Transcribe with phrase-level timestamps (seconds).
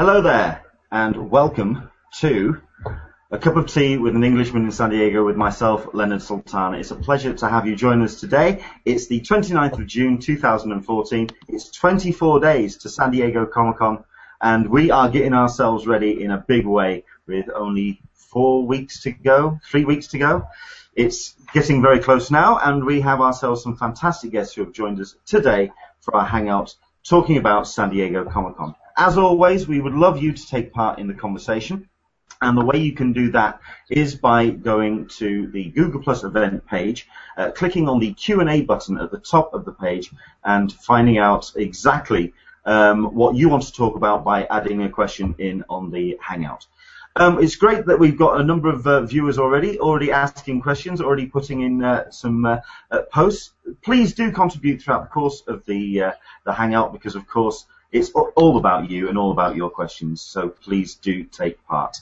[0.00, 1.90] Hello there, and welcome
[2.20, 2.58] to
[3.30, 6.78] A Cup of Tea with an Englishman in San Diego with myself, Leonard Sultana.
[6.78, 8.64] It's a pleasure to have you join us today.
[8.86, 11.28] It's the 29th of June 2014.
[11.48, 14.02] It's 24 days to San Diego Comic Con,
[14.40, 19.10] and we are getting ourselves ready in a big way with only four weeks to
[19.10, 20.46] go, three weeks to go.
[20.94, 24.98] It's getting very close now, and we have ourselves some fantastic guests who have joined
[24.98, 26.74] us today for our hangout
[27.06, 28.74] talking about San Diego Comic Con.
[29.00, 31.88] As always, we would love you to take part in the conversation.
[32.42, 36.66] And the way you can do that is by going to the Google Plus event
[36.66, 37.08] page,
[37.38, 40.10] uh, clicking on the Q&A button at the top of the page,
[40.44, 42.34] and finding out exactly
[42.66, 46.66] um, what you want to talk about by adding a question in on the Hangout.
[47.16, 51.00] Um, it's great that we've got a number of uh, viewers already, already asking questions,
[51.00, 52.58] already putting in uh, some uh,
[52.90, 53.52] uh posts.
[53.80, 56.12] Please do contribute throughout the course of the uh,
[56.44, 60.48] the Hangout because, of course, it's all about you and all about your questions, so
[60.48, 61.96] please do take part.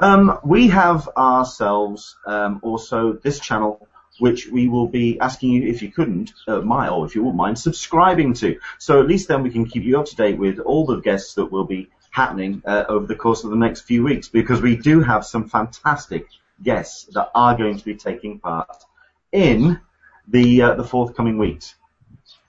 [0.00, 5.82] Um, we have ourselves um, also this channel which we will be asking you if
[5.82, 8.58] you couldn't uh, mind or if you wouldn't mind subscribing to.
[8.78, 11.34] So at least then we can keep you up to date with all the guests
[11.34, 14.76] that will be happening uh, over the course of the next few weeks because we
[14.76, 16.28] do have some fantastic
[16.62, 18.84] guests that are going to be taking part
[19.32, 19.80] in
[20.28, 21.74] the uh, the forthcoming weeks.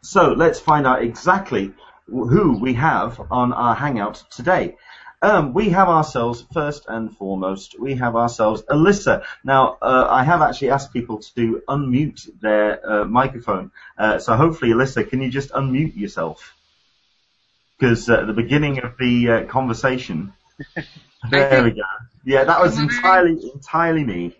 [0.02, 1.74] So let's find out exactly
[2.08, 4.76] who we have on our hangout today.
[5.22, 9.24] Um, we have ourselves, first and foremost, we have ourselves Alyssa.
[9.44, 13.72] Now, uh, I have actually asked people to unmute their uh, microphone.
[13.98, 16.54] Uh, so hopefully, Alyssa, can you just unmute yourself?
[17.80, 20.34] Because uh, at the beginning of the uh, conversation,
[21.32, 21.82] there we go.
[22.24, 24.36] Yeah, that was entirely, entirely me.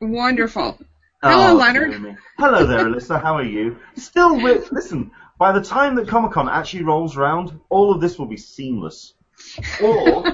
[0.00, 0.78] Wonderful.
[1.22, 2.18] Hello, oh, Leonard.
[2.38, 3.22] Hello there, Alyssa.
[3.22, 3.78] How are you?
[3.96, 8.18] Still with, listen, by the time that Comic Con actually rolls around, all of this
[8.18, 9.14] will be seamless.
[9.82, 10.24] Or,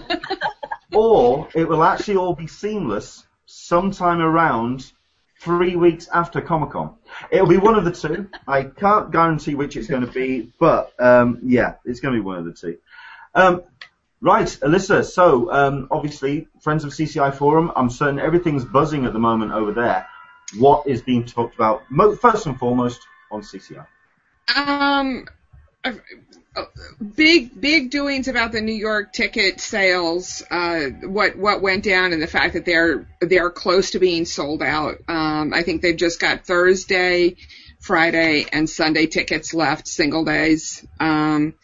[0.92, 4.92] or it will actually all be seamless sometime around
[5.40, 6.96] three weeks after Comic Con.
[7.30, 8.28] It'll be one of the two.
[8.46, 12.24] I can't guarantee which it's going to be, but um, yeah, it's going to be
[12.24, 12.78] one of the two.
[13.34, 13.62] Um,
[14.20, 15.04] right, Alyssa.
[15.04, 17.72] So um, obviously, friends of CCI Forum.
[17.74, 20.06] I'm certain everything's buzzing at the moment over there.
[20.58, 21.84] What is being talked about
[22.20, 23.86] first and foremost on CCI?
[24.56, 25.26] Um,
[27.16, 30.42] big big doings about the New York ticket sales.
[30.50, 34.62] Uh, what what went down and the fact that they're they're close to being sold
[34.62, 34.98] out.
[35.08, 37.36] Um, I think they've just got Thursday,
[37.80, 40.84] Friday, and Sunday tickets left, single days.
[40.98, 41.54] Um,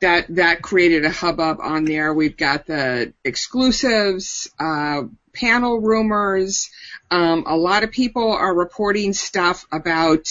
[0.00, 2.12] that that created a hubbub on there.
[2.12, 5.02] We've got the exclusives, uh,
[5.34, 6.70] panel rumors.
[7.10, 10.28] Um, a lot of people are reporting stuff about.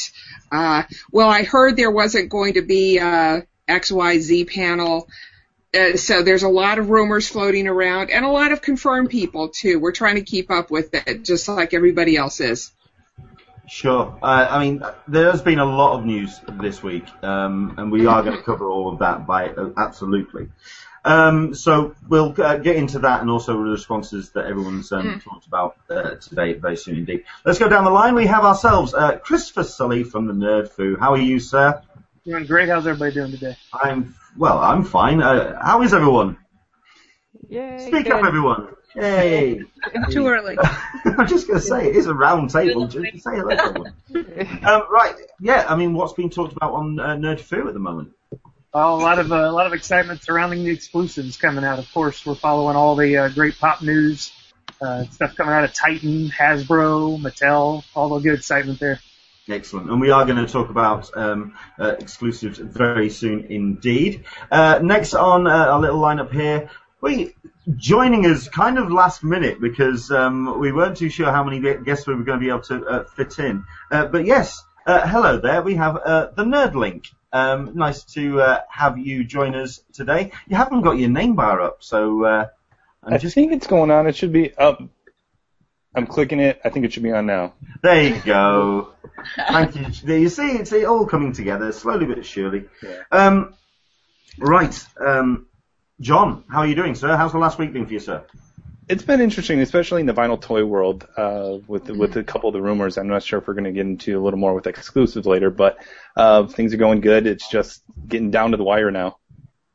[0.51, 5.07] Uh, well, I heard there wasn't going to be a XYZ panel.
[5.73, 9.49] Uh, so there's a lot of rumors floating around and a lot of confirmed people
[9.49, 9.79] too.
[9.79, 12.71] We're trying to keep up with it, just like everybody else is.
[13.67, 14.17] Sure.
[14.21, 18.21] Uh, I mean, there's been a lot of news this week, um, and we are
[18.21, 20.49] going to cover all of that by uh, absolutely.
[21.05, 25.23] Um, so we'll uh, get into that and also the responses that everyone's um, mm.
[25.23, 27.25] talked about uh, today very soon indeed.
[27.45, 28.15] Let's go down the line.
[28.15, 30.95] We have ourselves uh, Christopher Sully from the Nerd Foo.
[30.97, 31.81] How are you, sir?
[32.25, 32.69] Doing great.
[32.69, 33.57] How's everybody doing today?
[33.73, 34.59] I'm well.
[34.59, 35.21] I'm fine.
[35.21, 36.37] Uh, how is everyone?
[37.49, 37.79] Yay!
[37.79, 38.13] Speak good.
[38.13, 38.69] up, everyone.
[38.95, 39.61] Yay!
[40.11, 40.57] Too early.
[41.05, 42.87] I'm just going to say it is a round table.
[42.87, 43.93] Just say hello, everyone.
[44.63, 45.15] um, right.
[45.39, 45.65] Yeah.
[45.67, 48.13] I mean, what's being talked about on uh, Nerd Foo at the moment?
[48.73, 51.77] Well, a lot of uh, a lot of excitement surrounding the exclusives coming out.
[51.77, 54.31] Of course, we're following all the uh, great pop news
[54.81, 58.99] uh, stuff coming out of Titan, Hasbro, Mattel, all the good excitement there.
[59.47, 64.23] Excellent, and we are going to talk about um, uh, exclusives very soon indeed.
[64.49, 66.69] Uh, next on uh, our little lineup here,
[67.01, 67.35] we
[67.77, 72.07] joining us kind of last minute because um, we weren't too sure how many guests
[72.07, 73.63] we were going to be able to uh, fit in.
[73.91, 75.61] Uh, but yes, uh, hello there.
[75.61, 77.07] We have the Nerd Link.
[77.31, 80.31] Um, nice to uh, have you join us today.
[80.47, 82.47] You haven't got your name bar up, so uh,
[83.01, 83.33] i just...
[83.33, 84.05] think it's going on.
[84.05, 84.83] It should be up.
[85.95, 86.61] I'm clicking it.
[86.63, 87.53] I think it should be on now.
[87.81, 88.93] There you go.
[89.35, 89.85] Thank you.
[90.03, 92.65] There you see, it's all coming together slowly but surely.
[92.83, 93.01] Yeah.
[93.11, 93.55] Um,
[94.37, 95.47] right, um,
[96.03, 97.15] John, how are you doing, sir?
[97.15, 98.23] How's the last week been for you, sir?
[98.89, 101.97] it's been interesting, especially in the vinyl toy world, uh, with mm-hmm.
[101.97, 102.97] with a couple of the rumors.
[102.97, 105.49] I'm not sure if we're going to get into a little more with exclusives later,
[105.49, 105.77] but
[106.15, 107.27] uh, things are going good.
[107.27, 109.17] It's just getting down to the wire now.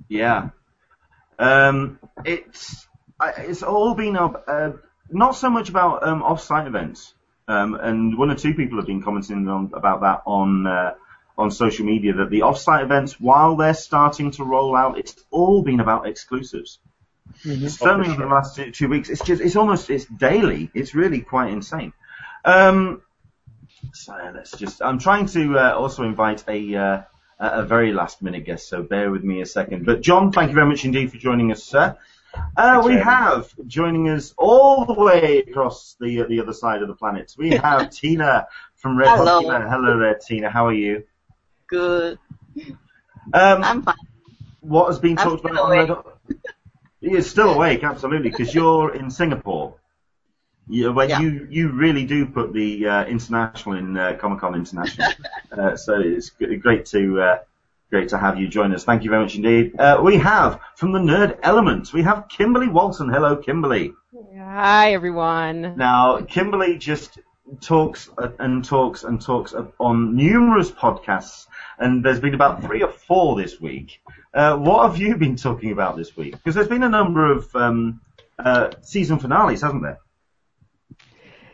[0.09, 0.51] Yeah,
[1.39, 2.87] um, it's
[3.21, 4.45] it's all been up.
[4.47, 4.73] Uh,
[5.11, 7.15] not so much about um, off-site events,
[7.47, 10.95] um, and one or two people have been commenting on about that on uh,
[11.39, 15.63] on social media that the offsite events, while they're starting to roll out, it's all
[15.63, 16.81] been about exclusives.
[17.45, 17.71] Mhm.
[17.71, 20.71] Certainly over the last two- two weeks, it's just, it's almost, it's daily.
[20.75, 21.93] It's really quite insane.
[22.45, 23.03] Um,
[23.93, 27.03] so let's just, I'm trying to uh, also invite a, uh,
[27.39, 29.87] a a very last minute guest, so bear with me a second.
[29.87, 31.97] But John, thank you very much indeed for joining us, sir.
[32.57, 36.95] Uh, we have joining us all the way across the the other side of the
[36.95, 37.33] planet.
[37.39, 39.41] We have Tina from Red Hot Hello.
[39.41, 39.71] Tina.
[39.71, 40.51] Hello there, Tina.
[40.51, 41.05] How are you?
[41.69, 42.19] Good.
[43.35, 43.95] Um, I'm fine.
[44.61, 45.89] what has been I'm talked about on awake.
[45.91, 46.37] Red
[47.01, 49.75] You're still awake, absolutely, because you're in Singapore.
[50.71, 51.21] You, well, Yeah.
[51.21, 55.09] you you really do put the uh, international in uh, Comic Con International,
[55.53, 57.39] uh, so it's great to uh,
[57.91, 58.85] great to have you join us.
[58.85, 59.79] Thank you very much indeed.
[59.79, 63.09] Uh, we have from the Nerd Element, we have Kimberly Walton.
[63.09, 63.95] Hello, Kimberly.
[64.37, 65.75] Hi, everyone.
[65.77, 67.19] Now, Kimberly just
[67.61, 71.47] talks uh, and talks and talks on numerous podcasts,
[71.79, 74.01] and there's been about three or four this week.
[74.35, 76.33] Uh, what have you been talking about this week?
[76.33, 78.01] Because there's been a number of um,
[78.39, 79.99] uh, season finales, hasn't there?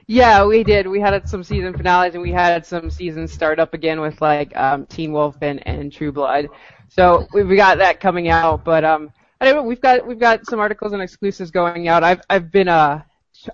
[0.06, 0.87] Yeah, we did.
[0.87, 4.55] We had some season finales and we had some seasons start up again with like
[4.55, 6.49] um, Teen Wolf and, and True Blood.
[6.88, 9.58] So we we got that coming out, but um, I.
[9.58, 12.05] We've got we've got some articles and exclusives going out.
[12.05, 13.02] I've I've been uh,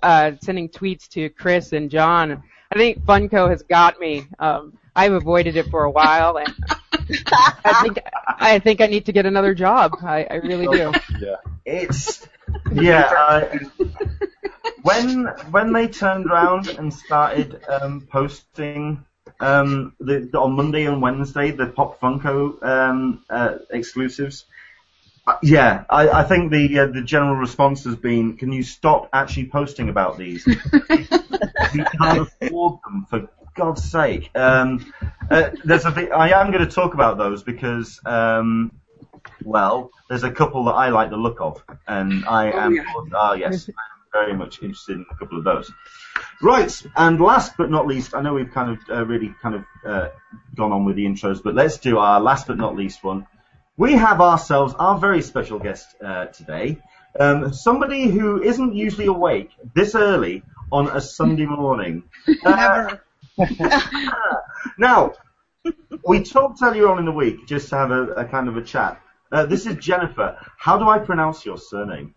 [0.01, 2.43] uh sending tweets to Chris and John.
[2.71, 4.27] I think Funko has got me.
[4.39, 6.53] Um, I've avoided it for a while, and
[7.33, 9.97] I think I think I need to get another job.
[10.03, 10.91] I, I really do.
[11.19, 11.35] Yeah.
[11.65, 12.27] It's
[12.71, 13.09] yeah.
[13.11, 13.59] I,
[14.83, 19.05] when when they turned around and started um, posting
[19.39, 24.45] um, the, on Monday and Wednesday the Pop Funko um, uh, exclusives,
[25.43, 29.47] yeah, I, I think the uh, the general response has been, can you stop actually
[29.49, 30.45] posting about these?
[30.45, 30.55] we
[31.99, 34.29] can't afford them for God's sake.
[34.35, 34.91] Um,
[35.29, 37.99] uh, there's a bit, I am going to talk about those because.
[38.05, 38.71] Um,
[39.43, 42.75] well, there's a couple that I like the look of, and I Oh, am.
[42.75, 42.83] yeah.
[43.13, 43.73] Oh yes, I'm
[44.11, 45.71] very much interested in a couple of those.
[46.41, 49.63] Right, and last but not least, I know we've kind of uh, really kind of
[49.85, 50.09] uh,
[50.55, 53.27] gone on with the intros, but let's do our last but not least one.
[53.77, 56.77] We have ourselves our very special guest uh, today,
[57.19, 62.03] um, somebody who isn't usually awake this early on a Sunday morning.
[63.39, 64.35] Uh,
[64.77, 65.13] now,
[66.05, 68.61] we talked earlier on in the week just to have a, a kind of a
[68.61, 69.01] chat.
[69.31, 70.37] Uh, this is Jennifer.
[70.59, 72.13] How do I pronounce your surname?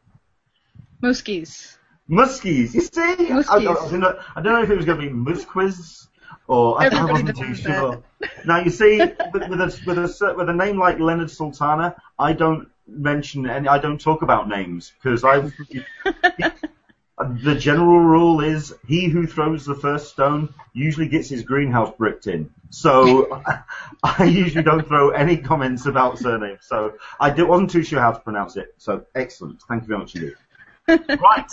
[1.02, 1.78] Muskies.
[2.10, 2.74] Muskies.
[2.74, 3.00] You see?
[3.00, 4.24] I, I, Muskies.
[4.36, 6.08] I don't know if it was going to be Musquiz
[6.46, 8.02] or I, I wasn't too sure.
[8.44, 12.32] Now you see, with, with a with a with a name like Leonard Sultana, I
[12.32, 13.68] don't mention any.
[13.68, 15.54] I don't talk about names because I've.
[17.16, 22.26] The general rule is he who throws the first stone usually gets his greenhouse bricked
[22.26, 22.50] in.
[22.70, 23.40] So
[24.02, 26.66] I usually don't throw any comments about surnames.
[26.66, 28.74] So I wasn't too sure how to pronounce it.
[28.78, 29.62] So excellent.
[29.68, 30.34] Thank you very much indeed.
[31.20, 31.50] right.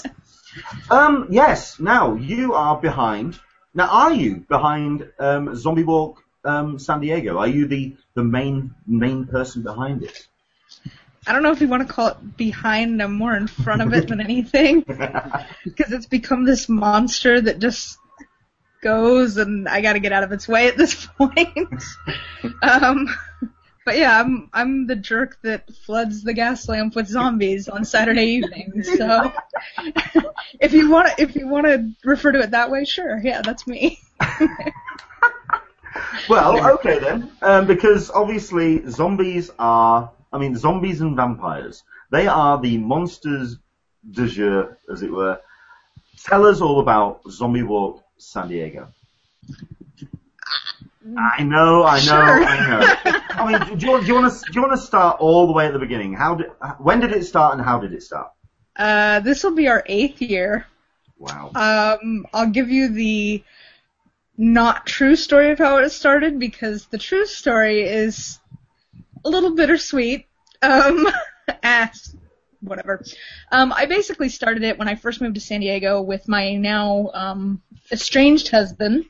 [0.90, 1.80] Um, yes.
[1.80, 3.40] Now you are behind.
[3.74, 7.38] Now are you behind um, Zombie Walk um, San Diego?
[7.38, 10.28] Are you the the main main person behind it?
[11.28, 13.02] I don't know if you want to call it behind.
[13.02, 14.82] I'm more in front of it than anything
[15.64, 17.98] because it's become this monster that just
[18.82, 21.84] goes, and I got to get out of its way at this point.
[22.64, 23.08] um,
[23.86, 28.88] but yeah, I'm I'm the jerk that floods the Gaslamp with zombies on Saturday evenings.
[28.98, 29.32] So
[30.60, 33.42] if you want to if you want to refer to it that way, sure, yeah,
[33.42, 34.00] that's me.
[36.30, 42.62] Well, okay then, um, because obviously zombies are, I mean, zombies and vampires, they are
[42.62, 43.58] the monsters
[44.10, 45.42] de jour, as it were.
[46.24, 48.94] Tell us all about Zombie Walk San Diego.
[51.18, 52.44] I know, I know, Sure.
[52.46, 53.20] I know.
[53.30, 55.54] I mean, do you, do you want to do you want to start all the
[55.54, 56.14] way at the beginning?
[56.14, 58.32] How did, when did it start and how did it start?
[58.76, 60.68] Uh, this will be our eighth year.
[61.18, 61.52] Wow.
[61.56, 63.44] Um, I'll give you the
[64.38, 68.40] not true story of how it started because the true story is
[69.26, 70.28] a little bittersweet.
[70.62, 71.08] Um,
[71.64, 72.16] as
[72.62, 73.04] whatever.
[73.52, 77.10] Um, I basically started it when I first moved to San Diego with my now
[77.14, 79.06] um, estranged husband.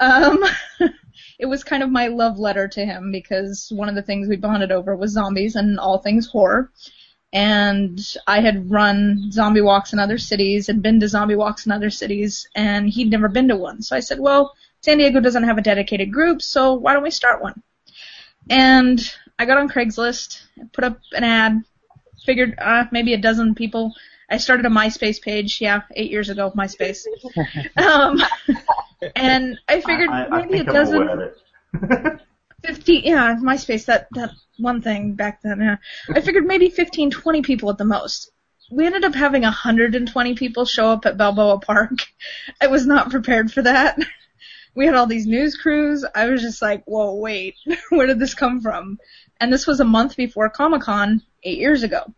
[0.00, 0.44] Um,
[1.38, 4.36] it was kind of my love letter to him because one of the things we
[4.36, 6.70] bonded over was zombies and all things horror
[7.32, 11.72] and I had run zombie walks in other cities and been to zombie walks in
[11.72, 13.82] other cities, and he'd never been to one.
[13.82, 17.10] So I said, well, San Diego doesn't have a dedicated group, so why don't we
[17.10, 17.62] start one?
[18.48, 19.00] And
[19.38, 20.42] I got on Craigslist,
[20.72, 21.62] put up an ad,
[22.24, 23.92] figured uh, maybe a dozen people.
[24.30, 27.04] I started a MySpace page, yeah, eight years ago, MySpace.
[27.76, 28.20] um,
[29.16, 31.02] and I figured I, I maybe think a I'm dozen.
[31.02, 32.20] aware of it.
[32.64, 35.76] 50, yeah, MySpace, that, that one thing back then, yeah.
[36.12, 38.30] I figured maybe 15, 20 people at the most.
[38.70, 42.06] We ended up having 120 people show up at Balboa Park.
[42.60, 43.98] I was not prepared for that.
[44.74, 46.04] We had all these news crews.
[46.14, 47.54] I was just like, whoa, wait,
[47.90, 48.98] where did this come from?
[49.40, 52.12] And this was a month before Comic Con eight years ago.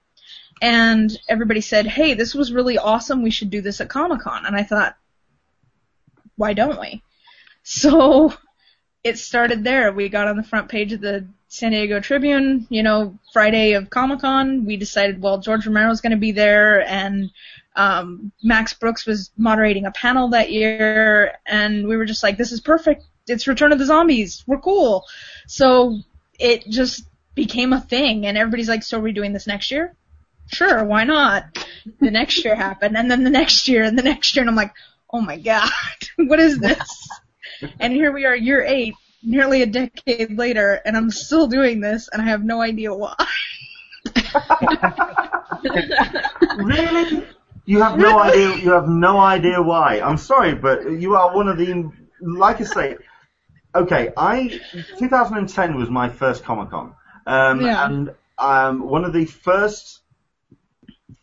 [0.61, 3.23] And everybody said, hey, this was really awesome.
[3.23, 4.45] We should do this at Comic Con.
[4.45, 4.97] And I thought,
[6.37, 7.03] why don't we?
[7.63, 8.33] So
[9.05, 9.93] it started there.
[9.93, 13.91] We got on the front page of the San Diego Tribune, you know, Friday of
[13.91, 14.65] Comic Con.
[14.65, 17.31] We decided, well, George Romero's going to be there, and
[17.77, 22.53] um, Max Brooks was moderating a panel that year, and we were just like, this
[22.53, 23.05] is perfect.
[23.27, 24.45] It's Return of the Zombies.
[24.47, 25.05] We're cool.
[25.47, 25.99] So
[26.39, 29.95] it just became a thing, and everybody's like, so are we doing this next year?
[30.53, 31.45] Sure, why not?
[32.01, 34.57] The next year happened, and then the next year, and the next year, and I'm
[34.57, 34.73] like,
[35.13, 35.71] oh my god,
[36.17, 37.09] what is this?
[37.79, 42.09] and here we are, year eight, nearly a decade later, and I'm still doing this,
[42.13, 43.15] and I have no idea why.
[46.57, 47.27] really?
[47.67, 48.57] You have no idea.
[48.57, 50.01] You have no idea why.
[50.01, 51.91] I'm sorry, but you are one of the.
[52.21, 52.97] Like I say,
[53.75, 54.13] okay.
[54.17, 54.61] I
[54.99, 56.95] 2010 was my first Comic Con,
[57.27, 57.87] um, Yeah.
[57.87, 60.00] and um, one of the first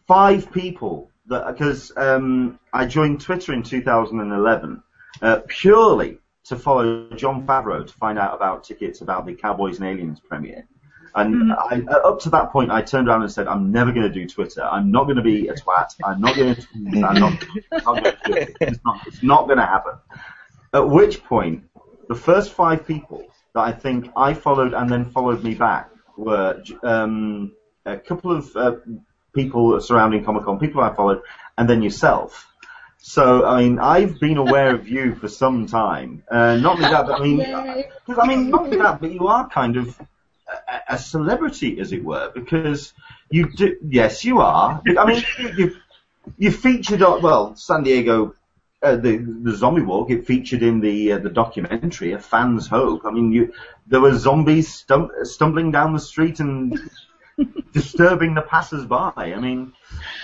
[0.08, 4.82] five people that because um, I joined Twitter in 2011
[5.22, 9.88] uh, purely to follow Jon Favreau to find out about tickets about the Cowboys and
[9.88, 10.66] Aliens premiere.
[11.16, 14.08] And I, uh, up to that point, I turned around and said, "I'm never going
[14.08, 14.64] to do Twitter.
[14.64, 15.96] I'm not going to be a twat.
[16.04, 16.68] I'm not going to.
[16.76, 18.58] I'm not, I'm not going to do it.
[18.62, 19.94] It's not, it's not going to happen."
[20.74, 21.64] At which point,
[22.08, 26.62] the first five people that I think I followed and then followed me back were
[26.84, 27.54] um,
[27.86, 28.76] a couple of uh,
[29.38, 31.22] people surrounding Comic Con, people I followed,
[31.58, 32.48] and then yourself.
[33.00, 36.24] So, I mean, I've been aware of you for some time.
[36.30, 37.38] Uh, not only that, but I mean,
[38.06, 40.00] because, I mean, not only that, but you are kind of
[40.50, 42.94] a, a celebrity, as it were, because
[43.30, 43.78] you do.
[43.88, 44.82] Yes, you are.
[44.98, 45.24] I mean,
[45.56, 45.76] you
[46.38, 48.34] you, featured on well, San Diego.
[48.84, 53.02] Uh, the the zombie walk it featured in the uh, the documentary a fan's hope
[53.06, 53.52] i mean you
[53.88, 56.80] there were zombies stum- stumbling down the street and
[57.74, 59.74] disturbing the passers-by i mean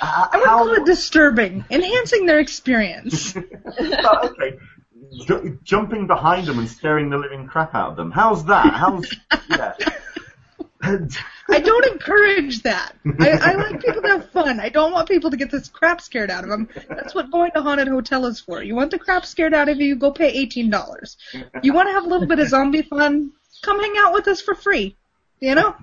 [0.01, 3.35] uh, I would how call it disturbing, enhancing their experience.
[3.79, 4.57] Oh, okay.
[5.25, 8.11] Ju- jumping behind them and scaring the living crap out of them.
[8.11, 8.73] How's that?
[8.73, 9.09] How's
[9.49, 9.73] yeah?
[11.49, 12.93] I don't encourage that.
[13.19, 14.59] I, I like people to have fun.
[14.59, 16.67] I don't want people to get this crap scared out of them.
[16.89, 18.61] That's what going to haunted hotel is for.
[18.61, 21.17] You want the crap scared out of you, go pay eighteen dollars.
[21.61, 24.41] You want to have a little bit of zombie fun, come hang out with us
[24.41, 24.97] for free.
[25.39, 25.75] You know?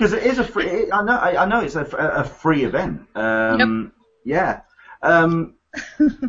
[0.00, 0.90] Because it is a free.
[0.90, 1.12] I know.
[1.12, 3.02] I, I know it's a, a free event.
[3.14, 3.92] Um,
[4.24, 4.62] Yeah.
[5.02, 5.56] Um,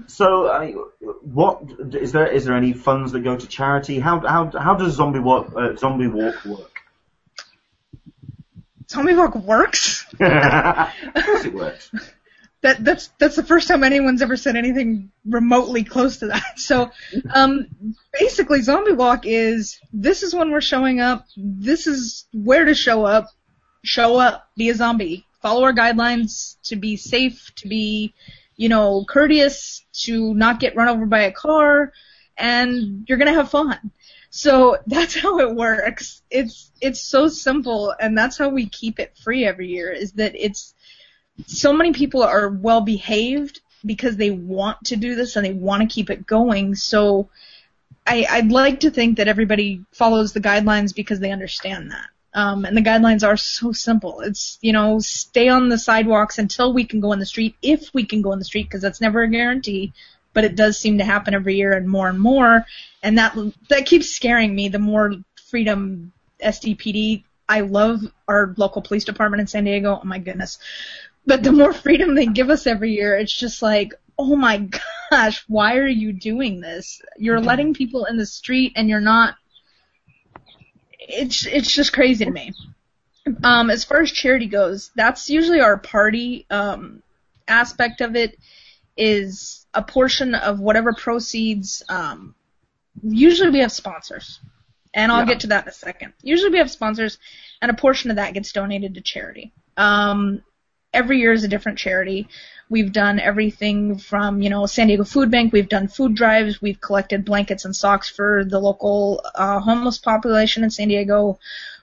[0.08, 0.74] so, I,
[1.22, 1.64] what
[1.94, 2.28] is there?
[2.28, 3.98] Is there any funds that go to charity?
[4.00, 6.82] How how how does zombie walk uh, zombie walk work?
[8.90, 10.06] Zombie Walk works.
[10.20, 11.92] of course it works.
[12.60, 16.60] that that's that's the first time anyone's ever said anything remotely close to that.
[16.60, 16.92] So,
[17.34, 21.26] um, basically, Zombie Walk is this is when we're showing up.
[21.38, 23.28] This is where to show up.
[23.84, 25.26] Show up, be a zombie.
[25.42, 28.14] Follow our guidelines to be safe, to be,
[28.56, 31.92] you know, courteous, to not get run over by a car,
[32.38, 33.92] and you're gonna have fun.
[34.30, 36.22] So that's how it works.
[36.30, 39.92] It's it's so simple, and that's how we keep it free every year.
[39.92, 40.76] Is that it's
[41.48, 45.82] so many people are well behaved because they want to do this and they want
[45.82, 46.76] to keep it going.
[46.76, 47.30] So
[48.06, 52.08] I, I'd like to think that everybody follows the guidelines because they understand that.
[52.34, 54.22] Um, and the guidelines are so simple.
[54.22, 57.94] It's, you know, stay on the sidewalks until we can go in the street, if
[57.94, 59.94] we can go in the street, because that's never a guarantee.
[60.34, 62.66] But it does seem to happen every year and more and more.
[63.04, 63.36] And that,
[63.70, 64.70] that keeps scaring me.
[64.70, 65.14] The more
[65.50, 70.00] freedom SDPD, I love our local police department in San Diego.
[70.02, 70.58] Oh my goodness.
[71.26, 74.70] But the more freedom they give us every year, it's just like, oh my
[75.12, 77.02] gosh, why are you doing this?
[77.18, 79.36] You're letting people in the street and you're not.
[81.02, 82.54] It's it's just crazy to me.
[83.44, 87.02] Um, as far as charity goes, that's usually our party um,
[87.48, 88.38] aspect of it.
[88.98, 91.82] Is a portion of whatever proceeds.
[91.90, 92.36] Um,
[93.02, 94.40] usually we have sponsors,
[94.94, 95.26] and I'll Yeah.
[95.26, 96.14] get to that in a second.
[96.22, 97.18] Usually we have sponsors,
[97.62, 99.54] and a portion of that gets donated to charity.
[99.78, 100.44] Um,
[100.94, 102.28] every year is a different charity.
[102.70, 105.52] We've done everything from, you know, San Diego Food Bank.
[105.52, 106.62] We've done food drives.
[106.62, 111.40] We've collected blankets and socks for the local uh, homeless population in San Diego.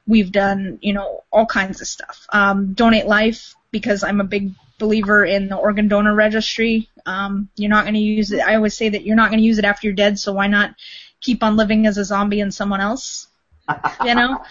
[0.06, 2.26] We've done, you know, all kinds of stuff.
[2.30, 6.88] Um, Donate Life because I'm a big believer in the organ donor registry.
[7.04, 8.40] Um, you're not going to use it.
[8.40, 10.46] I always say that you're not going to use it after you're dead, so why
[10.46, 10.74] not
[11.20, 13.26] keep on living as a zombie and someone else?
[14.04, 14.42] You know,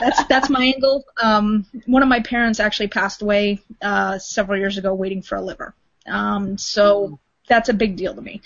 [0.00, 1.04] that's that's my angle.
[1.22, 5.42] Um, one of my parents actually passed away uh, several years ago, waiting for a
[5.42, 5.74] liver.
[6.06, 8.40] Um, so that's a big deal to me.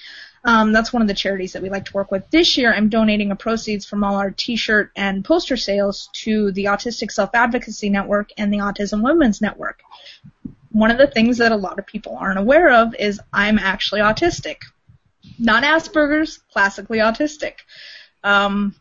[0.44, 2.28] Um, that's one of the charities that we like to work with.
[2.30, 6.64] This year, I'm donating a proceeds from all our T-shirt and poster sales to the
[6.64, 9.82] Autistic Self Advocacy Network and the Autism Women's Network.
[10.73, 14.00] One of the things that a lot of people aren't aware of is I'm actually
[14.00, 14.56] autistic,
[15.38, 17.54] not Asperger's, classically autistic.
[18.25, 18.75] Um,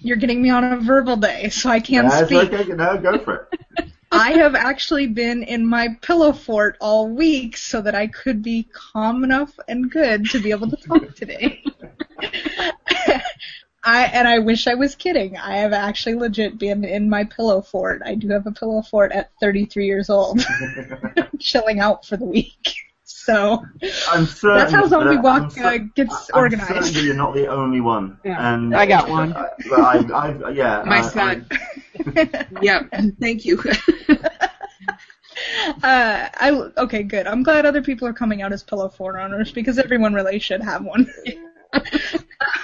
[0.00, 2.52] you're getting me on a verbal day, so I can't that's speak.
[2.52, 2.72] okay.
[2.72, 3.90] No, go for it.
[4.12, 8.68] I have actually been in my pillow fort all week so that I could be
[8.72, 11.62] calm enough and good to be able to talk today.
[13.82, 15.36] I and I wish I was kidding.
[15.36, 18.02] I have actually legit been in my pillow fort.
[18.04, 20.44] I do have a pillow fort at 33 years old,
[21.38, 22.74] chilling out for the week.
[23.26, 23.64] So
[24.08, 26.68] I'm certain that's how Zombie that- Walk I'm uh, gets I'm organized.
[26.68, 28.18] certain that you're not the only one.
[28.24, 29.32] Yeah, and I got one.
[29.32, 31.48] But I, I, yeah, My I- son.
[32.62, 32.90] Yep.
[33.20, 33.62] Thank you.
[35.82, 37.26] Uh, I okay, good.
[37.26, 40.62] I'm glad other people are coming out as pillow fort owners because everyone really should
[40.62, 41.12] have one.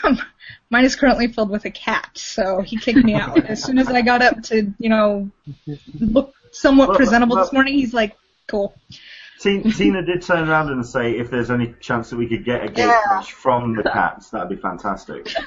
[0.04, 0.19] um,
[0.71, 3.88] mine is currently filled with a cat, so he kicked me out as soon as
[3.88, 5.31] I got up to, you know,
[6.00, 7.75] look somewhat Well, presentable well- this morning.
[7.75, 8.16] He's like,
[8.47, 8.75] "Cool."
[9.42, 12.64] Tina, Tina did turn around and say if there's any chance that we could get
[12.64, 15.32] a gate crash from the cats, that'd be fantastic.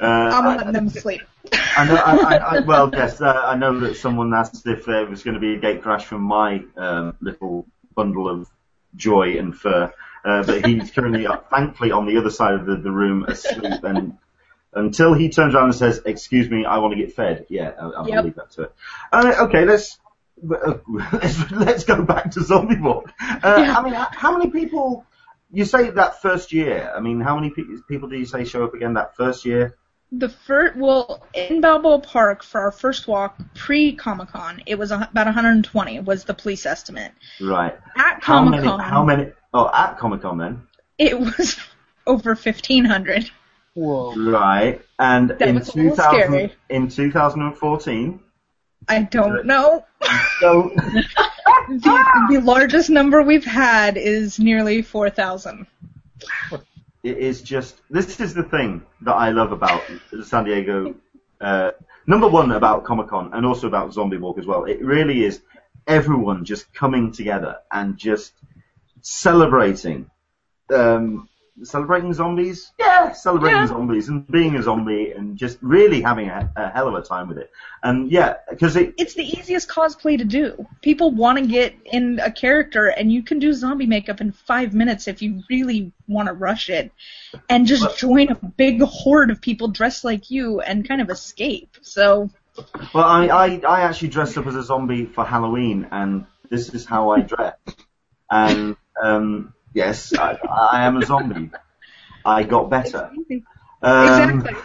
[0.00, 1.22] Uh, I'm I, letting them sleep.
[1.52, 1.94] I know.
[1.94, 5.34] I, I, I, well, yes, uh, I know that someone asked if there was going
[5.34, 8.48] to be a gate crash from my um, little bundle of
[8.96, 9.92] joy and fur,
[10.24, 13.84] uh, but he's currently, uh, thankfully, on the other side of the, the room asleep.
[13.84, 14.18] And
[14.72, 17.94] until he turns around and says, "Excuse me, I want to get fed," yeah, I'll,
[17.98, 18.24] I'll Yep.
[18.24, 18.72] leave that to it.
[19.12, 19.98] Uh, okay, let's.
[20.42, 20.74] Uh,
[21.12, 23.12] Let's, let's go back to Zombie Walk.
[23.20, 23.76] Uh, Yeah.
[23.78, 25.04] I mean, how- how many people?
[25.52, 26.92] You say that first year.
[26.96, 29.76] I mean, how many pe- people do you say show up again that first year?
[30.10, 34.90] The first, well, in Balboa Park for our first walk pre Comic Con, it was
[34.90, 37.12] a, about 120 was the police estimate.
[37.40, 37.76] Right.
[37.96, 38.62] At Comic?
[38.64, 39.30] Con, How many?
[39.52, 40.62] Oh, at Comic Con then.
[40.98, 41.56] it was
[42.06, 43.30] over 1,500.
[43.74, 44.14] Whoa.
[44.14, 44.80] Right.
[44.98, 46.52] And That in was a 2000, scary.
[46.68, 48.20] in 2014.
[48.88, 49.84] I don't know.
[50.40, 50.74] So
[51.68, 55.66] The, the largest number we've had is nearly 4,000.
[57.02, 57.80] it is just.
[57.90, 59.82] This is the thing that I love about
[60.24, 60.94] San Diego.
[61.40, 61.70] Uh,
[62.06, 64.64] number one about Comic Con and also about Zombie Walk as well.
[64.64, 65.40] It really is
[65.86, 68.32] everyone just coming together and just
[69.00, 70.10] celebrating.
[70.70, 71.28] Um,
[71.62, 72.72] celebrating zombies?
[72.78, 73.66] Yeah, celebrating Yeah.
[73.68, 77.28] zombies and being a zombie and just really having a, a hell of a time
[77.28, 77.50] with it.
[77.82, 80.66] And yeah, because it, It's the easiest cosplay to do.
[80.82, 84.74] People want to get in a character, and you can do zombie makeup in five
[84.74, 86.90] minutes if you really want to rush it,
[87.48, 91.08] and just But- join a big horde of people dressed like you and kind of
[91.10, 91.76] escape.
[91.82, 92.30] So
[92.92, 96.84] Well, I, I, I actually dressed up as a zombie for Halloween, and this is
[96.84, 97.54] how I dress.
[98.30, 101.50] And um, yes, I, I am a zombie.
[102.24, 103.10] I got better.
[103.82, 104.56] Um, exactly.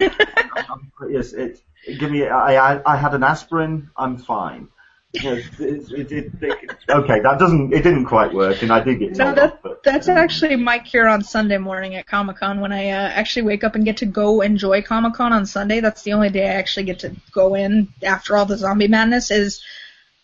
[1.10, 1.60] yes, it,
[1.98, 2.26] give me.
[2.26, 3.90] I, I, I had an aspirin.
[3.96, 4.68] I'm fine.
[5.12, 7.72] Yes, it, it, it, it, okay, that doesn't.
[7.72, 9.58] It didn't quite work, and I did get No, that, off.
[9.62, 13.08] But, that's um, actually my cure on Sunday morning at Comic Con when I uh,
[13.08, 15.80] actually wake up and get to go enjoy Comic Con on Sunday.
[15.80, 19.30] That's the only day I actually get to go in after all the zombie madness.
[19.30, 19.62] Is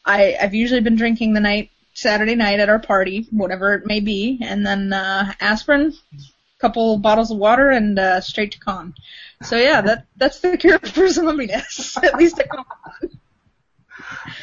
[0.04, 4.00] I I've usually been drinking the night Saturday night at our party, whatever it may
[4.00, 8.94] be, and then uh, aspirin, a couple bottles of water, and uh, straight to con.
[9.42, 12.64] So yeah, that that's the cure for zombiness, at least at Con.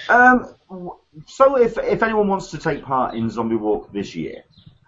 [0.10, 0.94] Um,
[1.28, 4.44] so if if anyone wants to take part in Zombie Walk this year,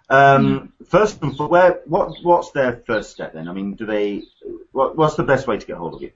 [0.08, 3.48] um, first and where what what's their first step then?
[3.48, 4.24] I mean, do they
[4.72, 6.10] what, what's the best way to get hold of you?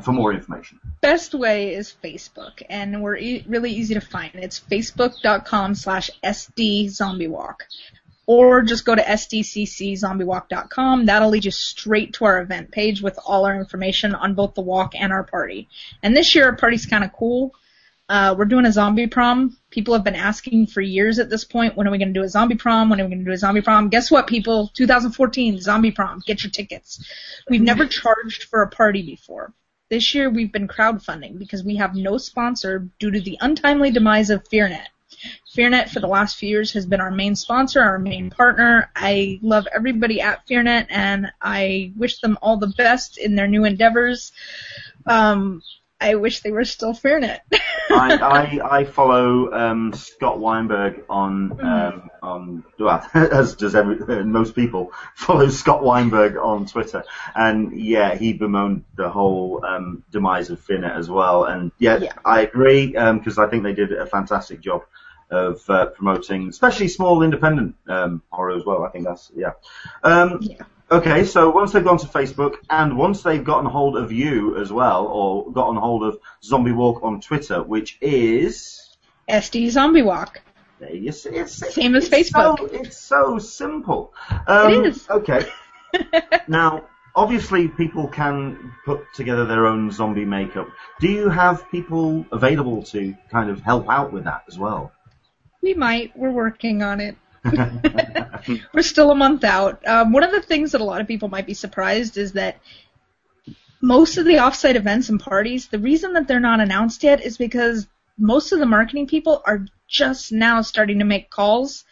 [0.00, 0.80] For more information.
[1.00, 4.30] best way is Facebook, and we're e- really easy to find.
[4.34, 7.56] It's facebook.com slash sdzombiewalk.
[8.28, 11.06] Or just go to sdcczombiewalk.com.
[11.06, 14.62] That'll lead you straight to our event page with all our information on both the
[14.62, 15.68] walk and our party.
[16.02, 17.54] And this year our party's kind of cool.
[18.08, 19.56] Uh, we're doing a zombie prom.
[19.70, 22.22] People have been asking for years at this point, when are we going to do
[22.22, 22.88] a zombie prom?
[22.88, 23.88] When are we going to do a zombie prom?
[23.88, 24.70] Guess what, people?
[24.74, 26.22] 2014, zombie prom.
[26.24, 27.04] Get your tickets.
[27.48, 29.52] We've never charged for a party before.
[29.88, 34.30] This year we've been crowdfunding because we have no sponsor due to the untimely demise
[34.30, 34.86] of FearNet.
[35.56, 38.90] FearNet for the last few years has been our main sponsor, our main partner.
[38.96, 43.64] I love everybody at FearNet and I wish them all the best in their new
[43.64, 44.32] endeavors.
[45.06, 45.62] Um,
[46.00, 47.40] I wish they were still FearNet.
[47.90, 54.54] I, I, I follow um, Scott Weinberg on um, on well, as does every, most
[54.54, 57.04] people follow Scott Weinberg on Twitter,
[57.34, 62.12] and yeah, he bemoaned the whole um, demise of Fearnet as well, and yeah, Yeah.
[62.24, 64.82] I agree because I think they did a fantastic job
[65.30, 68.84] of uh, promoting, especially small independent um, horror as well.
[68.84, 69.52] I think that's yeah.
[70.02, 70.62] Um, Yeah.
[70.88, 74.72] Okay, so once they've gone to Facebook and once they've gotten hold of you as
[74.72, 78.96] well, or gotten hold of Zombie Walk on Twitter, which is
[79.28, 80.40] SD Zombie Walk.
[80.78, 82.72] there you see, it's, Same as it's So, Facebook.
[82.72, 84.14] it's so simple.
[84.46, 85.08] Um, It is.
[85.10, 85.44] Okay.
[86.48, 86.84] now,
[87.16, 90.68] obviously, people can put together their own zombie makeup.
[91.00, 94.92] Do you have people available to kind of help out with that as well?
[95.62, 96.16] We might.
[96.16, 97.16] We're working on it.
[98.72, 99.86] We're still a month out.
[99.86, 102.58] Um, one of the things that a lot of people might be surprised is that
[103.80, 107.36] most of the offsite events and parties, the reason that they're not announced yet is
[107.36, 107.86] because
[108.18, 111.84] most of the marketing people are just now starting to make calls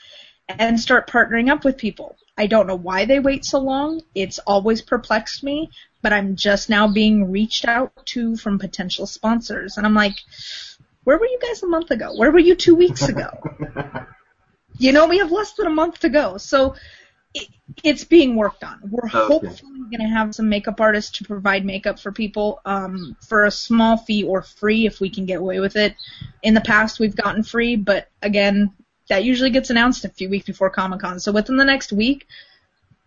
[0.48, 2.16] and start partnering up with people.
[2.36, 4.02] I don't know why they wait so long.
[4.14, 5.70] It's always perplexed me,
[6.02, 9.76] but I'm just now being reached out to from potential sponsors.
[9.76, 10.16] And I'm like,
[11.04, 12.16] where were you guys a month ago?
[12.16, 13.30] Where were you two weeks ago?
[14.78, 16.36] you know, we have less than a month to go.
[16.36, 16.74] So
[17.34, 17.48] it,
[17.82, 18.80] it's being worked on.
[18.88, 19.18] We're Okay.
[19.18, 23.50] hopefully going to have some makeup artists to provide makeup for people um, for a
[23.50, 25.94] small fee or free if we can get away with it.
[26.42, 28.72] In the past, we've gotten free, but again,
[29.08, 31.20] that usually gets announced a few weeks before Comic Con.
[31.20, 32.26] So within the next week,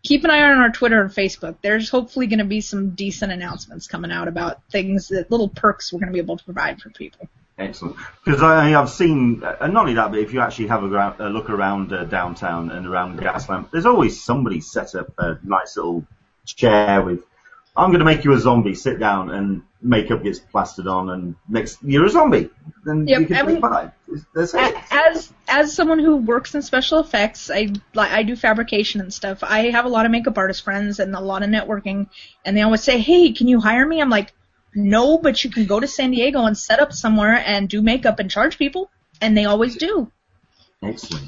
[0.03, 1.56] keep an eye on our Twitter and Facebook.
[1.62, 5.91] There's hopefully going to be some decent announcements coming out about things that little perks
[5.91, 7.27] we're going to be able to provide for people.
[7.57, 7.95] Excellent.
[8.23, 11.15] Because I, I've seen, uh, and not only that, but if you actually have a,
[11.19, 15.75] a look around uh, downtown and around Gaslamp, there's always somebody set up a nice
[15.75, 16.05] little
[16.45, 17.23] chair with,
[17.75, 21.35] I'm going to make you a zombie, sit down, and makeup gets plastered on, and
[21.49, 22.49] next, you're a zombie.
[22.83, 23.91] Then Yep, you can and take we- five.
[24.33, 24.75] That's it.
[24.89, 29.43] as as someone who works in special effects, I like I do fabrication and stuff.
[29.43, 32.07] I have a lot of makeup artist friends and a lot of networking,
[32.45, 34.31] and they always say, "Hey, can you hire me?" I'm like,
[34.77, 38.19] "No, but you can go to San Diego and set up somewhere and do makeup
[38.19, 40.11] and charge people," and they always do.
[40.83, 41.27] Excellent.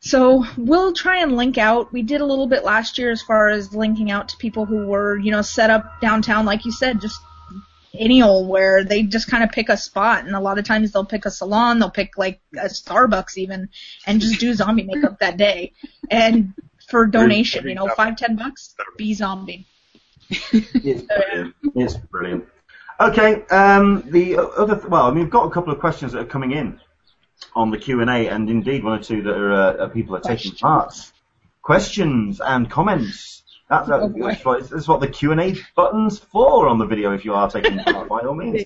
[0.00, 1.92] So we'll try and link out.
[1.92, 4.86] We did a little bit last year as far as linking out to people who
[4.86, 7.20] were, you know, set up downtown, like you said, just
[7.94, 10.90] any old where they just kind of pick a spot, and a lot of times
[10.90, 13.68] they'll pick a salon, they'll pick like a Starbucks even,
[14.06, 15.72] and just do zombie makeup that day,
[16.10, 16.54] and
[16.88, 19.66] for donation, you know, five ten bucks, be zombie.
[20.30, 21.54] It's brilliant.
[21.76, 22.48] It's brilliant.
[23.02, 26.20] Okay, um, the other, th- well, I mean, we've got a couple of questions that
[26.20, 26.78] are coming in
[27.56, 30.20] on the Q and A, and indeed one or two that are uh, people are
[30.20, 30.94] taking part.
[31.62, 33.41] Questions and comments.
[33.72, 36.84] That, that, Oh, that's, what, that's what the Q and A button's for on the
[36.84, 37.14] video.
[37.14, 38.64] If you are taking part, by all means.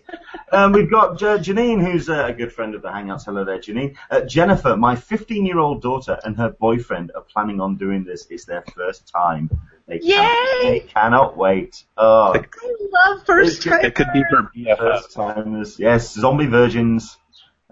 [0.50, 3.24] Um, we've got uh, Janine, who's uh, a good friend of the Hangouts.
[3.24, 3.94] Hello there, Janine.
[4.10, 8.26] Uh, Jennifer, my 15-year-old daughter and her boyfriend are planning on doing this.
[8.30, 9.48] It's their first time.
[9.86, 10.70] They cannot, Yay!
[10.70, 11.84] they cannot wait.
[11.96, 12.44] Oh, I
[13.06, 14.78] love first It's- It could be for BFF.
[14.78, 17.16] First timers, yes, zombie virgins.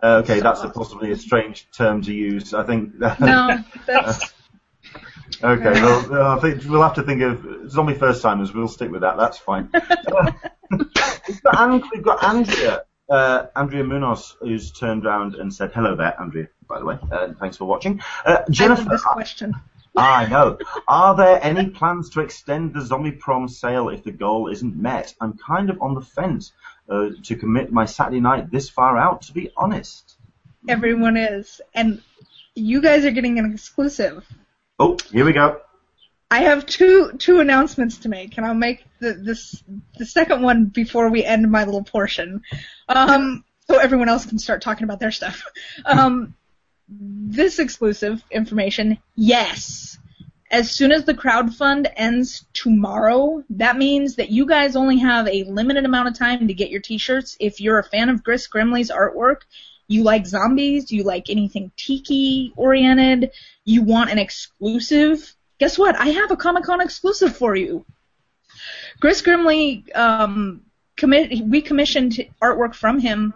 [0.01, 2.55] Uh, okay, that's a, possibly a strange term to use.
[2.55, 2.95] I think.
[3.01, 4.33] No, that's
[5.43, 8.53] okay, well, uh, I think we'll have to think of zombie first timers.
[8.53, 9.17] We'll stick with that.
[9.17, 9.71] That's fine.
[9.73, 10.33] Uh,
[10.71, 15.97] we've, got, An- we've got Andrea, uh, Andrea Munoz, who's turned around and said, "Hello
[15.97, 18.01] there, Andrea." By the way, uh, thanks for watching.
[18.25, 19.55] Uh, I love Jennifer, this question.
[19.97, 20.59] I know.
[20.89, 25.15] Are there any plans to extend the zombie prom sale if the goal isn't met?
[25.21, 26.53] I'm kind of on the fence
[26.89, 30.17] uh, to commit my Saturday night this far out, to be honest.
[30.69, 32.03] Everyone is, and
[32.55, 34.27] you guys are getting an exclusive.
[34.85, 35.63] Oh, here we go.
[36.31, 39.65] I have two two announcements to make, and I'll make the this
[39.97, 42.43] the second one before we end my little portion,
[42.87, 45.43] um, so everyone else can start talking about their stuff.
[45.87, 46.35] Um,
[46.87, 49.97] this exclusive information, yes.
[50.51, 55.45] As soon as the crowdfund ends tomorrow, that means that you guys only have a
[55.45, 57.39] limited amount of time to get your t-shirts.
[57.41, 59.39] If you're a fan of Gris Grimly's artwork,
[59.89, 63.31] you like zombies, you like anything tiki oriented,
[63.65, 65.97] you want an exclusive, guess what?
[65.97, 67.85] I have a Comic Con exclusive for you.
[69.01, 70.63] Gris Grimly, um,
[70.97, 73.35] commi- we commissioned artwork from him,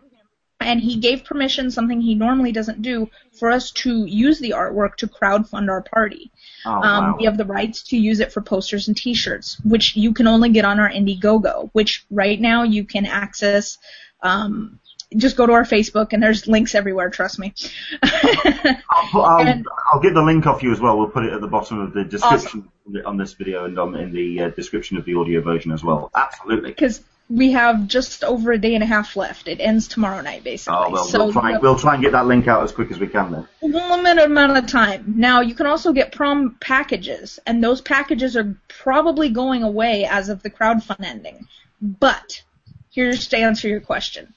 [0.61, 3.09] and he gave permission, something he normally doesn't do,
[3.39, 6.33] for us to use the artwork to crowdfund our party.
[6.67, 7.17] Oh, Um, wow.
[7.19, 10.49] We have the rights to use it for posters and T-shirts, which you can only
[10.49, 11.71] get on our Indiegogo.
[11.75, 13.79] Which right now you can access.
[14.23, 14.81] Um,
[15.17, 17.11] just go to our Facebook, and there's links everywhere.
[17.11, 17.55] Trust me.
[18.03, 20.99] I'll, put, I'll, and- I'll get the link off you as well.
[20.99, 22.69] We'll put it at the bottom of the description
[23.05, 26.11] on this video and on in the uh, description of the audio version as well.
[26.15, 26.71] Absolutely.
[26.71, 29.49] because we have just over a day and a half left.
[29.49, 30.79] It ends tomorrow night, basically.
[30.79, 31.59] Oh well, so we'll try.
[31.59, 33.49] We'll try and get that link out as quick as we can then.
[33.63, 35.15] limited amount of time.
[35.17, 40.29] Now you can also get prom packages, and those packages are probably going away as
[40.31, 41.47] of the crowdfund ending.
[41.83, 42.43] But
[42.91, 44.35] here's to answer your question.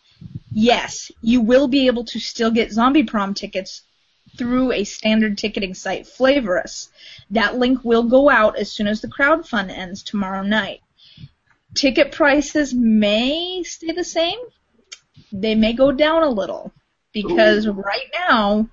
[0.51, 3.83] Yes, you will be able to still get zombie prom tickets
[4.37, 6.89] through a standard ticketing site, Flavorus.
[7.31, 10.81] That link will go out as soon as the crowdfund ends tomorrow night.
[11.73, 14.39] Ticket prices may stay the same.
[15.31, 16.73] They may go down a little
[17.13, 18.69] because right now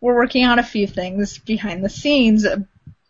[0.00, 2.46] we're working on a few things behind the scenes.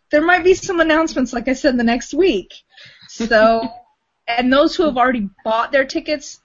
[0.09, 2.53] There might be some announcements, like I said, the next week.
[3.09, 3.67] So,
[4.27, 6.39] and those who have already bought their tickets,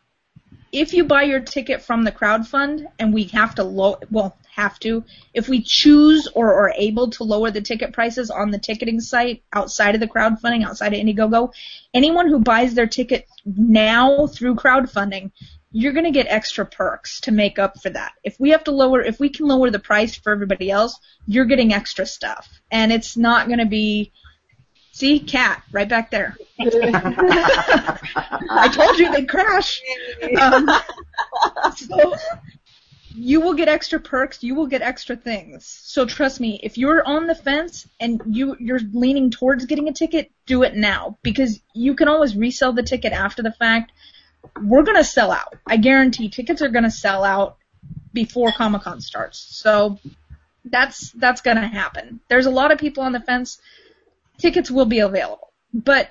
[0.73, 4.79] if you buy your ticket from the crowdfund and we have to low, well, have
[4.81, 9.01] to, if we choose or are able to lower the ticket prices on the ticketing
[9.01, 11.53] site outside of the crowdfunding, outside of Indiegogo,
[11.95, 15.31] anyone who buys their ticket now through crowdfunding,
[15.71, 18.13] you're going to get extra perks to make up for that.
[18.25, 21.47] If we have to lower, if we can lower the price for everybody else, you're
[21.47, 22.49] getting extra stuff.
[22.71, 24.13] And it's not going to be,
[25.03, 26.37] see, cat, right back there.
[26.61, 26.69] I
[28.73, 29.83] told you they'd crash.
[30.41, 30.71] Um,
[31.75, 32.15] so
[33.17, 35.67] you will get extra perks, you will get extra things.
[35.67, 39.93] So trust me, if you're on the fence and you you're leaning towards getting a
[39.93, 43.91] ticket, do it now because you can always resell the ticket after the fact.
[44.61, 45.57] We're going to sell out.
[45.67, 47.57] I guarantee tickets are going to sell out
[48.13, 49.39] before Comic-Con starts.
[49.39, 49.99] So
[50.65, 52.21] that's that's going to happen.
[52.29, 53.59] There's a lot of people on the fence.
[54.43, 55.53] Tickets will be available.
[55.73, 56.11] But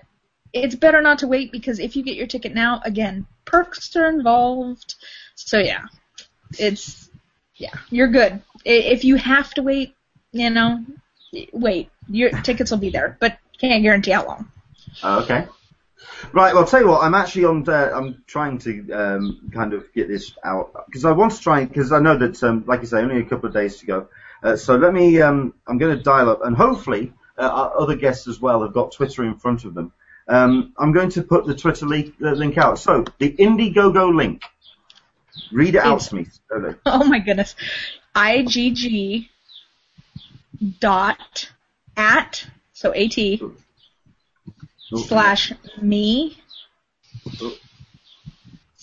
[0.54, 4.08] it's better not to wait because if you get your ticket now, again, perks are
[4.08, 4.96] involved.
[5.36, 5.84] So yeah,
[6.58, 7.10] it's
[7.56, 8.42] yeah, you're good.
[8.64, 9.96] If you have to wait,
[10.32, 10.86] you know,
[11.52, 11.90] wait.
[12.08, 14.52] Your tickets will be there, but can't guarantee how long.
[15.04, 15.46] Oh, okay.
[16.32, 16.54] Right.
[16.54, 17.04] Well, I'll tell you what.
[17.04, 17.64] I'm actually on.
[17.64, 21.66] The, I'm trying to um, kind of get this out because I want to try
[21.66, 24.08] because I know that, um, like you say, only a couple of days to go.
[24.42, 25.22] Uh, so let me.
[25.22, 27.12] Um, I'm going to dial up, and hopefully
[27.42, 29.92] uh, our other guests as well have got Twitter in front of them.
[30.28, 32.80] Um, I'm going to put the Twitter link, uh, link out.
[32.80, 34.44] So the Indiegogo link.
[35.52, 36.76] Read it out to me slowly.
[36.86, 37.56] Oh my goodness.
[38.16, 39.30] IGG
[40.80, 41.50] dot
[41.98, 43.56] at so at Ooh.
[44.96, 46.38] slash me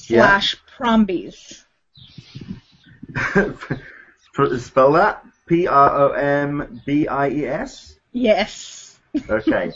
[0.08, 0.22] Yeah.
[0.22, 1.64] slash prombies.
[4.58, 5.24] Spell that.
[5.46, 7.97] P R O M B I E S.
[8.18, 8.98] Yes.
[9.30, 9.72] Okay.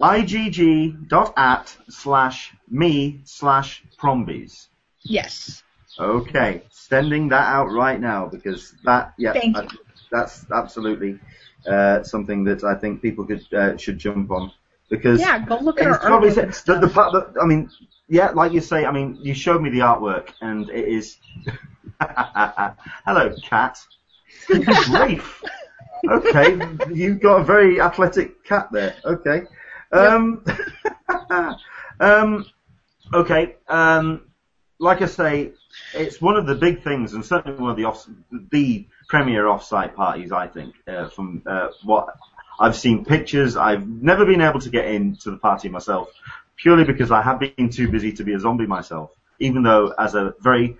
[0.00, 4.68] IGG dot at slash me slash prombies.
[5.02, 5.62] Yes.
[5.98, 9.66] Okay, sending that out right now because that, yeah, I-
[10.12, 11.18] that's absolutely
[11.66, 14.52] uh, something that I think people could uh, should jump on
[14.88, 17.68] because Yeah, go look at our probably the, the part that I mean,
[18.08, 21.18] yeah, like you say, I mean, you showed me the artwork and it is.
[22.00, 23.78] Hello, cat.
[24.46, 25.42] Grief.
[26.06, 26.58] Okay,
[26.92, 28.96] you've got a very athletic cat there.
[29.04, 29.42] Okay.
[29.92, 30.44] Um,
[32.00, 32.46] um,
[33.12, 33.56] okay.
[33.68, 34.26] Um,
[34.78, 35.52] like I say,
[35.94, 38.06] it's one of the big things, and certainly one of the off,
[38.50, 40.32] the premier off-site parties.
[40.32, 42.14] I think uh, from uh, what
[42.60, 46.10] I've seen pictures, I've never been able to get into the party myself,
[46.56, 49.10] purely because I have been too busy to be a zombie myself.
[49.40, 50.76] Even though, as a very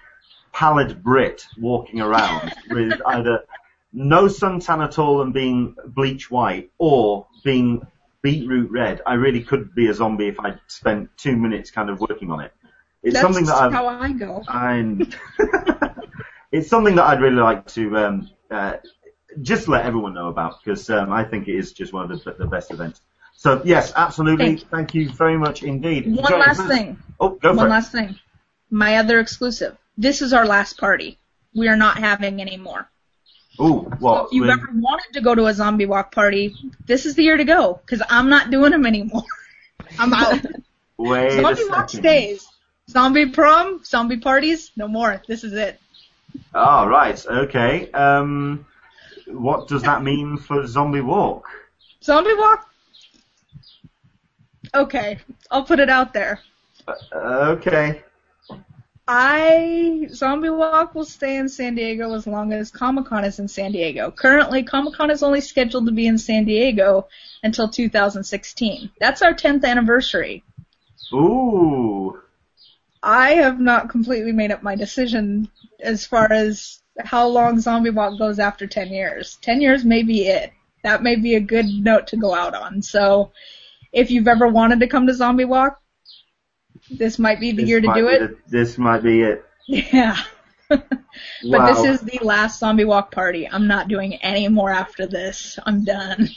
[0.53, 3.45] pallid Brit walking around with either
[3.92, 7.87] no suntan at all and being bleach white, or being
[8.22, 12.01] beetroot red, I really could be a zombie if I spent two minutes kind of
[12.01, 12.53] working on it.
[13.03, 14.42] It's That's something that I've how I go.
[16.53, 18.74] it's something that I'd really like to um, uh,
[19.40, 22.33] just let everyone know about because um, I think it is just one of the,
[22.33, 23.01] the best events.
[23.35, 24.57] So yes, absolutely.
[24.57, 26.07] Thank Thank you, very much indeed.
[26.07, 26.98] One Enjoy last thing.
[27.20, 27.70] Oh, go for One it.
[27.70, 28.18] last thing.
[28.70, 29.77] My other exclusive.
[29.96, 31.18] This is our last party.
[31.55, 32.90] We are not having any more.
[33.61, 36.55] Ooh, So if you with- ever wanted to go to a zombie walk party,
[36.87, 39.25] this is the year to go because I'm not doing them anymore.
[39.99, 40.44] I'm out.
[40.97, 42.47] wait zombie walk stays.
[42.90, 45.21] Zombie prom, zombie parties, no more.
[45.27, 45.79] This is it.
[46.55, 47.27] Oh, right.
[47.27, 47.90] Okay.
[47.92, 48.64] Um,
[49.27, 51.47] what does that mean for Zombie Walk?
[52.03, 52.66] Zombie walk.
[54.75, 55.18] Okay,
[55.51, 56.40] I'll put it out there.
[56.87, 58.03] Uh, okay.
[59.11, 63.49] I Zombie Walk will stay in San Diego as long as Comic Con is in
[63.49, 64.11] San Diego.
[64.11, 67.09] Currently, Comic Con is only scheduled to be in San Diego
[67.42, 68.90] until 2016.
[69.01, 70.44] That's our 10th anniversary.
[71.14, 72.21] Ooh.
[73.03, 75.49] I have not completely made up my decision
[75.81, 79.38] as far as how long Zombie Walk goes after 10 years.
[79.40, 80.53] 10 years may be it.
[80.85, 82.83] That may be a good note to go out on.
[82.83, 83.33] So,
[83.90, 85.81] if you've ever wanted to come to Zombie Walk,
[86.91, 88.19] This might be the This year to do it.
[88.21, 89.45] the- this might be it.
[89.67, 90.17] Yeah.
[90.69, 90.83] but
[91.45, 91.67] Wow.
[91.73, 93.49] this is the last zombie walk party.
[93.49, 95.59] I'm not doing any more after this.
[95.67, 96.29] I'm done.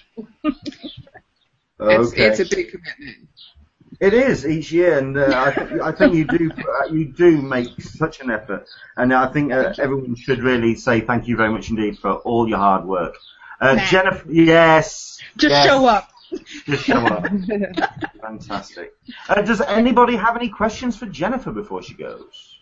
[0.43, 2.25] It's, Okay.
[2.27, 3.27] it's a big commitment.
[3.99, 7.39] It is each year, and uh, I, think, I think you do uh, you do
[7.41, 11.51] make such an effort, and I think uh, everyone should really say thank you very
[11.51, 13.15] much indeed for all your hard work.
[13.59, 16.10] Uh, Jennifer, yes, Just yes, show up.
[16.65, 17.25] Just show up.
[18.21, 18.93] Fantastic.
[19.27, 22.59] Uh, does anybody have any questions for Jennifer before she goes?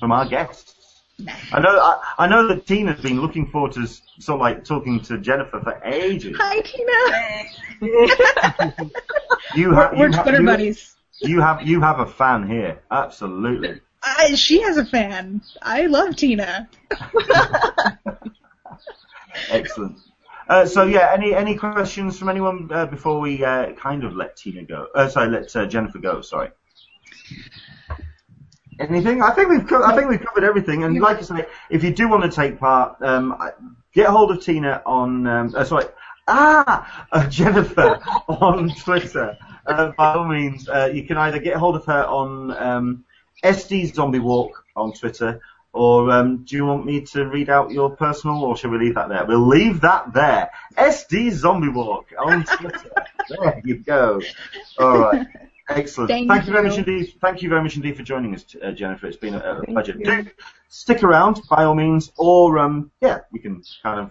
[0.00, 0.74] From our guests.
[1.52, 5.00] I know I, I know that Tina's been looking forward to sort of like talking
[5.02, 6.36] to Jennifer for ages.
[6.38, 6.60] Hi,
[7.80, 8.90] Tina.
[9.54, 10.96] You we're have we're you, ha- Twitter you- buddies.
[11.20, 12.80] you have you have a fan here.
[12.90, 13.80] Absolutely.
[14.02, 15.40] I, she has a fan.
[15.62, 16.68] I love Tina.
[19.50, 19.98] Excellent.
[20.48, 24.36] Uh, so yeah, any any questions from anyone uh, before we uh, kind of let
[24.36, 24.88] Tina go?
[24.94, 26.22] Uh, sorry, let uh, Jennifer go.
[26.22, 26.50] Sorry.
[28.80, 29.22] Anything?
[29.22, 30.84] I think we've co- I think we've covered everything.
[30.84, 33.36] And like I say, if you do want to take part, um,
[33.92, 35.84] get hold of Tina on um, sorry.
[36.28, 39.36] Ah, Jennifer on Twitter.
[39.66, 43.04] By all means, you can either get hold of her on um,
[43.44, 45.40] SD Zombie Walk on Twitter,
[45.78, 48.96] or um, do you want me to read out your personal, or shall we leave
[48.96, 49.24] that there?
[49.24, 50.50] We'll leave that there.
[50.76, 52.92] SD Zombie Walk on Twitter.
[53.28, 54.20] there you go.
[54.78, 55.26] All right.
[55.68, 56.08] Excellent.
[56.10, 57.14] Thank you very much indeed.
[57.20, 59.06] Thank you very much indeed for joining us, uh, Jennifer.
[59.06, 59.92] It's been a, a pleasure.
[59.92, 60.26] Do
[60.68, 64.10] stick around by all means, or um, yeah, you can kind of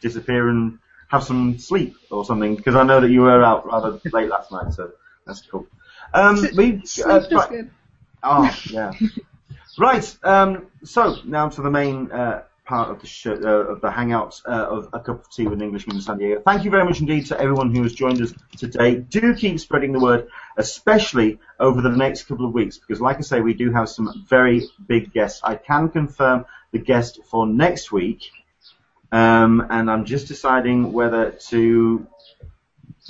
[0.00, 4.00] disappear and have some sleep or something because I know that you were out rather
[4.12, 4.92] late last night, so
[5.26, 5.66] that's cool.
[6.14, 7.70] Um, we uh, is right- good.
[8.22, 8.92] Oh, yeah.
[9.78, 10.16] right.
[10.22, 14.40] Um, so now to the main uh, part of the show, uh, of the hangout
[14.46, 16.40] uh, of a cup of tea with an Englishman in San Diego.
[16.40, 18.96] Thank you very much indeed to everyone who has joined us today.
[18.96, 23.22] Do keep spreading the word, especially over the next couple of weeks, because like I
[23.22, 25.40] say, we do have some very big guests.
[25.44, 28.30] I can confirm the guest for next week,
[29.12, 32.06] um, and I'm just deciding whether to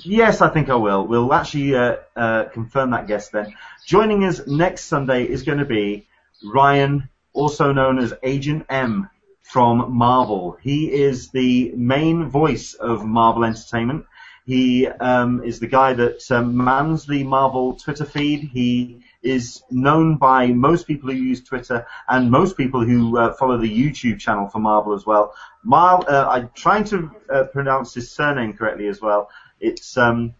[0.02, 1.06] Yes, I think I will.
[1.06, 3.54] We'll actually uh, uh, confirm that guest then.
[3.86, 6.08] Joining us next Sunday is going to be
[6.44, 9.08] Ryan, also known as Agent M
[9.42, 10.56] from Marvel.
[10.60, 14.06] He is the main voice of Marvel Entertainment.
[14.46, 18.50] He um, is the guy that um, mans the Marvel Twitter feed.
[18.52, 23.56] He is known by most people who use Twitter and most people who uh, follow
[23.56, 25.34] the YouTube channel for Marvel as well.
[25.70, 29.30] Uh, I'm trying to uh, pronounce his surname correctly as well.
[29.60, 30.34] It's um,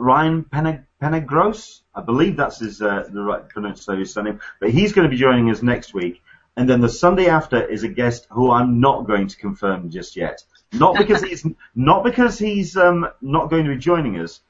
[0.00, 1.80] Ryan Pene- Penegros.
[1.94, 4.40] I believe that's his uh, the right pronunciation of his surname.
[4.60, 6.22] But he's going to be joining us next week.
[6.56, 10.16] And then the Sunday after is a guest who I'm not going to confirm just
[10.16, 10.42] yet.
[10.72, 14.40] Not because he's not because he's um, not going to be joining us,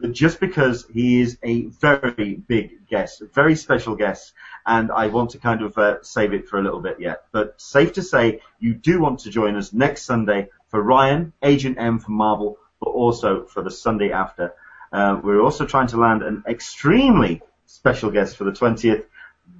[0.00, 4.32] but just because he is a very big guest, a very special guest,
[4.66, 7.24] and I want to kind of uh, save it for a little bit yet.
[7.32, 11.78] But safe to say, you do want to join us next Sunday for Ryan, Agent
[11.78, 14.54] M from Marvel, but also for the Sunday after.
[14.92, 19.04] Uh, we're also trying to land an extremely special guest for the 20th.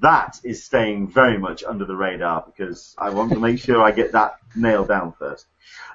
[0.01, 3.91] That is staying very much under the radar because I want to make sure I
[3.91, 5.47] get that nailed down first.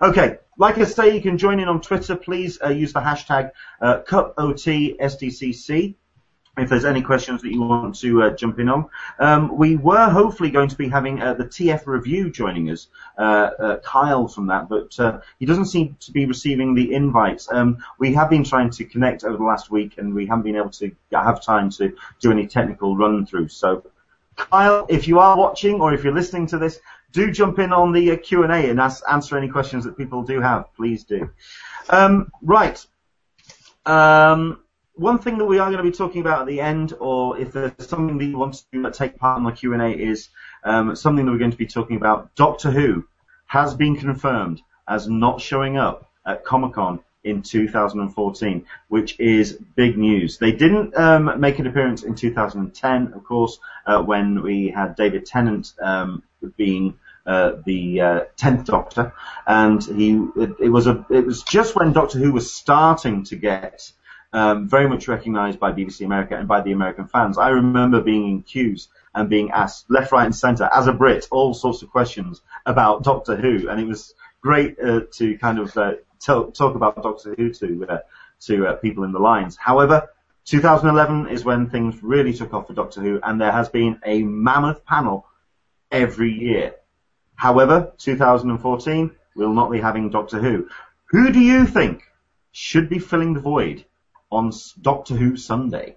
[0.01, 2.15] Okay, like I say, you can join in on Twitter.
[2.15, 5.95] Please uh, use the hashtag uh, CupOTSDCC
[6.57, 8.89] if there's any questions that you want to uh, jump in on.
[9.19, 12.87] Um, we were hopefully going to be having uh, the TF review joining us,
[13.17, 13.21] uh,
[13.59, 17.51] uh, Kyle from that, but uh, he doesn't seem to be receiving the invites.
[17.51, 20.55] Um, we have been trying to connect over the last week, and we haven't been
[20.55, 23.49] able to have time to do any technical run through.
[23.49, 23.83] So,
[24.35, 26.79] Kyle, if you are watching or if you're listening to this,
[27.11, 29.97] do jump in on the uh, Q and A and ask, answer any questions that
[29.97, 30.73] people do have.
[30.75, 31.29] Please do.
[31.89, 32.85] Um, right.
[33.85, 34.64] Um,
[34.95, 37.51] one thing that we are going to be talking about at the end, or if
[37.51, 40.29] there's something that you want to take part in the Q&A, is
[40.63, 42.33] um, something that we're going to be talking about.
[42.35, 43.05] Doctor Who
[43.47, 50.37] has been confirmed as not showing up at Comic-Con in 2014, which is big news.
[50.37, 55.25] They didn't um, make an appearance in 2010, of course, uh, when we had David
[55.25, 56.23] Tennant um,
[56.55, 59.11] being uh, the uh, tenth Doctor,
[59.47, 63.35] and he it, it was a it was just when Doctor Who was starting to
[63.35, 63.91] get
[64.35, 67.37] um, very much recognised by BBC America and by the American fans.
[67.37, 71.25] I remember being in queues and being asked left, right, and centre as a Brit
[71.31, 75.75] all sorts of questions about Doctor Who, and it was great uh, to kind of
[75.77, 77.97] uh, talk about Doctor Who to uh,
[78.41, 79.55] to uh, people in the lines.
[79.55, 80.09] However,
[80.43, 84.21] 2011 is when things really took off for Doctor Who, and there has been a
[84.23, 85.25] mammoth panel
[85.91, 86.75] every year.
[87.35, 90.67] However, 2014 will not be having Doctor Who.
[91.05, 92.03] Who do you think
[92.51, 93.85] should be filling the void
[94.35, 95.95] on Doctor Who Sunday?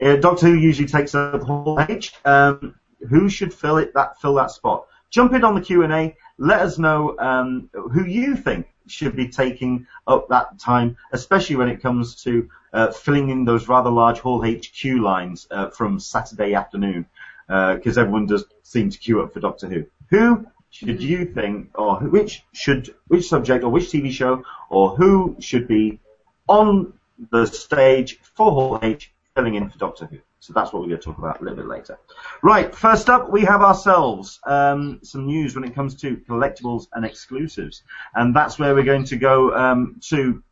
[0.00, 2.12] Uh, Doctor Who usually takes up Hall H.
[2.24, 2.74] Um,
[3.08, 4.86] who should fill it that fill that spot?
[5.10, 6.16] Jump in on the Q and A.
[6.36, 11.68] Let us know um, who you think should be taking up that time, especially when
[11.68, 16.54] it comes to uh, filling in those rather large Hall HQ lines uh, from Saturday
[16.54, 17.06] afternoon,
[17.46, 19.86] because everyone does seem to queue up for Doctor Who.
[20.10, 25.36] Who should you think, or which should, which subject or which TV show, or who
[25.40, 26.00] should be
[26.46, 26.92] on
[27.30, 30.18] the stage for Hall H filling in for Doctor Who?
[30.40, 31.98] So that's what we're going to talk about a little bit later.
[32.42, 37.04] Right, first up, we have ourselves um, some news when it comes to collectibles and
[37.04, 37.82] exclusives,
[38.14, 40.42] and that's where we're going to go um, to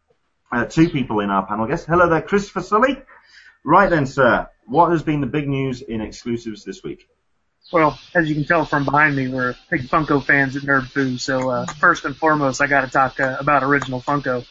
[0.51, 1.87] uh, two people in our panel guests.
[1.87, 3.01] Hello there, Christopher Sully.
[3.65, 7.09] Right then, sir, what has been the big news in exclusives this week?
[7.73, 11.19] Well, as you can tell from behind me, we're big Funko fans at Nerd Foo.
[11.19, 14.47] So uh, first and foremost, I got to talk uh, about original Funko.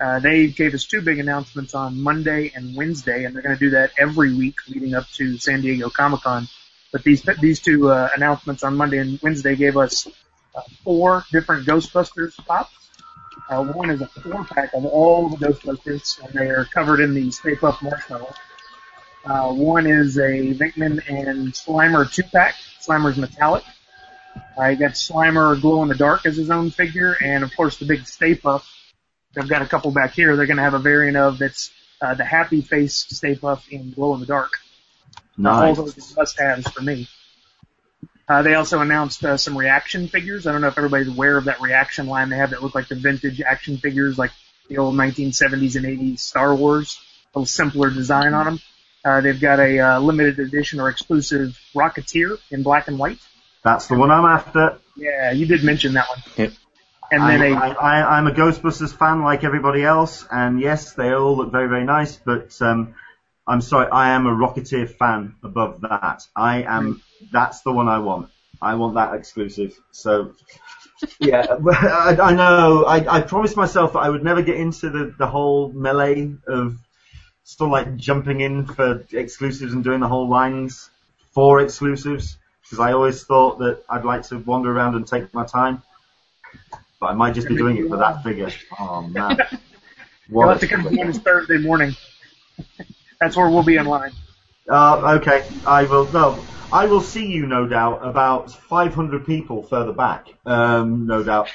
[0.00, 3.60] Uh, they gave us two big announcements on Monday and Wednesday, and they're going to
[3.60, 6.48] do that every week leading up to San Diego Comic Con.
[6.90, 10.06] But these these two uh, announcements on Monday and Wednesday gave us
[10.54, 12.74] uh, four different Ghostbusters pops.
[13.48, 17.14] Uh, one is a four pack of all the Ghostbusters, and they are covered in
[17.14, 18.32] the Stay Puft Marshmallow.
[19.24, 22.54] Uh, one is a Venkman and Slimer two pack.
[22.80, 23.64] Slimer's metallic.
[24.58, 27.84] I got Slimer glow in the dark as his own figure, and of course the
[27.84, 28.64] big Stay Puft.
[29.36, 30.36] I've got a couple back here.
[30.36, 31.70] They're going to have a variant of that's
[32.00, 34.58] uh, the Happy Face Stay Puft in glow in the dark.
[35.36, 35.78] Nice.
[35.78, 37.08] All those must-haves for me.
[38.28, 40.46] Uh, they also announced uh, some reaction figures.
[40.46, 42.88] I don't know if everybody's aware of that reaction line they have that look like
[42.88, 44.30] the vintage action figures, like
[44.68, 47.00] the old 1970s and 80s Star Wars.
[47.34, 48.60] A little simpler design on them.
[49.04, 53.18] Uh, they've got a uh, limited edition or exclusive Rocketeer in black and white.
[53.64, 54.78] That's the one I'm after.
[54.96, 56.18] Yeah, you did mention that one.
[56.36, 56.52] Yep.
[57.12, 60.92] And then I, a I, I, I'm a Ghostbusters fan like everybody else, and yes,
[60.92, 62.94] they all look very, very nice, but um,
[63.46, 66.22] I'm sorry, I am a Rocketeer fan above that.
[66.36, 67.02] I am,
[67.32, 68.30] that's the one I want.
[68.62, 69.76] I want that exclusive.
[69.90, 70.34] So,
[71.18, 75.14] yeah, I, I know, I, I promised myself that I would never get into the,
[75.18, 76.78] the whole melee of
[77.42, 80.88] still like jumping in for exclusives and doing the whole lines
[81.32, 85.44] for exclusives, because I always thought that I'd like to wander around and take my
[85.44, 85.82] time.
[87.00, 88.50] But I might just be doing it for that figure.
[88.78, 89.38] Oh man.
[90.28, 91.96] you'll have to come join us Thursday morning.
[93.20, 94.12] That's where we'll be in line.
[94.68, 96.10] Uh, okay, I will.
[96.12, 96.38] No,
[96.72, 100.28] I will see you, no doubt, about 500 people further back.
[100.46, 101.48] Um, no doubt.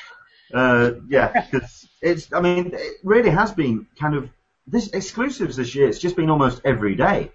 [0.54, 2.34] Uh, yeah, because it's.
[2.34, 4.30] I mean, it really has been kind of
[4.68, 5.88] this exclusives this year.
[5.88, 7.32] It's just been almost every day.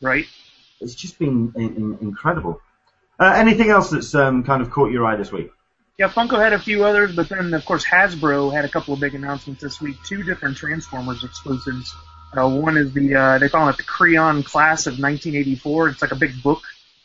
[0.00, 0.26] Right?
[0.80, 2.60] It's just been in, in, incredible.
[3.18, 5.50] Uh, anything else that's um, kind of caught your eye this week?
[5.98, 9.00] Yeah, Funko had a few others, but then of course Hasbro had a couple of
[9.00, 9.96] big announcements this week.
[10.04, 11.94] Two different Transformers exclusives.
[12.36, 15.88] Uh, one is the uh, they call it the Kre-O Class of 1984.
[15.88, 16.60] It's like a big book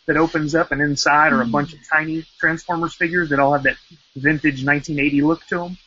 [0.07, 3.63] that opens up, and inside are a bunch of tiny Transformers figures that all have
[3.63, 3.77] that
[4.15, 5.77] vintage 1980 look to them.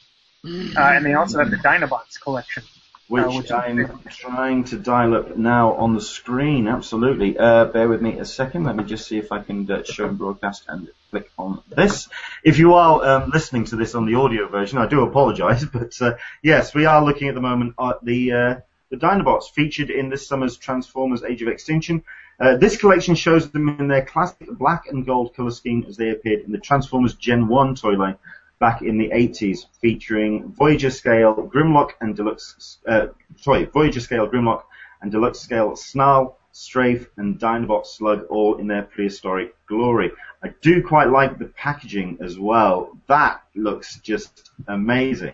[0.76, 2.62] Uh, and they also have the Dinobots collection.
[3.08, 6.68] Which, Uh, which I'm trying to dial up now on the screen.
[6.68, 7.36] Absolutely.
[7.36, 8.64] Uh, bear with me a second.
[8.64, 12.08] Let me just see if I can uh, show and broadcast and click on this.
[12.42, 16.00] If you are um, listening to this on the audio version, I do apologise, but
[16.02, 18.54] uh, yes, we are looking at the moment at the uh,
[18.90, 22.02] the Dinobots featured in this summer's Transformers: Age of Extinction.
[22.40, 26.10] Uh, this collection shows them in their classic black and gold colour scheme as they
[26.10, 28.16] appeared in the Transformers Gen 1 toy line
[28.58, 33.06] back in the 80s, featuring Voyager scale Grimlock and Deluxe, uh,
[33.36, 34.64] sorry, Voyager scale Grimlock
[35.00, 40.12] and Deluxe scale Snarl, Strafe, and Dinobot Slug, all in their prehistoric glory.
[40.44, 42.96] I do quite like the packaging as well.
[43.06, 45.32] That looks just amazing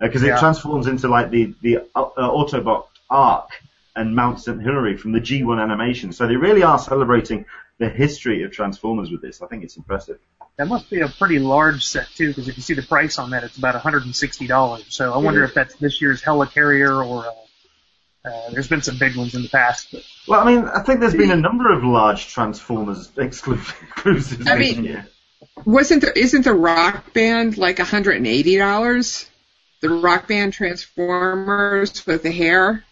[0.00, 0.36] because Yeah.
[0.36, 3.50] it transforms into like the the uh, uh, Autobot Ark
[3.96, 4.62] and Mount St.
[4.62, 6.12] Hilary from the G1 animation.
[6.12, 7.44] So they really are celebrating
[7.78, 9.42] the history of Transformers with this.
[9.42, 10.18] I think it's impressive.
[10.56, 13.30] That must be a pretty large set too, because if you see the price on
[13.30, 14.84] that, it's about $160.
[14.92, 17.32] So I wonder if that's this year's Helicarrier or uh,
[18.24, 19.88] uh, there's been some big ones in the past.
[19.92, 23.58] But Well, I mean, I think there's been a number of large Transformers exclu-
[23.92, 25.06] exclusives I mean- year.
[25.66, 29.28] Wasn't the, isn't the Rock Band like $180?
[29.80, 32.84] The Rock Band Transformers with the hair?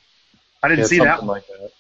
[0.62, 1.26] I didn't Yeah, see that one.
[1.28, 1.70] like that.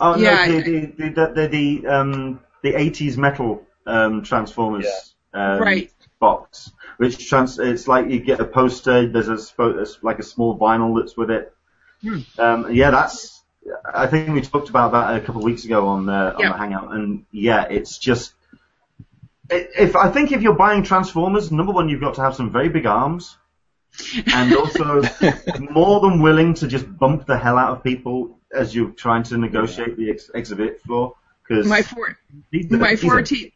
[0.00, 1.48] Oh Yeah, no, the the the, the,
[1.82, 4.86] the um the 80s metal um Transformers
[5.34, 5.92] um, Right.
[6.20, 9.06] box, which trans it's like you get a poster.
[9.08, 11.52] There's a spo- there's like a small vinyl that's with it.
[12.02, 12.18] Hmm.
[12.38, 13.42] Um, yeah, that's.
[13.94, 16.52] I think we talked about that a couple of weeks ago on the on Yeah.
[16.52, 18.32] the hangout, and yeah, it's just.
[19.50, 22.50] i- If I think if you're buying Transformers, number one, you've got to have some
[22.50, 23.36] very big arms,
[24.34, 25.02] and also
[25.70, 29.36] more than willing to just bump the hell out of people as you're trying to
[29.36, 31.14] negotiate the ex- exhibit floor?
[31.46, 32.16] Because My four,
[32.70, 33.52] my fourteen.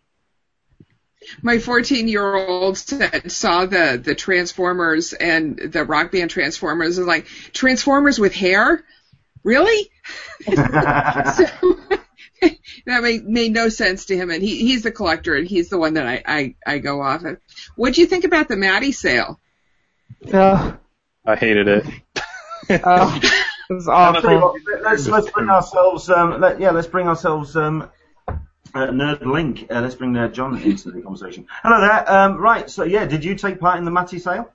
[1.43, 7.07] My 14 year old said, saw the, the Transformers and the rock band Transformers and
[7.07, 8.85] like, Transformers with hair?
[9.43, 9.91] Really?
[10.45, 10.55] so,
[12.87, 15.79] that made, made no sense to him and he, he's the collector and he's the
[15.79, 17.39] one that I, I, I go off of.
[17.77, 19.41] What'd you think about the Matty sale?
[20.33, 20.77] Oh,
[21.27, 21.87] I hated it.
[22.85, 23.21] oh,
[23.71, 24.61] it was I'll tell you awful.
[24.83, 27.91] let's let's bring ourselves um let, yeah let's bring ourselves um
[28.75, 29.67] uh, Nerd Link.
[29.71, 31.47] Uh, let's bring Nerd John into the conversation.
[31.63, 32.11] Hello there.
[32.11, 32.71] Um, right.
[32.71, 34.51] So yeah, did you take part in the Matty sale?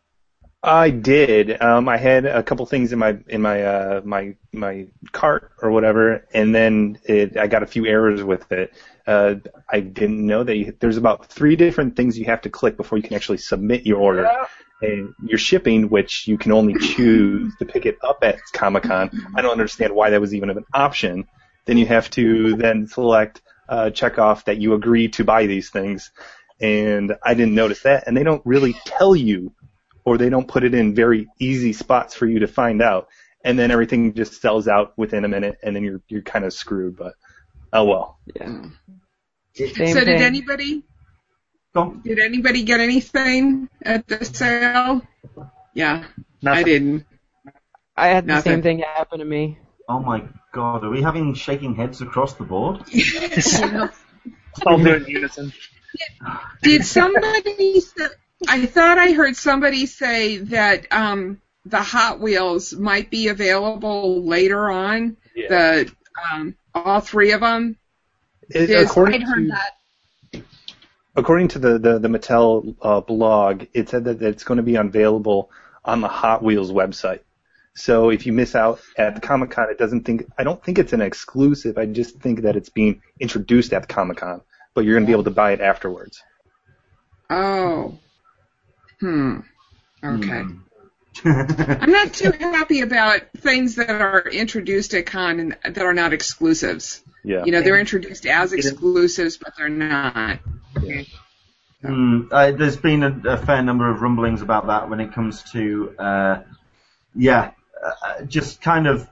[0.61, 1.61] I did.
[1.61, 5.71] Um, I had a couple things in my in my uh, my my cart or
[5.71, 8.73] whatever, and then it, I got a few errors with it.
[9.07, 9.35] Uh,
[9.69, 12.97] I didn't know that you, there's about three different things you have to click before
[12.97, 14.29] you can actually submit your order.
[14.81, 19.09] And your shipping, which you can only choose to pick it up at Comic Con.
[19.35, 21.27] I don't understand why that was even an option.
[21.65, 25.69] Then you have to then select uh, check off that you agree to buy these
[25.69, 26.11] things.
[26.61, 28.05] And I didn't notice that.
[28.07, 29.53] And they don't really tell you
[30.05, 33.07] or they don't put it in very easy spots for you to find out.
[33.43, 36.53] And then everything just sells out within a minute, and then you're you're kind of
[36.53, 36.97] screwed.
[36.97, 37.13] But
[37.71, 38.19] oh well.
[38.35, 38.65] Yeah.
[39.85, 40.21] so Same did thing.
[40.21, 40.83] anybody
[41.73, 42.01] Go on.
[42.03, 45.01] did anybody get anything at the sale?
[45.73, 46.05] Yeah,
[46.51, 46.65] I Nothing.
[46.65, 47.05] didn't.
[47.95, 48.51] I had the Nothing.
[48.53, 49.57] same thing happen to me.
[49.89, 50.23] Oh my
[50.53, 52.77] God, are we having shaking heads across the board?
[54.65, 55.51] All do it in unison.
[56.61, 57.79] Did somebody?
[57.79, 58.05] Say,
[58.47, 64.69] I thought I heard somebody say that um, the Hot Wheels might be available later
[64.69, 65.17] on.
[65.35, 65.47] Yeah.
[65.49, 65.91] The
[66.31, 67.75] um, all three of them.
[68.47, 69.55] It- according I'd heard to
[70.33, 70.43] that.
[71.15, 74.75] according to the the, the Mattel uh, blog, it said that it's going to be
[74.75, 75.49] available
[75.83, 77.21] on the Hot Wheels website.
[77.79, 80.79] So if you miss out at the Comic Con, it doesn't think I don't think
[80.79, 81.77] it's an exclusive.
[81.77, 84.41] I just think that it's being introduced at the Comic Con,
[84.73, 86.21] but you're going to be able to buy it afterwards.
[87.29, 87.97] Oh.
[88.99, 89.39] Hmm.
[90.03, 90.41] Okay.
[90.41, 90.57] Hmm.
[91.25, 96.11] I'm not too happy about things that are introduced at con and that are not
[96.11, 97.01] exclusives.
[97.23, 97.45] Yeah.
[97.45, 100.39] You know, they're introduced as exclusives, but they're not.
[100.81, 101.03] Yeah.
[101.81, 105.43] Hmm, uh, there's been a, a fair number of rumblings about that when it comes
[105.53, 106.41] to, uh,
[107.15, 107.51] yeah,
[107.83, 109.09] uh, just kind of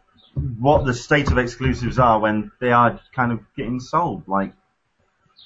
[0.60, 4.54] what the state of exclusives are when they are kind of getting sold, like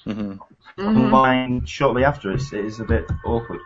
[0.04, 0.34] hmm
[0.78, 2.32] online shortly after.
[2.32, 3.60] It's, it is a bit awkward.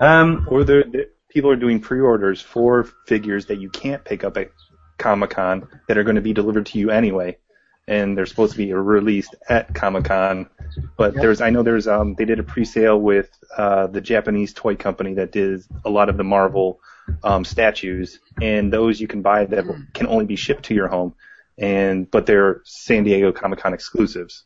[0.00, 4.36] Um, Or they're, they people are doing pre-orders for figures that you can't pick up
[4.36, 4.50] at
[4.96, 7.38] Comic Con that are going to be delivered to you anyway,
[7.86, 10.48] and they're supposed to be released at Comic Con.
[10.96, 14.76] But there's, I know there's, um, they did a pre-sale with uh, the Japanese toy
[14.76, 16.80] company that did a lot of the Marvel
[17.22, 21.14] um, statues, and those you can buy that can only be shipped to your home,
[21.58, 24.44] and but they're San Diego Comic Con exclusives.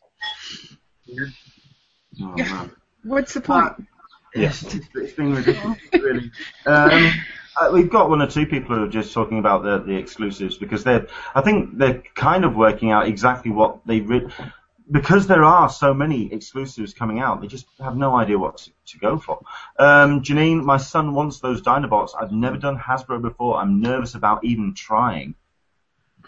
[1.09, 1.25] oh,
[2.37, 2.43] Yeah.
[2.45, 2.71] man.
[3.03, 3.73] What's the point?
[4.35, 6.31] Yes, it's, it's been ridiculous, really.
[6.65, 7.11] Um,
[7.55, 10.57] uh, we've got one or two people who are just talking about the, the exclusives
[10.57, 11.05] because they're,
[11.35, 14.27] I think they're kind of working out exactly what they re-
[14.91, 18.71] because there are so many exclusives coming out, they just have no idea what to,
[18.87, 19.39] to go for.
[19.79, 22.11] Um, Janine, my son wants those Dinobots.
[22.19, 23.57] I've never done Hasbro before.
[23.57, 25.35] I'm nervous about even trying.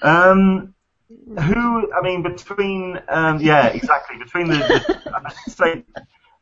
[0.01, 0.73] Um,
[1.07, 5.83] who, I mean, between, um, yeah, exactly, between the, the I'd say,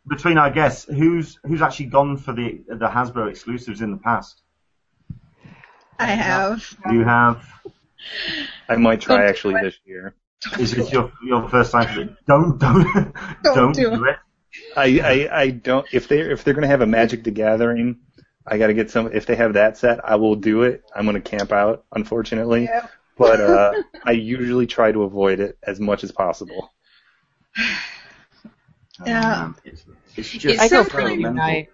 [0.07, 4.41] between our guests, who's who's actually gone for the the Hasbro exclusives in the past?
[5.99, 6.75] I have.
[6.91, 7.45] You have.
[8.67, 10.15] I might try actually this year.
[10.59, 11.93] Is this your your first time?
[11.93, 12.25] For it?
[12.27, 13.13] Don't don't
[13.43, 14.17] don't, do do it.
[14.75, 14.99] I,
[15.31, 17.99] I, I don't if they if they're gonna have a Magic the Gathering,
[18.45, 19.11] I gotta get some.
[19.13, 20.83] If they have that set, I will do it.
[20.95, 22.91] I'm gonna camp out, unfortunately, Yep.
[23.17, 23.73] but uh,
[24.05, 26.71] I usually try to avoid it as much as possible.
[29.05, 29.51] Yeah.
[29.53, 29.85] Oh, It's,
[30.15, 31.23] it's just It's I go so for funny.
[31.23, 31.69] a night.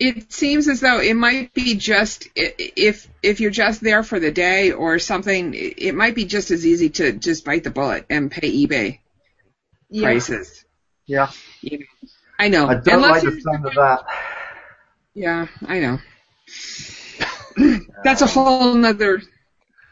[0.00, 4.32] It seems as though it might be just if if you're just there for the
[4.32, 8.06] day or something, it it might be just as easy to just bite the bullet
[8.10, 8.98] and pay eBay
[9.88, 10.02] Yeah.
[10.08, 10.64] prices.
[11.06, 11.30] Yeah.
[12.38, 12.66] I know.
[12.66, 14.00] I don't Unless like the sound of that.
[15.14, 15.98] Yeah, I know.
[18.02, 19.22] That's a whole nother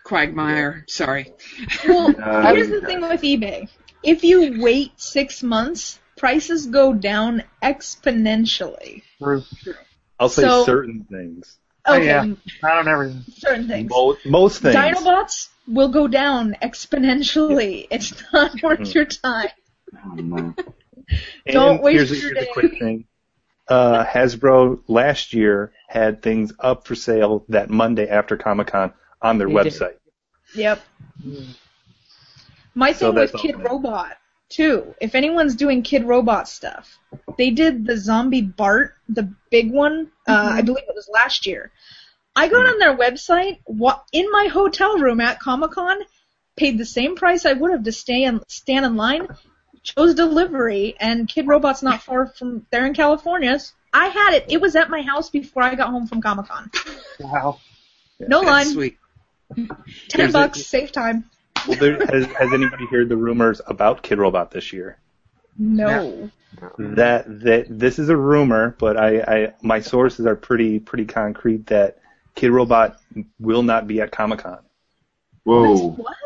[0.04, 0.84] quagmire.
[0.88, 1.32] Sorry.
[1.86, 2.08] Well,
[2.54, 3.68] here's the thing with eBay.
[4.02, 9.02] If you wait six months, prices go down exponentially.
[9.22, 9.42] True.
[10.18, 11.58] I'll say So- certain things.
[11.84, 12.24] Oh, Okay, yeah.
[12.62, 13.24] Not on everything.
[13.36, 13.90] certain things.
[13.90, 14.76] Most, most things.
[14.76, 17.88] Dinobots will go down exponentially.
[17.90, 19.48] It's not worth your time.
[20.06, 20.54] Oh,
[21.46, 22.50] Don't waste here's, a- your here's day.
[22.50, 23.04] a quick thing.
[23.68, 29.38] Uh, Hasbro last year had things up for sale that Monday after Comic Con on
[29.38, 29.72] their They did.
[29.72, 29.94] website.
[30.54, 30.80] Yep.
[32.74, 33.58] My So thing with Kid.
[33.58, 34.12] Robot
[34.52, 34.94] too.
[35.00, 36.98] If anyone's doing Kidrobot stuff,
[37.38, 40.10] they did the Zombie Bart, the big one.
[40.28, 41.72] Uh, I believe it was last year.
[42.36, 45.98] I got on their website, wa- in my hotel room at Comic Con,
[46.56, 49.28] paid the same price I would have to stay and stand in line,
[49.82, 53.58] chose delivery, and Kidrobot's not far from there in California.
[53.92, 54.46] I had it.
[54.48, 56.70] It was at my house before I got home from Comic Con.
[57.20, 57.58] Wow.
[58.20, 58.98] No That's line, sweet.
[59.54, 59.68] ten
[60.14, 61.24] There's a- bucks, save time.
[61.66, 64.98] Well, there, has, has anybody heard the rumors about Kidrobot this year?
[65.58, 66.30] No.
[66.78, 71.66] That that this is a rumor, but I, I my sources are pretty pretty concrete
[71.66, 71.98] that
[72.36, 72.96] Kidrobot
[73.40, 74.58] will not be at Comic Con.
[75.44, 75.90] Whoa.
[75.90, 76.16] What?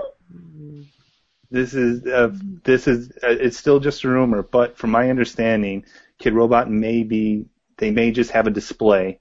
[1.51, 2.33] This is uh,
[2.65, 5.85] this is uh, it's still just a rumor, but from my understanding,
[6.21, 7.47] Kidrobot may be
[7.79, 9.21] they may just have a display,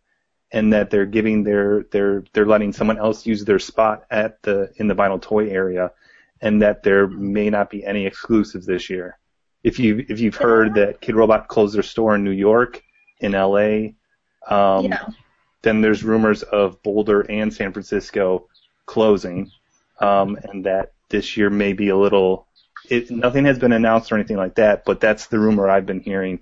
[0.52, 4.72] and that they're giving their they're they're letting someone else use their spot at the
[4.78, 5.92] in the vinyl toy area,
[6.42, 9.18] and that there may not be any exclusives this year.
[9.64, 12.84] If you if you've heard that Kidrobot closed their store in New York,
[13.20, 13.96] in L.A.,
[14.48, 15.08] um, yeah.
[15.64, 18.48] then there's rumors of Boulder and San Francisco
[18.86, 19.52] closing,
[20.00, 22.48] um, and that this year may be a little.
[22.90, 26.02] It, nothing has been announced or anything like that, but that's the rumor I've been
[26.02, 26.42] hearing,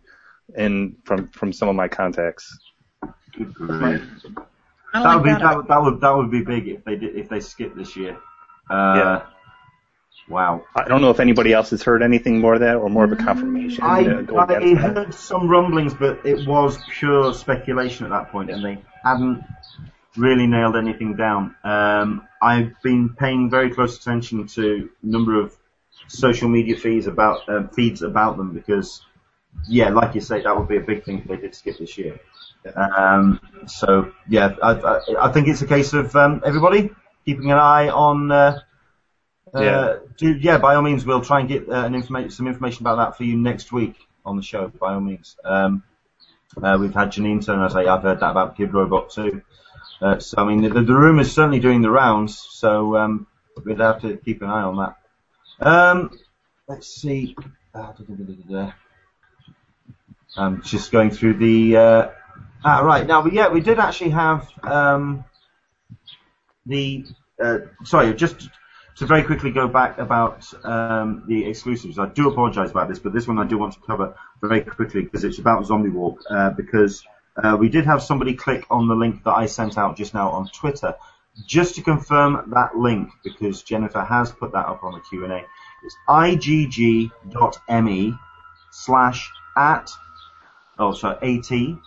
[0.55, 2.57] and from from some of my contacts.
[3.37, 4.03] Good grief.
[4.93, 5.41] That would be that.
[5.41, 7.95] that, would- that would that would be big if they did if they skipped this
[7.95, 8.17] year.
[8.69, 9.21] Uh, Yeah.
[10.29, 10.65] Wow.
[10.75, 13.11] I don't know if anybody else has heard anything more of that or more of
[13.11, 13.83] a confirmation.
[13.83, 14.77] I, I against that.
[14.77, 19.43] heard some rumblings, but it was pure speculation at that point, and they hadn't
[20.15, 21.55] really nailed anything down.
[21.63, 25.55] Um, I've been paying very close attention to a number of
[26.07, 29.05] social media feeds about um, feeds about them because,
[29.67, 31.97] yeah, like you say, that would be a big thing if they did skip this
[31.97, 32.19] year.
[32.75, 36.91] Um, so yeah, I, I, I think it's a case of um, everybody
[37.25, 38.31] keeping an eye on.
[38.31, 38.59] Uh,
[39.55, 39.97] Yeah.
[40.17, 42.95] do, yeah, by all means, we'll try and get uh, an informa- some information about
[42.97, 43.95] that for you next week
[44.25, 44.67] on the show.
[44.67, 45.83] By all means, um,
[46.61, 49.41] uh, we've had Janine turn and say I've heard that about Kidrobot too.
[50.01, 52.37] Uh, so I mean, the, the room is certainly doing the rounds.
[52.37, 53.27] So um,
[53.63, 54.95] we'd have to keep an eye on that.
[55.59, 56.17] Um,
[56.67, 57.35] let's see.
[57.73, 58.73] Uh, da, da, da, da, da, da.
[60.35, 61.77] I'm just going through the.
[61.77, 62.09] Uh,
[62.65, 65.23] ah, right now, yeah, we did actually have um,
[66.65, 67.05] the.
[67.41, 68.49] Uh, sorry, just
[68.97, 71.97] to very quickly go back about um, the exclusives.
[71.97, 75.01] I do apologise about this, but this one I do want to cover very quickly
[75.01, 76.21] because it's about Zombie Walk.
[76.29, 77.03] Uh, because
[77.41, 80.29] uh, we did have somebody click on the link that I sent out just now
[80.29, 80.95] on Twitter.
[81.47, 85.43] Just to confirm that link, because Jennifer has put that up on the Q&A,
[85.83, 87.09] it's igg.me
[88.71, 89.89] slash at,
[90.77, 91.77] oh sorry, at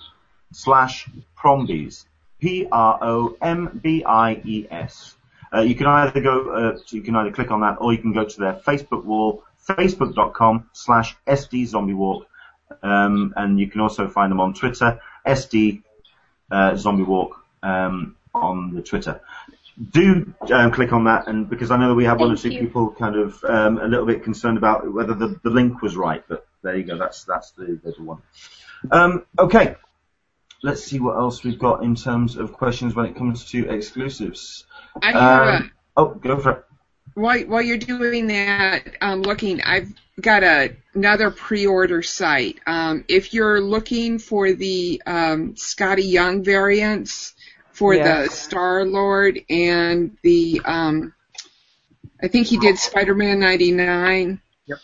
[0.52, 2.07] slash prombies.
[2.40, 3.36] P-R-O-M-B-I-E-S.
[5.57, 8.12] Uh, you can either go, uh, you can either click on that or you can
[8.12, 12.26] go to their Facebook wall, facebook.com slash sdzombiewalk.
[12.82, 15.82] Um, and you can also find them on Twitter, sd
[16.50, 19.20] uh, zombie walk um, on the Twitter.
[19.90, 22.50] Do um, click on that, and because I know that we have one or two
[22.50, 22.61] you.
[22.61, 26.24] people kind of um, a little bit concerned about whether the, the link was right,
[26.26, 26.96] but there you go.
[26.96, 28.22] That's that's the, the one.
[28.90, 29.76] Um, okay,
[30.62, 34.64] let's see what else we've got in terms of questions when it comes to exclusives.
[35.03, 36.64] I have a, Um, oh, go for it.
[37.14, 42.59] while while you're doing that, um, looking, I've got a, another pre-order site.
[42.66, 47.34] Um, if you're looking for the um, Skottie Young variants
[47.72, 48.22] for Yeah.
[48.22, 51.12] the Star Lord and the, um,
[52.22, 54.40] I think he did Spider-Man '99.
[54.66, 54.78] Yep.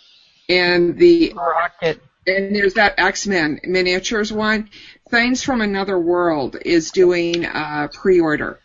[0.50, 2.02] And the Rocket.
[2.26, 4.68] and there's that X-Men miniatures one.
[5.10, 8.58] Things from Another World is doing uh, pre-order.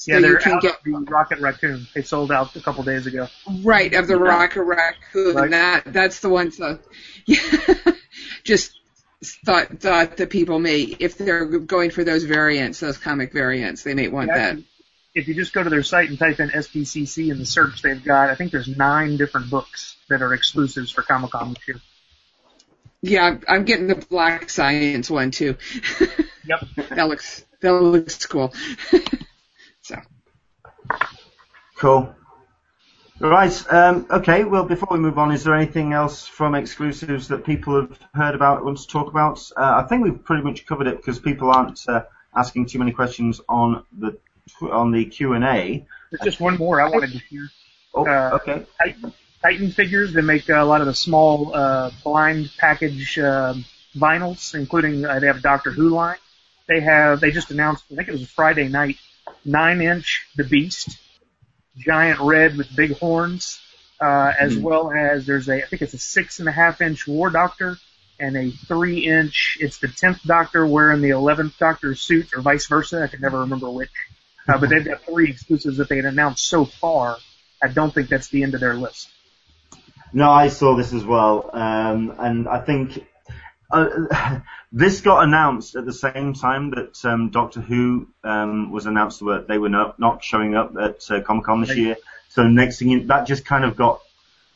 [0.00, 1.86] So Yeah, you they're can out get of the Rocket Raccoon.
[1.94, 3.28] They sold out a couple days ago.
[3.62, 5.36] Right, of the Rocket Raccoon.
[5.36, 5.50] Right.
[5.50, 6.52] That that's the one.
[6.52, 6.78] So,
[7.26, 7.40] yeah,
[8.42, 8.80] just
[9.44, 13.92] thought thought that people may, if they're going for those variants, those comic variants, they
[13.92, 14.62] may want Yeah, that.
[15.14, 18.02] If you just go to their site and type in SDCC in the search, they've
[18.02, 21.80] got I think there's nine different books that are exclusives for Comic Con this year.
[23.02, 25.56] Yeah, I'm- I'm getting the Black Science one too.
[26.46, 26.60] Yep.
[26.90, 28.54] that looks that looks cool.
[29.90, 30.98] so
[31.76, 32.14] Cool.
[33.20, 33.72] Right.
[33.72, 34.44] Um, okay.
[34.44, 38.34] Well, before we move on, is there anything else from exclusives that people have heard
[38.34, 39.38] about, want to talk about?
[39.56, 42.92] Uh, I think we've pretty much covered it because people aren't uh, asking too many
[42.92, 44.18] questions on the
[44.62, 45.86] on the Q and A.
[46.10, 47.48] There's just one more I wanted to hear.
[47.94, 48.66] Oh, Uh, okay.
[48.78, 49.12] Titan,
[49.42, 50.12] Titan figures.
[50.12, 53.54] They make uh, a lot of the small uh, blind package uh,
[53.96, 56.16] vinyls, including uh, they have a Doctor Who line.
[56.68, 58.96] They have they just announced I think it was Friday night,
[59.44, 60.98] nine inch The Beast,
[61.76, 63.58] giant red with big horns.
[64.02, 64.62] uh, as Hmm.
[64.62, 67.76] well as there's a I think it's a six and a half inch War Doctor
[68.18, 69.58] and a three inch.
[69.60, 73.02] It's the tenth Doctor wearing the eleventh Doctor's suit, or vice versa.
[73.02, 73.90] I can never remember which.
[74.48, 77.18] Uh, but they've got three exclusives that they had announced so far.
[77.62, 79.10] I don't think that's the end of their list.
[80.14, 83.06] No, I saw this as well, um, and I think
[83.70, 84.40] uh,
[84.72, 89.46] this got announced at the same time that um, Doctor Who um, was announced that
[89.48, 91.96] they were not, not showing up at uh, Comic Con this year.
[92.28, 94.00] So next thing, you, that just kind of got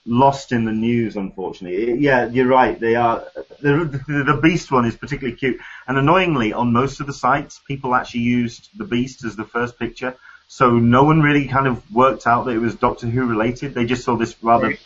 [0.07, 1.93] lost in the news, unfortunately.
[1.93, 2.79] It- yeah, you're right.
[2.79, 3.25] They are
[3.61, 7.61] the, the the Beast one is particularly cute, and annoyingly, on most of the sites,
[7.67, 10.15] people actually used the Beast as the first picture.
[10.47, 13.75] So no one really kind of worked out that it was Doctor Who related.
[13.75, 14.77] They just saw this rather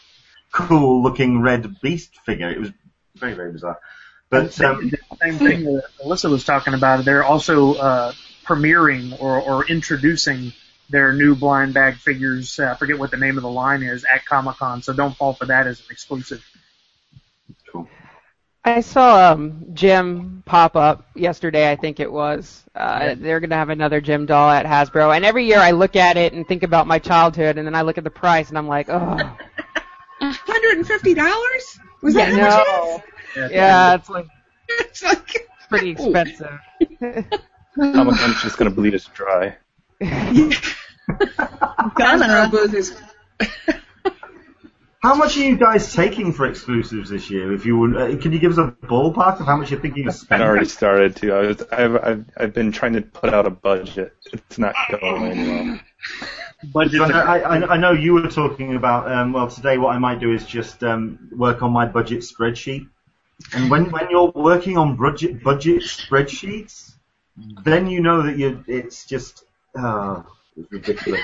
[0.52, 2.48] cool looking red beast figure.
[2.50, 2.70] It was
[3.16, 3.78] very, very bizarre.
[4.30, 7.04] But They um, the same thing that Alyssa was talking about.
[7.04, 8.12] They're also uh,
[8.44, 10.52] premiering or, or introducing
[10.90, 12.58] their new blind bag figures.
[12.58, 15.16] Uh, I forget what the name of the line is at Comic Con, so don't
[15.16, 16.44] fall for that as an exclusive.
[17.70, 17.88] cool.
[18.64, 22.64] I saw um, Jem pop up yesterday, I think it was.
[22.74, 23.14] Uh, Yeah.
[23.14, 25.14] They're going to have another Jem doll at Hasbro.
[25.16, 27.82] And every year I look at it and think about my childhood, and then I
[27.82, 29.36] look at the price and I'm like, oh,
[30.20, 31.78] $150?
[32.02, 33.02] Was that how much no.
[33.36, 34.26] Yeah, it's like
[34.68, 35.02] it is?
[35.02, 36.58] Like, pretty expensive.
[37.74, 39.56] Comic Con's just gonna bleed us dry.
[40.02, 42.50] Hasbro Gonna.
[45.00, 47.52] How much are you guys taking for exclusives this year?
[47.52, 50.08] If you would, uh, can you give us a ballpark of how much you're thinking
[50.08, 50.46] of spending?
[50.46, 50.48] I spending?
[50.48, 51.32] already started to.
[51.32, 54.16] I was, I've, I've, I've been trying to put out a budget.
[54.32, 55.80] It's not going well.
[56.72, 56.98] Budget.
[56.98, 59.10] So I, I, I know you were talking about.
[59.10, 62.88] Um, well, today what I might do is just um, work on my budget spreadsheet.
[63.53, 66.93] And when when you're working on budget budget spreadsheets,
[67.64, 69.45] then you know that you it's just
[69.78, 70.22] uh,
[70.57, 71.20] it's ridiculous.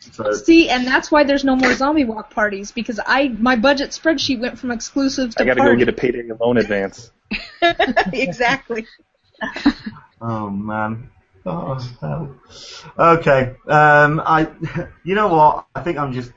[0.00, 3.90] So See, and that's why there's no more zombie walk parties because I my budget
[3.90, 7.10] spreadsheet went from exclusive to I gotta go get a payday loan advance.
[8.12, 8.86] exactly.
[10.20, 11.10] Oh man.
[11.46, 12.34] Oh hell.
[12.98, 13.54] Okay.
[13.66, 14.48] Um, I.
[15.04, 15.66] You know what?
[15.74, 16.32] I think I'm just.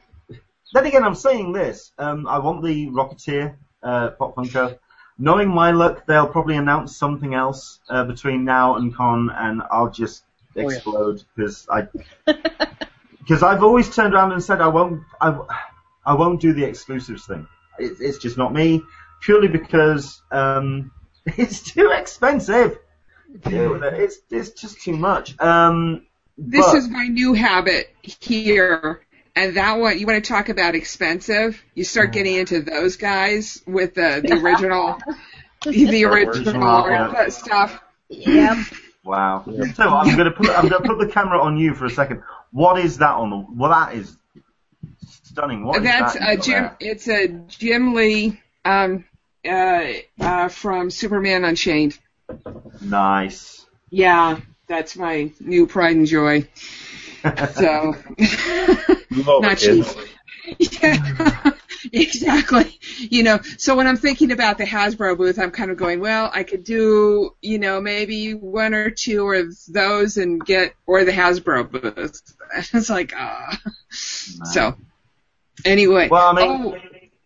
[0.73, 1.91] Then again, I'm saying this.
[1.97, 4.79] Um, I want the Rocketeer uh, Pop Funko.
[5.17, 9.89] Knowing my luck, they'll probably announce something else uh, between now and con, and I'll
[9.91, 10.23] just
[10.55, 10.67] Oh, yeah.
[10.75, 11.87] explode because I.
[13.19, 15.01] Because I've always turned around and said I won't.
[15.21, 15.39] I,
[16.05, 17.47] I won't do the exclusives thing.
[17.79, 18.81] It, it's just not me.
[19.21, 20.91] Purely because um,
[21.25, 22.79] it's too expensive.
[23.47, 23.93] Deal with it.
[23.93, 25.39] It's it's just too much.
[25.39, 26.05] Um,
[26.37, 29.05] This but- is my new habit here.
[29.35, 31.61] And that one, you want to talk about expensive?
[31.73, 34.99] You start getting into those guys with the, the original,
[35.65, 37.81] the original Original, stuff.
[38.09, 38.57] Yep.
[39.03, 39.43] wow.
[39.73, 42.21] So I'm gonna put I'm gonna put the camera on you for a second.
[42.51, 43.45] What is that on the?
[43.49, 44.15] Well, that is
[45.23, 45.65] stunning.
[45.65, 46.63] What is That's that a Jim.
[46.63, 46.77] there?
[46.79, 49.05] It's a Jim Lee um,
[49.43, 51.97] uh, uh, from Superman Unchained.
[52.81, 53.65] Nice.
[53.89, 56.47] Yeah, that's my new pride and joy.
[57.53, 57.95] So,
[59.09, 59.85] not cheap.
[60.59, 61.51] Yeah,
[61.93, 62.79] exactly.
[62.99, 66.29] You know, so when I'm thinking about the Hasbro booth, I'm kind of going, well,
[66.33, 71.11] I could do, you know, maybe one or two of those and get, or the
[71.11, 72.21] Hasbro booth.
[72.55, 73.59] It's like, ah.
[73.89, 74.75] So,
[75.65, 76.07] anyway.
[76.07, 76.77] Well, I mean, oh,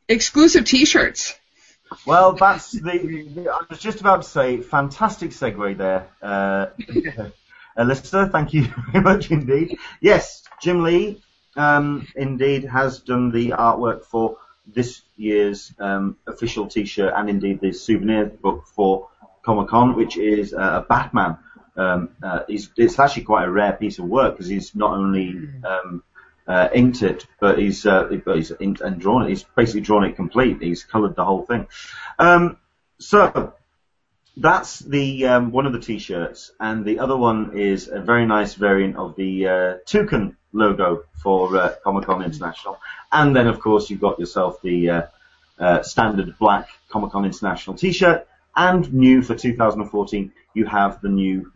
[0.07, 1.37] exclusive T-shirts.
[2.05, 3.49] Well, that's the.
[3.51, 6.67] I was just about to say, fantastic segue there, uh,
[7.77, 8.31] Alyssa.
[8.31, 9.77] Thank you very much indeed.
[10.01, 11.21] Yes, Jim Lee,
[11.55, 17.71] um, indeed has done the artwork for this year's um, official T-shirt and indeed the
[17.71, 19.09] souvenir book for
[19.43, 21.37] Comic Con, which is uh, a Batman.
[21.77, 25.47] Um, uh, he's, it's actually quite a rare piece of work because he's not only
[25.63, 26.03] um,
[26.47, 29.29] uh, inked it, but he's uh, but he's inked and drawn it.
[29.29, 30.61] He's basically drawn it complete.
[30.61, 31.67] He's coloured the whole thing.
[32.17, 32.57] Um,
[32.99, 33.53] so
[34.37, 38.53] that's the um, one of the T-shirts, and the other one is a very nice
[38.53, 42.79] variant of the uh, Toucan logo for uh, Comic Con International,
[43.11, 45.01] and then of course you've got yourself the uh,
[45.59, 51.51] uh, standard black Comic Con International T-shirt, and new for 2014 you have the new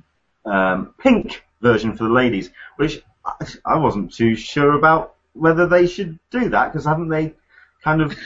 [0.45, 3.33] um, pink version for the ladies, which I,
[3.65, 7.33] I wasn't too sure about whether they should do that because haven't they
[7.83, 8.17] kind of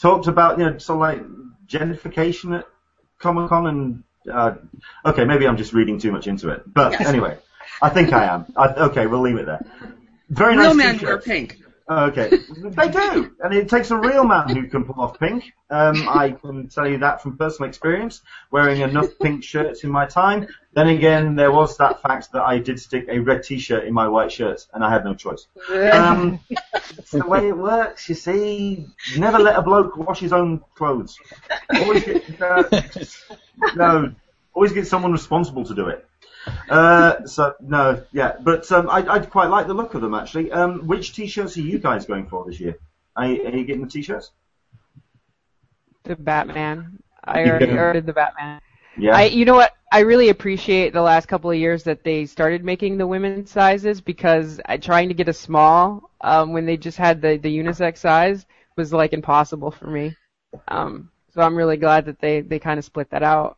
[0.00, 1.26] talked about you know sort of like
[1.68, 2.66] gentrification at
[3.18, 4.02] Comic Con and
[4.32, 4.54] uh,
[5.04, 7.06] okay maybe I'm just reading too much into it, but Yes.
[7.06, 7.38] anyway
[7.82, 8.46] I think I am.
[8.56, 9.60] I, okay, we'll leave it there.
[10.28, 11.26] Very nice Real men wear t-shirts.
[11.26, 11.63] pink.
[11.88, 15.52] Okay, they do, and it takes a real man who can pull off pink.
[15.68, 20.06] Um, I can tell you that from personal experience, wearing enough pink shirts in my
[20.06, 20.46] time.
[20.72, 24.08] Then again, there was that fact that I did stick a red T-shirt in my
[24.08, 25.46] white shirt, and I had no choice.
[25.70, 26.40] Um,
[26.96, 28.86] it's the way it works, you see.
[29.18, 31.18] Never let a bloke wash his own clothes.
[31.74, 32.64] Always get, uh,
[33.76, 34.14] no,
[34.54, 36.08] always get someone responsible to do it.
[36.68, 40.50] Uh, so no, yeah, but um, I, I quite like the look of them actually.
[40.52, 42.78] Um, which t-shirts are you guys going for this year?
[43.16, 44.30] Are, you- are you getting the t-shirts?
[46.04, 46.98] The Batman.
[47.24, 48.60] I already ordered the Batman.
[48.98, 49.16] Yeah.
[49.16, 49.72] I, you know what?
[49.90, 54.00] I really appreciate the last couple of years that they started making the women's sizes
[54.00, 57.98] because I, trying to get a small um, when they just had the, the unisex
[57.98, 58.44] size
[58.76, 60.14] was like impossible for me.
[60.68, 63.56] Um, so I'm really glad that they, they kind of split that out.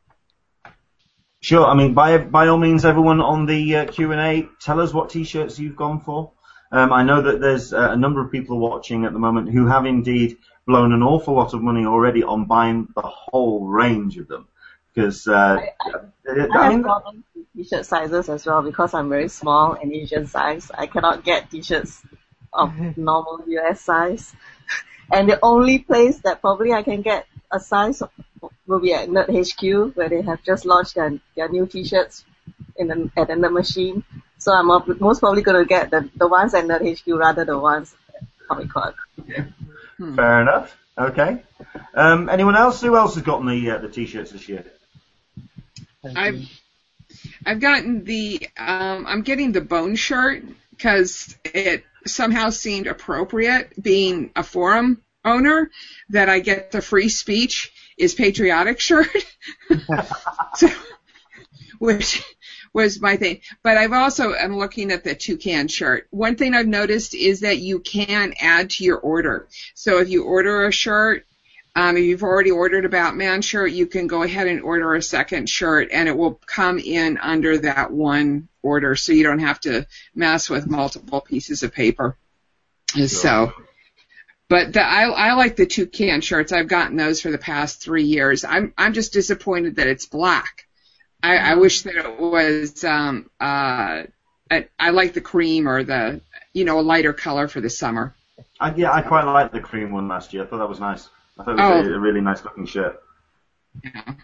[1.47, 1.65] Sure.
[1.65, 4.93] I mean, by by all means, everyone on the uh, Q and A, tell us
[4.93, 6.33] what T-shirts you've gone for.
[6.73, 9.65] Um, I know that there's uh, a number of people watching at the moment who
[9.69, 14.27] have indeed blown an awful lot of money already on buying the whole range of
[14.27, 14.49] them.
[14.93, 18.93] Because uh, I- uh, I I have mean, problems with t-shirt sizes as well because
[18.93, 20.73] I'm very small and Asian size.
[20.77, 22.03] I cannot get t-shirts
[22.53, 24.35] of normal US size.
[25.13, 28.11] And the only place that probably I can get a size of-
[28.67, 32.25] will be at Nerd HQ where they have just launched their, their new t-shirts
[32.77, 34.05] in the, at the Nerd machine.
[34.39, 37.45] So I'm ob- most probably going to get the, the ones at Nerd HQ rather
[37.45, 38.95] than the ones at Comic Con.
[39.99, 40.77] fair enough.
[40.99, 41.43] Okay.
[41.95, 42.81] Um, anyone else?
[42.81, 44.65] Who else has gotten the uh, the T-shirts this year?
[46.05, 46.49] I've.
[47.45, 54.31] I've gotten the um, I'm getting the bone shirt because it somehow seemed appropriate, being
[54.37, 55.71] a forum owner,
[56.11, 59.09] that I get the free speech is patriotic shirt,
[60.55, 60.69] so,
[61.79, 62.23] which
[62.73, 63.41] was my thing.
[63.63, 66.07] But I've also am looking at the toucan shirt.
[66.11, 69.49] One thing I've noticed is that you can add to your order.
[69.75, 71.27] So if you order a shirt
[71.77, 75.03] um, if you've already ordered a Batman shirt, you can go ahead and order a
[75.03, 79.61] second shirt, and it will come in under that one order, so you don't have
[79.61, 82.17] to mess with multiple pieces of paper.
[83.07, 83.53] So,
[84.49, 86.53] but the, I, I like the toucan shirts.
[86.53, 88.45] I've gotten those for the past three years.
[88.45, 90.67] I'm I'm just disappointed that it's black.
[91.23, 92.85] I, I wish that it was.
[92.85, 94.05] Um, uh,
[94.51, 96.21] I, I like the cream or the
[96.53, 98.15] you know a lighter color for the summer.
[98.61, 100.45] I, yeah, I quite liked the cream one last year.
[100.45, 101.09] I thought that was nice.
[101.39, 101.93] I thought it was Oh.
[101.93, 103.03] a, a really nice looking shirt.
[103.83, 104.15] Yeah.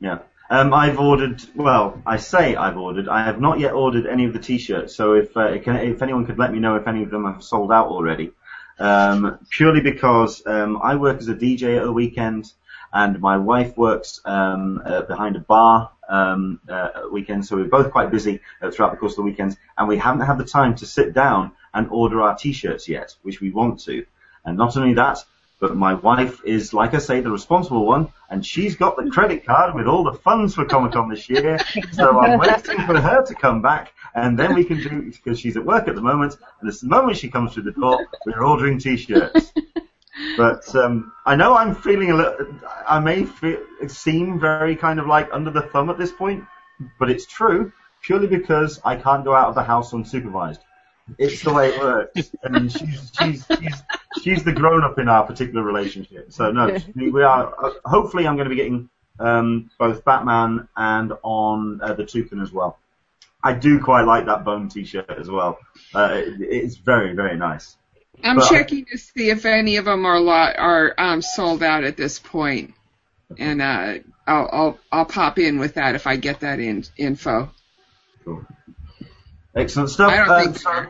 [0.00, 0.18] Yeah.
[0.50, 1.42] Um, I've ordered.
[1.54, 3.08] Well, I say I've ordered.
[3.08, 4.94] I have not yet ordered any of the T-shirts.
[4.94, 7.42] So if uh, can, if anyone could let me know if any of them have
[7.42, 8.30] sold out already,
[8.78, 12.52] um, purely because um, I work as a DJ at a weekend,
[12.92, 17.48] and my wife works um, uh, behind a bar um, uh, at weekends.
[17.48, 20.26] So we're both quite busy uh, throughout the course of the weekends, and we haven't
[20.26, 24.06] had the time to sit down and order our T-shirts yet, which we want to.
[24.44, 25.18] And not only that,
[25.64, 29.46] but my wife is, like I say, the responsible one, and she's got the credit
[29.46, 31.58] card with all the funds for Comic Con this year.
[31.92, 35.56] So I'm waiting for her to come back, and then we can do because she's
[35.56, 36.36] at work at the moment.
[36.60, 39.52] And the moment she comes through the door, we're ordering T-shirts.
[40.36, 42.46] But um, I know I'm feeling a little.
[42.86, 43.58] I may feel,
[43.88, 46.44] seem very kind of like under the thumb at this point,
[47.00, 50.58] but it's true purely because I can't go out of the house unsupervised.
[51.18, 53.82] It's the way it works, and she's she's she's,
[54.22, 56.32] she's the grown up in our particular relationship.
[56.32, 57.54] So no, we are.
[57.62, 58.88] Uh, hopefully, I'm going to be getting
[59.18, 62.78] um, both Batman and on uh, the Toucan as well.
[63.42, 65.58] I do quite like that bone T-shirt as well.
[65.94, 67.76] Uh, it, it's very very nice.
[68.22, 71.84] I'm I- checking to see if any of them are lot are um, sold out
[71.84, 72.72] at this point,
[73.38, 73.94] and uh,
[74.26, 77.50] I'll, I'll I'll pop in with that if I get that in, info.
[78.24, 78.46] Cool.
[79.54, 80.12] Excellent stuff.
[80.12, 80.86] I don't Um, think so so.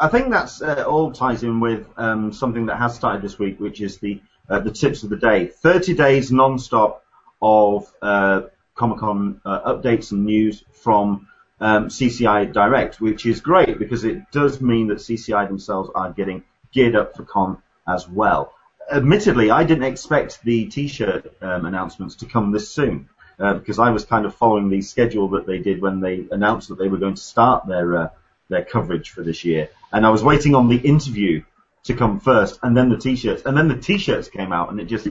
[0.00, 3.58] I think that's uh, all ties in with um, something that has started this week,
[3.58, 5.46] which is the uh, the tips of the day.
[5.46, 7.04] 30 days non-stop
[7.42, 8.42] of uh,
[8.74, 11.28] Comic Con uh, updates and news from
[11.60, 16.44] um, CCI Direct, which is great because it does mean that CCI themselves are getting
[16.72, 18.54] geared up for con as well.
[18.90, 23.90] Admittedly, I didn't expect the T-shirt um, announcements to come this soon uh, because I
[23.90, 26.98] was kind of following the schedule that they did when they announced that they were
[26.98, 28.08] going to start their uh,
[28.48, 31.42] their coverage for this year, and I was waiting on the interview
[31.84, 34.86] to come first, and then the T-shirts, and then the T-shirts came out, and it
[34.86, 35.08] just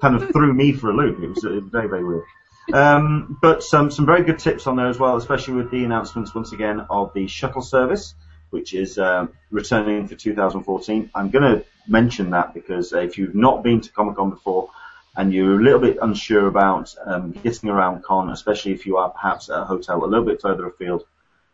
[0.00, 1.22] kind of threw me for a loop.
[1.22, 2.24] It was, it was very very weird.
[2.72, 6.34] Um, but some some very good tips on there as well, especially with the announcements
[6.34, 8.14] once again of the shuttle service,
[8.50, 11.10] which is um, returning for 2014.
[11.14, 14.70] I'm going to mention that because uh, if you've not been to Comic Con before
[15.16, 19.10] and you're a little bit unsure about um, getting around con, especially if you are
[19.10, 21.04] perhaps at a hotel a little bit further afield,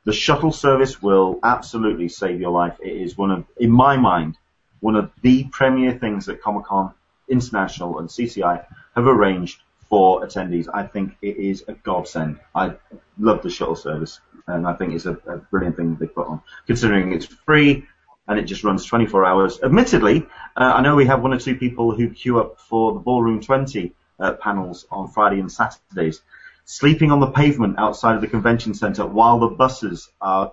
[0.05, 2.77] the shuttle service will absolutely save your life.
[2.83, 4.37] It is one of, in my mind,
[4.81, 6.93] one of the premier things that Comic Con
[7.29, 10.69] International and CCI have arranged for attendees.
[10.73, 12.41] I think it is a godsend.
[12.55, 12.75] I
[13.17, 16.43] love the shuttle service, and I think it's a, a brilliant thing they put on,
[16.67, 17.87] considering it's free
[18.29, 19.61] and it just runs 24 hours.
[19.63, 23.01] Admittedly, uh, I know we have one or two people who queue up for the
[23.01, 26.23] Ballroom 20 uh, panels on Friday and Saturdays,
[26.65, 30.53] sleeping on the pavement outside of the convention center while the buses are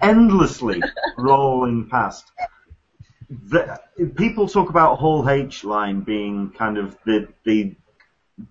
[0.00, 0.82] endlessly
[1.18, 2.30] rolling past.
[3.28, 3.78] The,
[4.16, 7.74] people talk about Hall H line being kind of the, the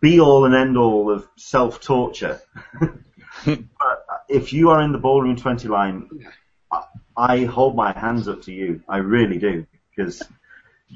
[0.01, 2.39] be all and end all of self torture.
[2.79, 6.09] but if you are in the Ballroom 20 line,
[7.17, 8.81] I hold my hands up to you.
[8.87, 10.21] I really do because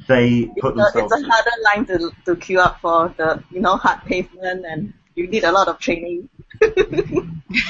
[0.08, 1.14] they put It's a, themselves.
[1.14, 4.94] it's a harder line to, to queue up for the, you know, hard pavement and
[5.16, 6.30] you need a lot of training.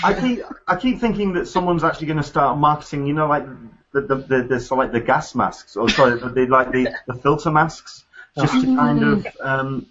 [0.04, 3.08] I keep I keep thinking that someone's actually going to start marketing.
[3.08, 3.46] You know, like
[3.94, 6.94] the the the, the so like the gas masks, or sorry, the, the like the,
[7.08, 8.04] the filter masks,
[8.38, 9.28] just to kind of.
[9.40, 9.88] Um,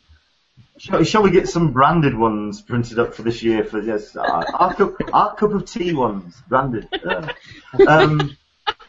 [0.79, 4.47] Shall, shall we get some branded ones printed up for this year for yes, our,
[4.55, 6.89] our, cup, our cup of tea ones branded?
[7.05, 7.29] Uh,
[7.87, 8.35] um,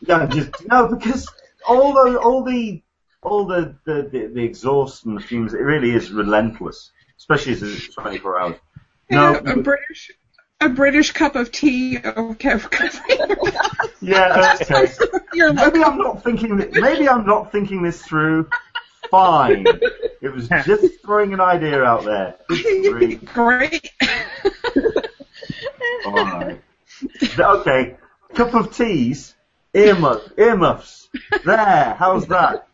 [0.02, 1.28] yeah, just no, because
[1.68, 2.82] all the all the
[3.22, 7.62] all the, the, the, the exhaust and the fumes, it really is relentless, especially as
[7.62, 8.56] it's 24 hours.
[9.12, 10.12] No, a British
[10.62, 12.00] a British cup of tea.
[12.00, 12.58] Okay,
[14.02, 14.88] yeah, okay.
[15.34, 18.50] Maybe I'm not thinking maybe I'm not thinking this through.
[19.10, 19.66] Fine.
[20.22, 22.36] It was just throwing an idea out there.
[23.34, 23.92] Great.
[26.06, 26.62] Alright.
[27.38, 27.98] Okay.
[28.36, 29.36] Cup of teas.
[29.74, 31.10] Earmug, earmuffs.
[31.46, 32.68] There, how's that?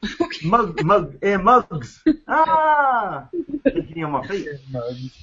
[0.43, 2.03] Mug, mug, ear mugs.
[2.27, 3.29] Ah!
[3.63, 4.47] Thinking on my feet.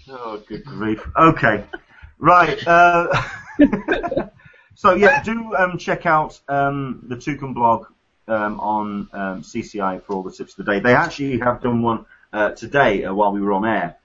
[0.08, 1.00] Oh, good grief.
[1.16, 1.64] Okay.
[2.18, 2.66] Right.
[2.66, 3.22] Uh,
[4.74, 7.86] so yeah, do um, check out um, the Toucan blog
[8.28, 10.80] um, on um, CCI for all the tips of the day.
[10.80, 13.96] They actually have done one uh, today uh, while we were on air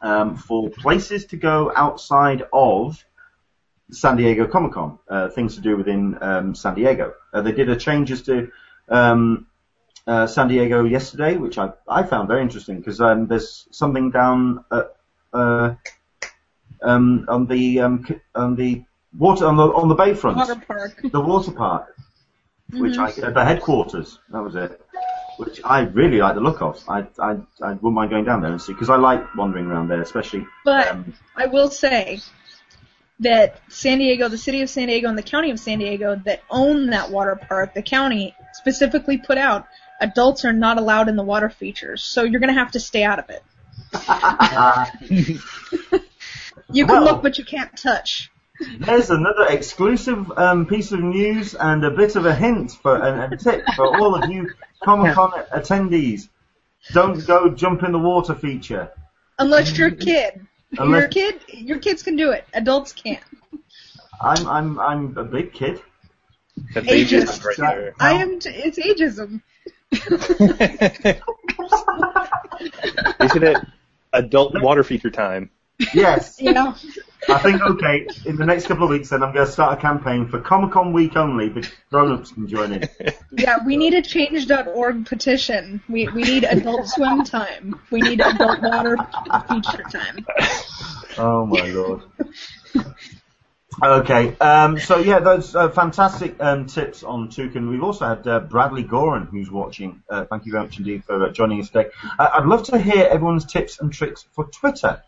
[0.00, 3.04] um, for places to go outside of
[3.90, 7.14] San Diego Comic Con, uh, things to do within um, San Diego.
[7.32, 8.50] Uh, they did a changes to
[8.88, 9.46] um,
[10.06, 14.64] uh, San Diego yesterday, which I, I found very interesting because um, there's something down
[14.70, 14.94] at,
[15.32, 15.74] uh,
[16.82, 18.84] um, on the um, on the
[19.16, 21.00] water on the on the bayfront, Water park.
[21.10, 21.96] the water park,
[22.72, 24.18] which I the headquarters.
[24.30, 24.80] That was it.
[25.38, 26.82] Which I really like the look of.
[26.88, 29.88] I I I wouldn't mind going down there and see because I like wandering around
[29.88, 30.46] there, especially.
[30.64, 32.20] But um, I will say
[33.20, 36.42] that San Diego, the city of San Diego and the county of San Diego that
[36.50, 39.66] own that water park, the county specifically put out
[40.00, 42.02] adults are not allowed in the water features.
[42.02, 43.42] So you're going to have to stay out of it.
[46.70, 48.30] You can Well- look but you can't touch.
[48.80, 53.32] There's another exclusive um, piece of news and a bit of a hint for and
[53.32, 54.50] a tip for all of you
[54.82, 56.28] Comic Con attendees.
[56.92, 58.90] Don't go jump in the water feature.
[59.38, 60.44] Unless you're a kid.
[60.72, 62.44] If Unless- you're kid, your kids can do it.
[62.54, 63.22] Adults can't.
[64.20, 65.80] I'm I'm I'm a big kid.
[66.74, 67.24] That's Ages.
[67.38, 67.94] ageism right there.
[68.00, 68.38] I am.
[68.40, 69.40] T- it's ageism.
[73.22, 73.56] Isn't it
[74.12, 75.50] adult water feature time.
[75.94, 76.40] Yes.
[76.40, 76.74] You know.
[77.28, 78.06] I think okay.
[78.26, 80.72] In the next couple of weeks, then I'm going to start a campaign for Comic
[80.72, 81.48] Con week only.
[81.48, 82.88] but grown-ups can join in.
[83.32, 85.82] Yeah, we need a change.org petition.
[85.88, 87.80] We we need adult swim time.
[87.90, 88.96] We need adult water
[89.48, 90.26] feature time.
[91.18, 92.02] Oh my god.
[93.80, 97.68] Okay, um, so yeah, those uh, fantastic um, tips on Toucan.
[97.70, 100.02] We've also had uh, Bradley Goran who's watching.
[100.10, 101.90] Uh, thank you very much indeed for uh, joining us today.
[102.18, 105.02] Uh, I'd love to hear everyone's tips and tricks for Twitter.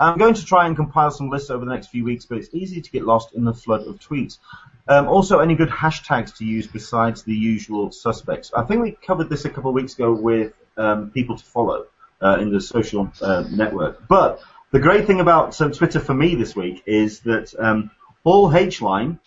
[0.00, 2.48] I'm going to try and compile some lists over the next few weeks, but it's
[2.52, 4.38] easy to get lost in the flood of tweets.
[4.86, 8.52] Um, also, any good hashtags to use besides the usual suspects?
[8.56, 11.86] I think we covered this a couple of weeks ago with um, people to follow
[12.22, 14.08] uh, in the social uh, network.
[14.08, 17.90] But the great thing about um, Twitter for me this week is that um,
[18.24, 19.18] Hall H line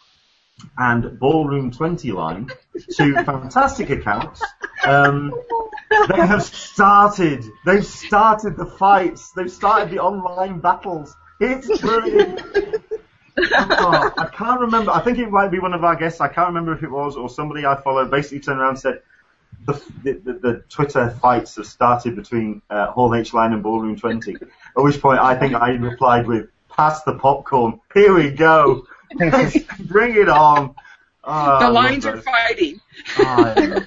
[0.78, 2.50] and Ballroom 20 line,
[2.96, 4.42] two fantastic accounts,
[4.84, 5.34] um,
[6.10, 7.44] they have started.
[7.66, 9.32] They've started the fights.
[9.32, 11.16] They've started the online battles.
[11.40, 12.42] It's brilliant.
[13.38, 14.92] Oh, I can't remember.
[14.92, 16.22] I think it might be one of our guests.
[16.22, 18.06] I can't remember if it was or somebody I follow.
[18.06, 19.02] Basically, turned around and said
[19.66, 19.74] the
[20.04, 24.36] the, the, the Twitter fights have started between uh, Hall H line and Ballroom 20.
[24.36, 27.80] At which point, I think I replied with "Pass the popcorn.
[27.94, 28.86] Here we go.
[29.80, 30.76] Bring it on."
[31.24, 32.82] Oh, the lines are fighting.
[33.18, 33.86] I,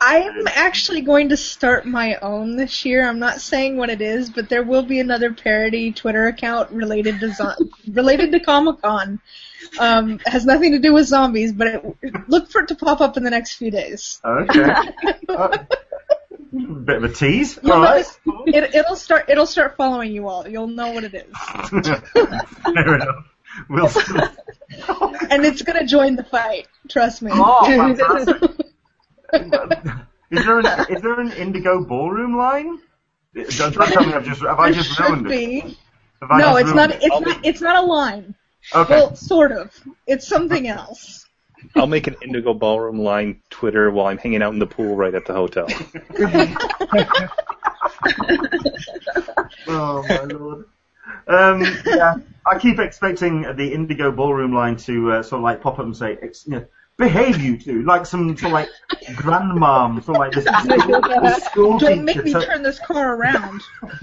[0.00, 3.08] I'm actually going to start my own this year.
[3.08, 7.20] I'm not saying what it is, but there will be another parody Twitter account related
[7.20, 7.54] to zo-
[7.92, 9.20] related to Comic Con.
[9.78, 13.16] Um, has nothing to do with zombies, but it, look for it to pop up
[13.16, 14.20] in the next few days.
[14.24, 14.74] Okay.
[15.28, 15.56] Uh,
[16.84, 17.56] bit of a tease.
[17.62, 18.04] You'll All right.
[18.04, 19.26] notice- it, it'll start.
[19.28, 20.48] It'll start following you all.
[20.48, 21.32] You'll know what it is,
[21.70, 23.26] Fair enough.
[23.68, 24.14] We'll see.
[25.30, 26.68] and it's gonna join the fight.
[26.88, 27.30] Trust me.
[27.34, 28.50] Oh, fantastic.
[30.30, 32.78] Is there an is there an Indigo ballroom line?
[33.34, 35.76] Don't tell me I've just have I just should ruined it?
[36.20, 36.90] Have No, it's not.
[36.92, 36.98] it?
[37.02, 37.44] It's not.
[37.46, 38.34] It's not a line.
[38.74, 38.92] Okay.
[38.94, 39.72] Well, sort of.
[40.06, 41.26] It's something else.
[41.76, 45.14] I'll make an Indigo Ballroom line Twitter while I'm hanging out in the pool right
[45.14, 45.66] at the hotel.
[49.68, 50.64] Oh my lord.
[51.26, 52.14] Um, yeah,
[52.50, 55.96] I keep expecting the Indigo Ballroom line to uh, sort of like pop up and
[55.96, 58.68] say, Ex- you know, "Behave, you two," like some sort of like
[59.16, 60.44] grandmom, sort of like this,
[61.22, 63.62] this school Don't make me to- turn this car around.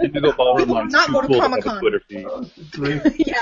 [0.00, 1.80] Indigo Ballroom will not go to cool to Comic-Con.
[1.80, 3.26] Twitter feed.
[3.26, 3.34] yeah.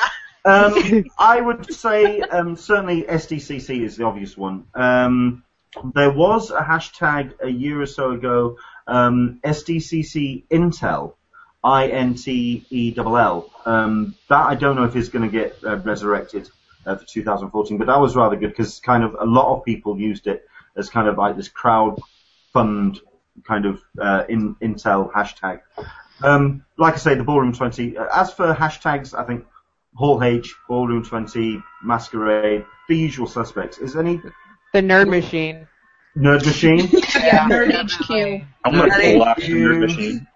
[0.45, 4.65] Um, I would say um, certainly SDCC is the obvious one.
[4.75, 5.43] Um,
[5.95, 11.15] there was a hashtag a year or so ago, um, SDCC Intel,
[11.67, 13.51] I N T E L L.
[13.67, 16.49] Um, that I don't know if is going to get uh, resurrected
[16.87, 19.99] uh, for 2014, but that was rather good because kind of a lot of people
[19.99, 22.01] used it as kind of like this crowd
[22.53, 23.01] fund
[23.45, 25.61] kind of uh, in, Intel hashtag.
[26.23, 27.99] Um, like I say, the Ballroom 20.
[27.99, 29.45] Uh, as for hashtags, I think
[29.97, 33.79] Hall H, Ballroom 20, Masquerade, the usual suspects.
[33.79, 34.21] Is any
[34.73, 35.67] The Nerd Machine.
[36.17, 36.89] Nerd Machine?
[37.17, 37.49] Yeah.
[37.49, 38.47] Nerd HQ.
[38.65, 39.49] I'm gonna Nerd pull after HQ.
[39.49, 40.27] Nerd Machine.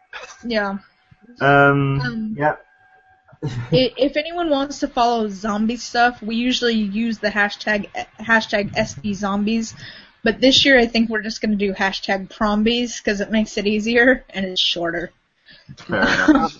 [0.45, 0.78] Yeah.
[1.41, 2.57] Um, Um, yeah.
[3.72, 9.74] If anyone wants to follow zombie stuff, we usually use the hashtag hashtag SD Zombies.
[10.22, 13.57] But this year, I think we're just going to do hashtag Prombies because it makes
[13.57, 15.11] it easier and it's shorter.
[15.78, 16.55] Fair enough.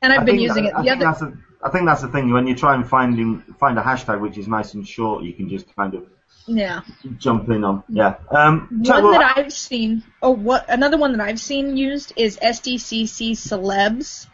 [0.00, 0.74] And I've I been using that- it.
[0.76, 2.32] I The think other, that's a, I think that's the thing.
[2.32, 5.50] When you try and finding find a hashtag which is nice and short, you can
[5.50, 6.06] just kind of
[6.46, 6.82] yeah.
[7.18, 7.82] jump in on.
[7.88, 8.16] Yeah.
[8.30, 10.02] Um, One well, that I've seen.
[10.22, 14.26] Oh, what another one that I've seen used is SDCC celebs,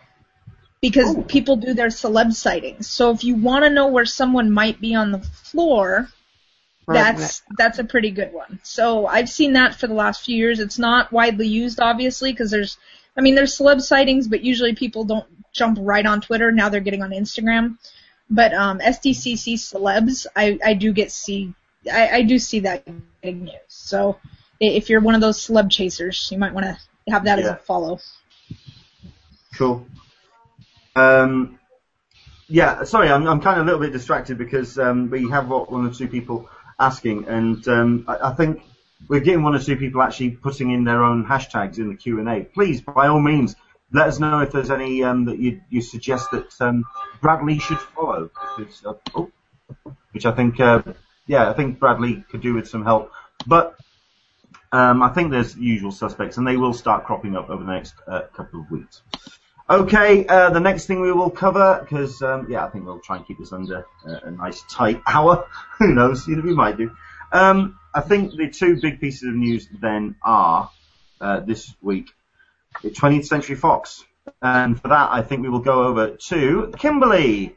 [0.81, 1.23] because Ooh.
[1.23, 2.89] people do their celeb sightings.
[2.89, 6.09] So if you want to know where someone might be on the floor,
[6.85, 7.17] Right.
[7.17, 8.59] that's that's a pretty good one.
[8.65, 10.59] So I've seen that for the last few years.
[10.59, 12.77] It's not widely used, obviously, because there's,
[13.17, 16.51] I mean, there's celeb sightings, but usually people don't jump right on Twitter.
[16.51, 17.79] Now they're getting on Instagram.
[18.29, 21.55] But um, SDCC celebs, I, I do get see,
[21.91, 22.85] I, I do see that
[23.23, 23.57] getting used.
[23.69, 24.19] So
[24.61, 26.79] if you're one of those celeb chasers, you might want to
[27.11, 27.99] have that as a follow.
[29.55, 29.87] Cool.
[30.95, 31.59] Um,
[32.49, 35.73] yeah, sorry, I'm, I'm kind of a little bit distracted because um, we have what,
[35.73, 38.63] one or two people asking, and um, I, I think
[39.09, 42.21] we're getting one or two people actually putting in their own hashtags in the Q
[42.21, 42.45] and A.
[42.45, 43.57] Please, by all means,
[43.91, 46.85] let us know if there's any um, that you, you suggest that um,
[47.21, 49.31] Bradley should follow, because, uh, oh,
[50.13, 50.83] which I think, uh,
[51.27, 53.13] yeah, I think Bradley could do with some help.
[53.47, 53.77] But
[54.73, 57.95] um, I think there's usual suspects, and they will start cropping up over the next
[58.07, 59.03] uh, couple of weeks.
[59.71, 63.17] Okay, uh, the next thing we will cover, because um, yeah, I think we'll try
[63.17, 65.47] and keep this under uh, a nice tight hour.
[65.79, 66.27] Who knows?
[66.27, 66.91] You know, we might do.
[67.33, 70.71] Um, I think the two big pieces of news then are
[71.21, 72.11] uh, this week,
[72.83, 74.05] the 20th Century Fox,
[74.41, 77.57] and for that I think we will go over to Kimberly.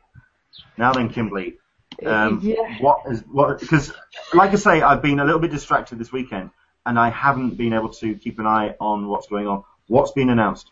[0.77, 1.57] Now then, Kimberly,
[2.05, 2.77] um, Yeah.
[2.79, 3.59] what is what?
[3.59, 3.93] Because,
[4.33, 6.49] like I say, I've been a little bit distracted this weekend,
[6.85, 9.63] and I haven't been able to keep an eye on what's going on.
[9.87, 10.71] What's been announced?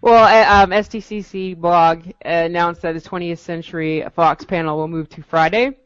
[0.00, 5.22] Well, uh, um, SDCC blog announced that the 20th Century Fox panel will move to
[5.22, 5.78] Friday.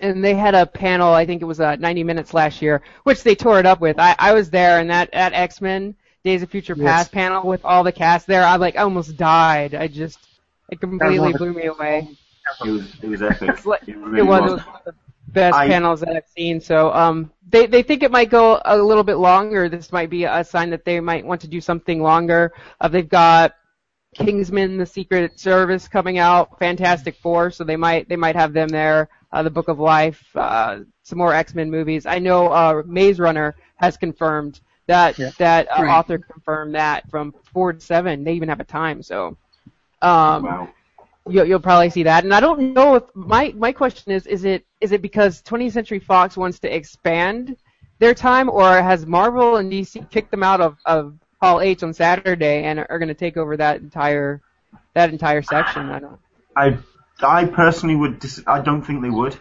[0.00, 3.24] And they had a panel, I think it was uh, 90 minutes last year, which
[3.24, 3.98] they tore it up with.
[3.98, 7.82] I, I was there, and that at X-Men Days of Future Past panel with all
[7.82, 9.74] the cast there, I like almost died.
[9.74, 10.20] I just,
[10.70, 12.08] it completely blew me away.
[12.64, 13.50] It was it was epic.
[13.50, 14.50] It's like- It really it was, was.
[14.52, 14.94] it was one of the
[15.32, 16.60] best I- panels that I've seen.
[16.60, 19.68] So um, they they think it might go a little bit longer.
[19.68, 22.52] This might be a sign that they might want to do something longer.
[22.80, 23.54] Uh, they've got
[24.14, 28.68] Kingsman: The Secret Service coming out, Fantastic Four, so they might they might have them
[28.68, 29.08] there.
[29.30, 32.06] Uh, the Book of Life, uh, some more X Men movies.
[32.06, 35.30] I know uh, Maze Runner has confirmed that Yeah.
[35.38, 35.90] that uh, Right.
[35.94, 38.24] author confirmed that from four to seven.
[38.24, 39.02] They even have a time.
[39.02, 39.36] So.
[40.00, 40.68] Um, Wow.
[41.30, 42.24] You'll, you'll probably see that.
[42.24, 45.72] And I don't know if my my question is is it is it because 20th
[45.72, 47.56] Century Fox wants to expand
[47.98, 51.92] their time, or has Marvel and DC kicked them out of of Hall H on
[51.94, 54.40] Saturday and are going to take over that entire
[54.94, 55.90] that entire section?
[55.90, 56.18] I don't.
[56.56, 56.78] I
[57.22, 58.20] I personally would.
[58.20, 59.38] Dis- I don't think they would.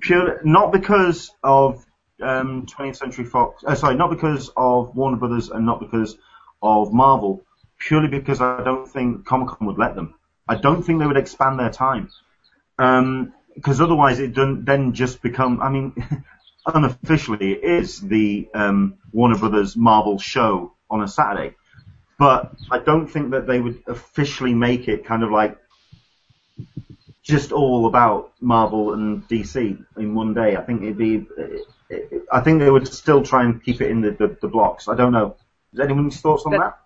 [0.00, 1.84] Pure, not because of
[2.20, 3.64] um, 20th Century Fox.
[3.64, 6.16] Uh, sorry, not because of Warner Brothers and not because
[6.62, 7.42] of Marvel.
[7.78, 10.14] Purely because I don't think Comic Con would let them.
[10.48, 12.10] I don't think they would expand their time.
[12.78, 15.60] Because otherwise, it then just become.
[15.60, 15.94] I mean,
[16.66, 21.54] unofficially, it is the um, Warner Brothers Marvel show on a Saturday.
[22.18, 25.58] But I don't think that they would officially make it kind of like
[27.22, 30.56] just all about Marvel and DC in one day.
[30.56, 31.26] I think it'd be.
[32.32, 34.88] I think they would still try and keep it in the, the, the blocks.
[34.88, 35.36] I don't know.
[35.72, 36.78] Is anyone's thoughts on that?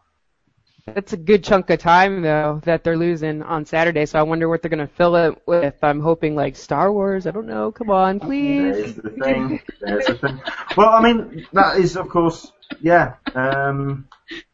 [0.87, 4.07] That's a good chunk of time though that they're losing on Saturday.
[4.07, 5.75] So I wonder what they're gonna fill it with.
[5.83, 7.27] I'm hoping like Star Wars.
[7.27, 7.73] I don't know.
[7.73, 8.75] Come on, please.
[8.75, 9.61] There's the thing.
[9.81, 10.41] There's the thing.
[10.77, 13.15] Well, I mean, that is of course, yeah.
[13.35, 14.09] Um,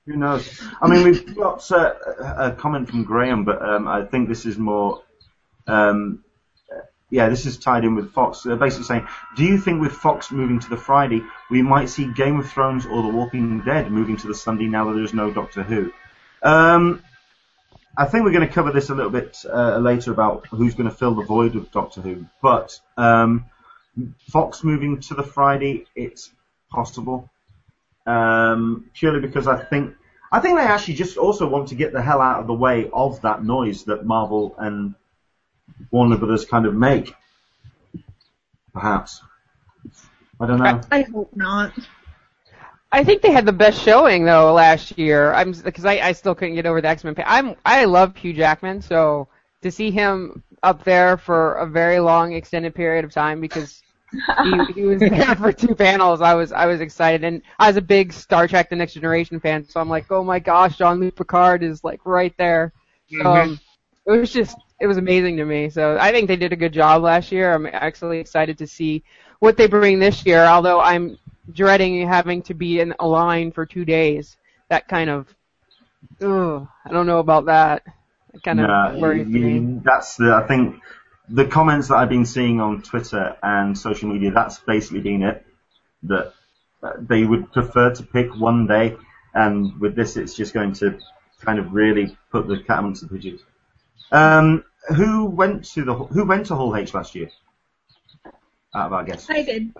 [0.06, 0.62] who knows?
[0.80, 1.94] I mean, we've got uh,
[2.38, 5.02] a comment from Graham, but um, I think this is more.
[5.66, 6.22] Um,
[7.10, 8.42] yeah, this is tied in with Fox.
[8.42, 12.12] They're basically saying, do you think with Fox moving to the Friday, we might see
[12.12, 15.30] Game of Thrones or The Walking Dead moving to the Sunday now that there's no
[15.30, 15.92] Doctor Who?
[16.46, 17.02] Um,
[17.98, 20.88] I think we're going to cover this a little bit uh, later about who's going
[20.88, 22.26] to fill the void of Doctor Who.
[22.40, 23.46] But um,
[24.30, 26.30] Fox moving to the Friday, it's
[26.70, 27.28] possible.
[28.06, 29.96] Um, purely because I think
[30.30, 32.88] I think they actually just also want to get the hell out of the way
[32.92, 34.94] of that noise that Marvel and
[35.90, 37.12] Warner Brothers kind of make.
[38.72, 39.20] Perhaps.
[40.38, 40.80] I don't know.
[40.92, 41.72] I hope not.
[42.96, 45.34] I think they had the best showing though last year.
[45.34, 47.14] I'm because I, I still couldn't get over the X Men.
[47.26, 49.28] I'm I love Hugh Jackman, so
[49.60, 53.82] to see him up there for a very long extended period of time because
[54.42, 56.22] he, he was there for two panels.
[56.22, 59.40] I was I was excited, and I was a big Star Trek: The Next Generation
[59.40, 62.72] fan, so I'm like, oh my gosh, Jean-Luc Picard is like right there.
[63.10, 63.60] So um,
[64.06, 65.68] it was just it was amazing to me.
[65.68, 67.52] So I think they did a good job last year.
[67.52, 69.04] I'm actually excited to see
[69.40, 70.46] what they bring this year.
[70.46, 71.18] Although I'm
[71.52, 74.36] dreading having to be in a line for two days.
[74.68, 75.34] That kind of,
[76.20, 77.82] ugh, I don't know about that.
[78.32, 79.80] That kind of No, worries me.
[79.84, 80.34] that's the.
[80.34, 80.80] I think
[81.28, 84.30] the comments that I've been seeing on Twitter and social media.
[84.32, 85.46] That's basically been it.
[86.04, 86.34] That
[86.82, 88.96] uh, they would prefer to pick one day,
[89.34, 90.98] and with this, it's just going to
[91.40, 93.40] kind of really put the cat amongst the pigeons.
[94.10, 94.64] Um,
[94.96, 97.30] who went to the who went to Hall H last year?
[98.74, 99.28] Out of our guests.
[99.30, 99.72] I did.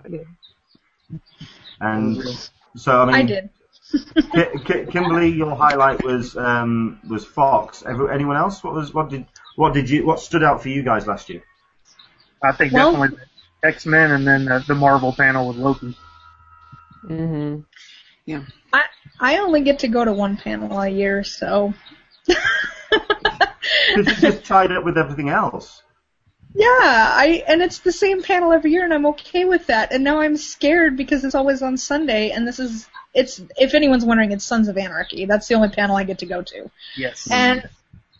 [1.79, 2.23] And
[2.75, 3.49] so I mean, I did.
[4.33, 7.83] Ki- Ki- Kimberly, your highlight was um, was Fox.
[7.87, 8.63] Every, anyone else?
[8.63, 9.25] What was what did
[9.55, 11.43] what did you what stood out for you guys last year?
[12.43, 13.17] I think Well- definitely
[13.63, 15.97] X Men and then uh, the Marvel panel with Loki.
[17.05, 17.59] hmm
[18.25, 18.43] Yeah.
[18.73, 18.83] I
[19.19, 21.73] I only get to go to one panel a year, so.
[23.95, 25.81] Because you just tied up with everything else.
[26.53, 29.91] Yeah, I and it's the same panel every year, and I'm okay with that.
[29.91, 33.41] And now I'm scared because it's always on Sunday, and this is it's.
[33.57, 35.25] If anyone's wondering, it's Sons of Anarchy.
[35.25, 37.27] That's the only panel I get to go to, Yes.
[37.29, 37.69] and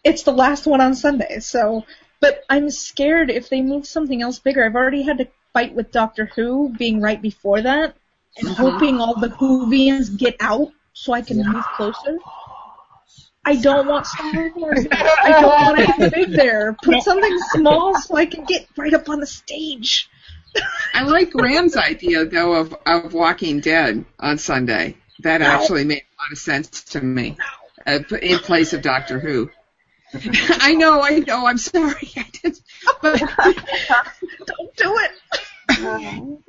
[0.03, 1.39] it's the last one on Sunday.
[1.39, 1.85] So,
[2.19, 4.63] but I'm scared if they move something else bigger.
[4.63, 7.95] I've already had to fight with Doctor Who being right before that,
[8.37, 8.71] and uh-huh.
[8.71, 12.19] hoping all the Whovians get out so I can move closer.
[13.48, 14.86] I don't want Star Wars.
[14.91, 16.76] I don't want anything big there.
[16.84, 20.10] Put something small so I can get right up on the stage.
[20.94, 24.98] I like Graham's idea though of of Walking Dead on Sunday.
[25.19, 27.38] That actually made a lot of sense to me.
[27.86, 29.49] Uh, in place of Doctor Who.
[30.14, 31.45] I know, I know.
[31.48, 32.11] I'm sorry.
[32.18, 32.60] I did,
[33.02, 33.19] but
[34.45, 36.40] Don't do it.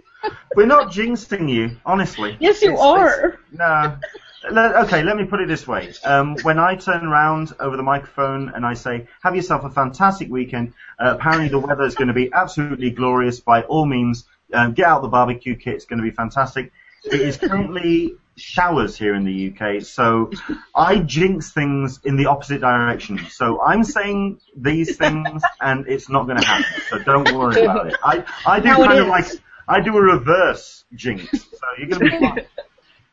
[0.56, 2.36] We're not jinxing you, honestly.
[2.40, 3.08] Yes, you It's- are.
[3.28, 3.96] it's- No.
[4.44, 5.92] Okay, let me put it this way.
[6.04, 10.30] Um, when I turn around over the microphone and I say, have yourself a fantastic
[10.30, 13.40] weekend, uh, apparently the weather is going to be absolutely glorious.
[13.40, 15.74] By all means, um, get out the barbecue kit.
[15.74, 16.72] It's going to be fantastic.
[17.04, 20.30] It is currently showers here in the UK, so
[20.74, 23.18] I jinx things in the opposite direction.
[23.30, 26.82] So I'm saying these things, and it's not going to happen.
[26.90, 27.96] So don't worry about it.
[28.02, 29.10] I, I do Now kind of is.
[29.10, 29.26] like
[29.66, 31.30] I do a reverse jinx.
[31.30, 32.46] So you're going to be fine.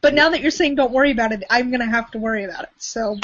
[0.06, 2.66] But now that you're saying don't worry about it, I'm gonna have to worry about
[2.66, 2.70] it.
[2.78, 3.18] So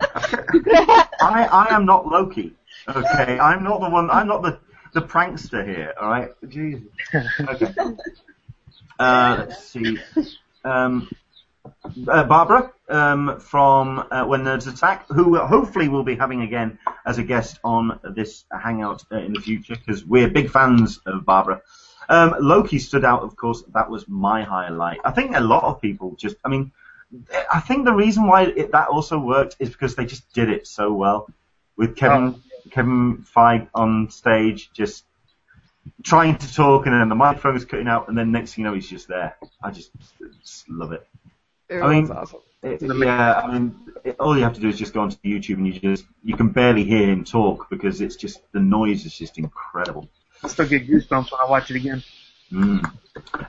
[0.00, 2.54] I, I am not Loki.
[2.88, 4.10] Okay, I'm not the one.
[4.10, 4.58] I'm not the
[4.94, 5.92] the prankster here.
[6.00, 6.88] All right, Jesus.
[7.40, 7.74] Okay.
[8.98, 9.98] Uh, let's see.
[10.64, 11.10] Um,
[12.08, 17.18] uh, Barbara um, from uh, When Nerds Attack, who hopefully we'll be having again as
[17.18, 21.60] a guest on this hangout uh, in the future because we're big fans of Barbara.
[22.08, 23.62] Um, Loki stood out, of course.
[23.74, 25.00] That was my highlight.
[25.04, 26.36] I think a lot of people just.
[26.44, 26.72] I mean,
[27.52, 30.66] I think the reason why it, that also worked is because they just did it
[30.66, 31.28] so well
[31.76, 34.70] with Kevin Kevin Feige on stage.
[34.72, 35.04] Just
[36.02, 38.74] trying to talk, and then the microphone's cutting out, and then next thing you know,
[38.74, 39.36] he's just there.
[39.62, 39.90] I just,
[40.40, 41.06] just love it.
[41.68, 42.40] It I mean- awesome.
[42.62, 43.74] It- yeah, I mean,
[44.04, 46.36] it, all you have to do is just go onto YouTube and you just you
[46.36, 50.08] can barely hear him talk because it's just the noise is just incredible.
[50.42, 52.02] I still get goosebumps when I watch it again.
[52.52, 52.92] Mm.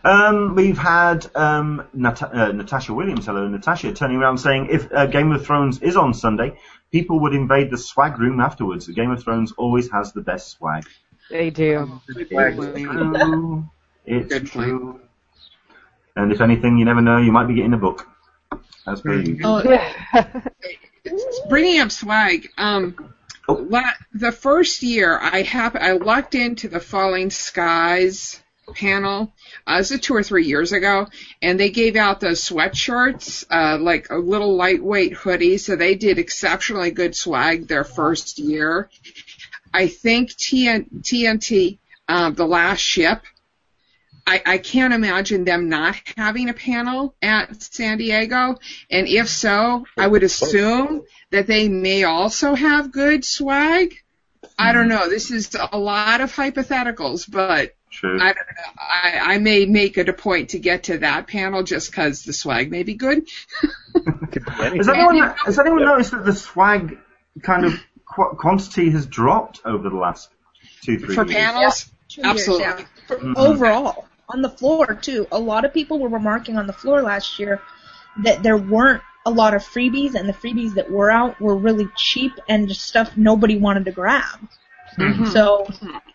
[0.03, 5.05] Um, we've had um, Nat- uh, Natasha Williams, hello Natasha, turning around saying if uh,
[5.07, 6.57] Game of Thrones is on Sunday,
[6.91, 8.87] people would invade the swag room afterwards.
[8.87, 10.85] Game of Thrones always has the best swag.
[11.29, 12.01] They do.
[12.09, 13.69] It's true.
[14.05, 14.99] It's true.
[16.15, 18.07] And if anything, you never know, you might be getting a book.
[18.85, 19.63] As per usual.
[19.65, 19.81] Oh,
[21.49, 23.13] Bringing up swag, um.
[23.47, 28.39] La- the first year I hap- I lucked into the Falling Skies
[28.75, 29.33] panel.
[29.67, 31.07] Uh, this is two or three years ago,
[31.41, 35.57] and they gave out those sweatshirts, uh, like a little lightweight hoodie.
[35.57, 38.89] So they did exceptionally good swag their first year.
[39.73, 43.23] I think TN- TNT, uh, the last ship.
[44.25, 48.57] I, I can't imagine them not having a panel at San Diego,
[48.89, 53.95] and if so, I would assume that they may also have good swag.
[54.57, 55.09] I don't know.
[55.09, 58.19] This is a lot of hypotheticals, but True.
[58.21, 58.33] I.
[58.77, 62.33] I, I may make it a point to get to that panel just because the
[62.33, 63.27] swag may be good.
[63.93, 66.97] Has anyone, has anyone noticed that the swag
[67.41, 67.73] kind of
[68.05, 70.29] qu- quantity has dropped over the last
[70.81, 71.35] two, three For years?
[71.35, 72.63] panels, two years, Absolutely.
[72.65, 72.85] yeah.
[73.07, 73.35] For- Mhm.
[73.37, 75.27] Overall, on the floor too.
[75.31, 77.61] A lot of people were remarking on the floor last year
[78.23, 81.87] that there weren't a lot of freebies, and the freebies that were out were really
[81.95, 84.39] cheap and just stuff nobody wanted to grab.
[84.97, 85.31] Mhm.
[85.31, 85.67] So,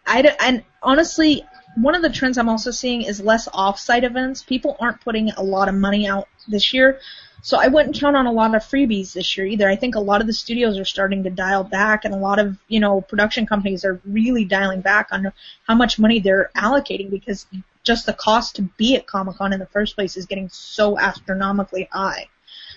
[0.07, 1.45] I and honestly,
[1.77, 4.43] one of the trends I'm also seeing is less off-site events.
[4.43, 7.01] People aren't putting a lot of money out this year,
[7.41, 9.69] so I wouldn't count on a lot of freebies this year either.
[9.69, 12.39] I think a lot of the studios are starting to dial back, and a lot
[12.39, 15.33] of you know production companies are really dialing back on
[15.67, 17.47] how much money they're allocating because
[17.89, 20.99] just the cost to be at Comic Con in the first place is getting so
[20.99, 22.29] astronomically high.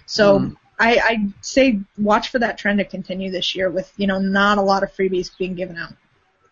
[0.05, 0.53] So.
[0.79, 4.57] I, I'd say watch for that trend to continue this year with, you know, not
[4.57, 5.93] a lot of freebies being given out.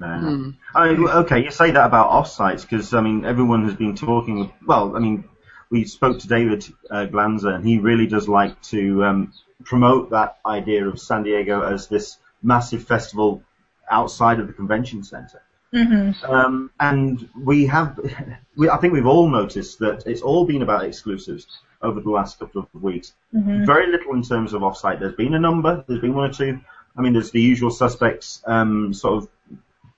[0.02, 0.49] Uh, Hmm.
[0.73, 0.90] I
[1.22, 4.53] okay, you say that about off-sites because I mean everyone has been talking.
[4.65, 5.26] Well, I mean,
[5.69, 9.34] we spoke to David uh, Glanzer, and he really does like to um,
[9.64, 13.44] promote that idea of San Diego as this massive festival
[13.91, 15.41] outside of the convention center.
[15.74, 16.32] Mm-hmm.
[16.32, 18.00] Um, and we have,
[18.56, 21.48] we, I think we've all noticed that it's all been about exclusives
[21.82, 23.14] over the last couple of weeks.
[23.34, 23.66] Mm-hmm.
[23.66, 25.00] Very little in terms of offsite.
[25.00, 25.84] There's been a number.
[25.88, 26.60] There's been one or two.
[26.98, 29.30] I mean, there's the usual suspects, um, sort of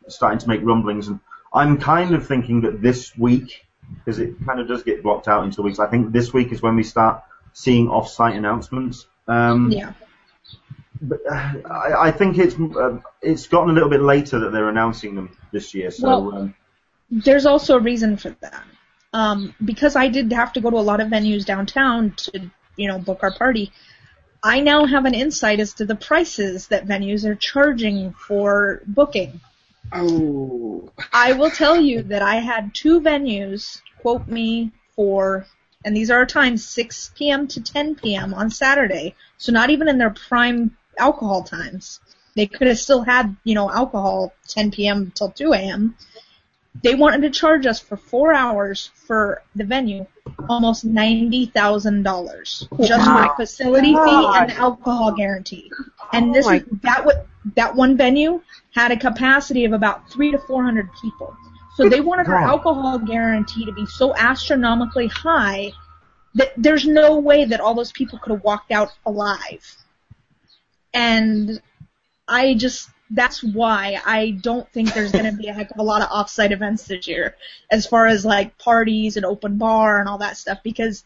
[0.07, 1.19] starting to make rumblings, and
[1.53, 3.65] I'm kind of thinking that this week,
[3.95, 5.79] because it kind of does get blocked out into weeks.
[5.79, 7.23] I think this week is when we start
[7.53, 9.07] seeing off-site announcements.
[9.27, 9.93] Um, Yeah.
[11.01, 14.69] But uh, I, I think it's uh, it's gotten a little bit later that they're
[14.69, 15.91] announcing them this year.
[15.91, 16.55] So Well- um,
[17.09, 18.63] There's also a reason for that.
[19.13, 22.87] Um, because I did have to go to a lot of venues downtown to, you
[22.87, 23.73] know, book our party.
[24.41, 29.41] I now have an insight as to the prices that venues are charging for booking.
[29.91, 30.89] Oh.
[31.11, 35.45] I will tell you that I had two venues quote me for,
[35.83, 37.47] and these are our times, 6 p.m.
[37.49, 38.33] to 10 p.m.
[38.33, 39.15] on Saturday.
[39.37, 41.99] So not even in their prime alcohol times.
[42.35, 45.11] They could have still had, you know, alcohol 10 p.m.
[45.13, 45.95] till 2 a.m.
[46.81, 50.05] They wanted to charge us for four hours for the venue
[50.49, 55.71] almost ninety thousand dollars just for the facility fee and the alcohol guarantee.
[56.13, 58.41] And oh this Oh is that what that one venue
[58.73, 61.35] had a capacity of about three to four hundred people.
[61.75, 65.71] So they wanted our alcohol guarantee to be so astronomically high
[66.35, 69.77] that there's no way that all those people could have walked out alive.
[70.93, 71.61] And
[72.27, 75.83] I just that's why I don't think there's going to be a heck of a
[75.83, 77.35] lot of offsite events this year,
[77.69, 81.03] as far as like parties and open bar and all that stuff, because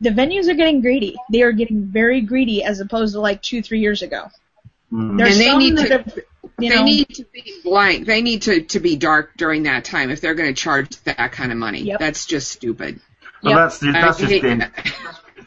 [0.00, 1.16] the venues are getting greedy.
[1.32, 4.26] They are getting very greedy as opposed to like two, three years ago.
[4.92, 6.18] mm, There's And they some need that to- have,
[6.60, 8.06] you they know, need to be blank.
[8.06, 11.32] They need to, to be dark during that time if they're going to charge that
[11.32, 11.80] kind of money.
[11.82, 11.98] Yep.
[11.98, 13.00] That's just stupid.
[13.42, 13.58] well, Yep.
[13.58, 14.92] that's that's just hate in, that.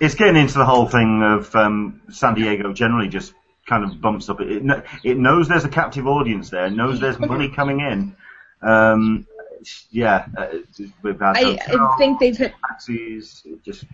[0.01, 3.33] it's getting into the whole thing of um, San Diego generally just
[3.71, 4.41] kind of bumps up.
[4.41, 6.65] It, kn- it knows there's a captive audience there.
[6.65, 8.15] It knows there's money coming in.
[8.61, 9.25] Um,
[9.91, 10.47] yeah, uh,
[11.01, 13.85] we've had I, I think they've hit taxis, it just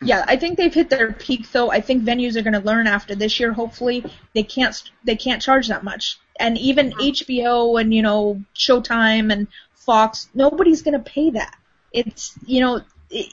[0.00, 1.70] Yeah, I think they've hit their peak though.
[1.70, 3.52] I think venues are going to learn after this year.
[3.52, 4.04] Hopefully,
[4.34, 6.18] they can't they can't charge that much.
[6.40, 11.54] And even HBO and you know Showtime and Fox, nobody's going to pay that.
[11.92, 12.80] It's you know
[13.10, 13.32] it,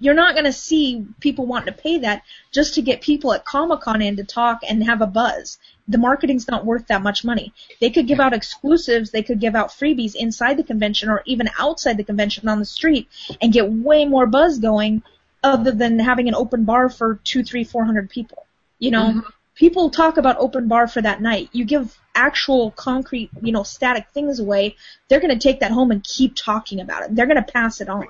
[0.00, 3.44] you're not going to see people wanting to pay that just to get people at
[3.44, 5.58] Comic Con in to talk and have a buzz.
[5.88, 7.52] The marketing's not worth that much money.
[7.80, 11.50] They could give out exclusives, they could give out freebies inside the convention or even
[11.58, 13.08] outside the convention on the street
[13.40, 15.02] and get way more buzz going
[15.44, 18.46] other than having an open bar for two, three, four hundred people.
[18.78, 19.20] You know, Mm-hmm.
[19.54, 21.48] people talk about open bar for that night.
[21.52, 24.76] You give actual concrete, you know, static things away,
[25.08, 27.14] they're going to take that home and keep talking about it.
[27.14, 28.06] They're going to pass it on.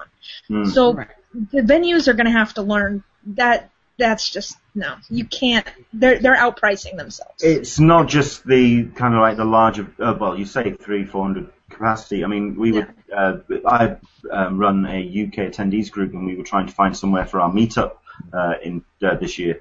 [0.49, 0.65] Hmm.
[0.67, 1.09] So Right.
[1.35, 5.67] The venues are going to have to learn that that's just no, you can't.
[5.93, 7.43] They're they're outpricing themselves.
[7.43, 11.25] It's not just the kind of like the larger, uh, well, you say three, four
[11.25, 12.25] hundred capacity.
[12.25, 13.97] I mean, we would, uh, I
[14.31, 17.51] um, run a UK attendees group, and we were trying to find somewhere for our
[17.51, 17.97] meetup
[18.33, 19.61] uh, in uh, this year,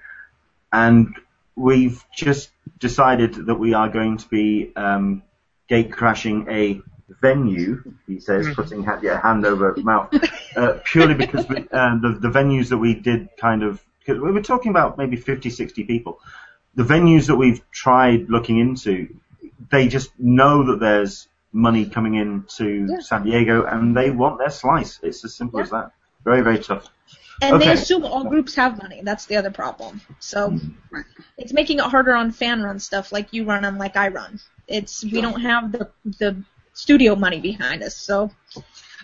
[0.72, 1.14] and
[1.56, 2.50] we've just
[2.80, 5.24] decided that we are going to be um,
[5.68, 6.82] gate crashing a
[7.22, 7.84] venue.
[8.08, 10.14] He says, putting ha- yeah, hand over mouth,
[10.56, 14.32] uh, purely because we, uh, the the venues that we did kind of because we
[14.32, 16.20] were talking about maybe 50, 60 people.
[16.76, 19.16] The venues that we've tried looking into,
[19.70, 23.00] they just know that there's money coming into Yeah.
[23.02, 25.00] San Diego and they want their slice.
[25.04, 25.92] It's as simple as that.
[26.24, 26.88] Very, very tough.
[27.42, 29.02] And they assume all groups have money.
[29.04, 30.02] That's the other problem.
[30.20, 30.60] So
[31.38, 34.40] it's making it harder on fan run stuff like you run and like I run.
[34.68, 35.90] It's we don't have the
[36.20, 36.44] the
[36.74, 37.96] studio money behind us.
[37.96, 38.32] So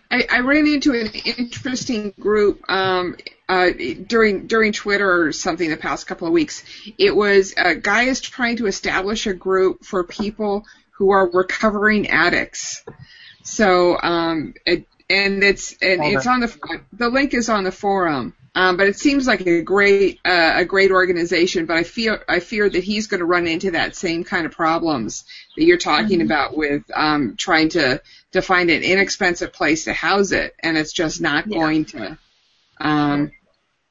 [0.09, 3.17] I, I ran into an interesting group um,
[3.49, 3.69] uh,
[4.05, 6.63] during during Twitter or something the past couple of weeks.
[6.97, 12.09] It was a guy is trying to establish a group for people who are recovering
[12.09, 12.83] addicts.
[13.43, 16.35] So um, it, and it's and Hold it's on.
[16.35, 18.33] on the the link is on the forum.
[18.57, 21.67] Um, but it seems like a great uh, a great organization.
[21.67, 24.51] But I fear I fear that he's going to run into that same kind of
[24.51, 25.25] problems
[25.55, 28.01] that you're talking about with um, trying to
[28.31, 31.59] to find an inexpensive place to house it, and it's just not Yeah.
[31.59, 32.17] going to
[32.81, 33.31] um,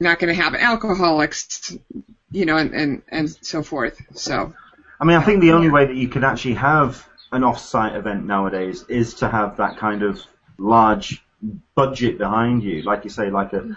[0.00, 0.58] not going to happen.
[0.60, 1.76] Alcoholics,
[2.32, 4.02] you know, and, and and so forth.
[4.16, 4.52] So
[5.00, 8.24] I mean, I think the only way that you can actually have an off-site event
[8.26, 10.20] nowadays is to have that kind of
[10.58, 11.24] large
[11.74, 13.76] budget behind you, like you say, like a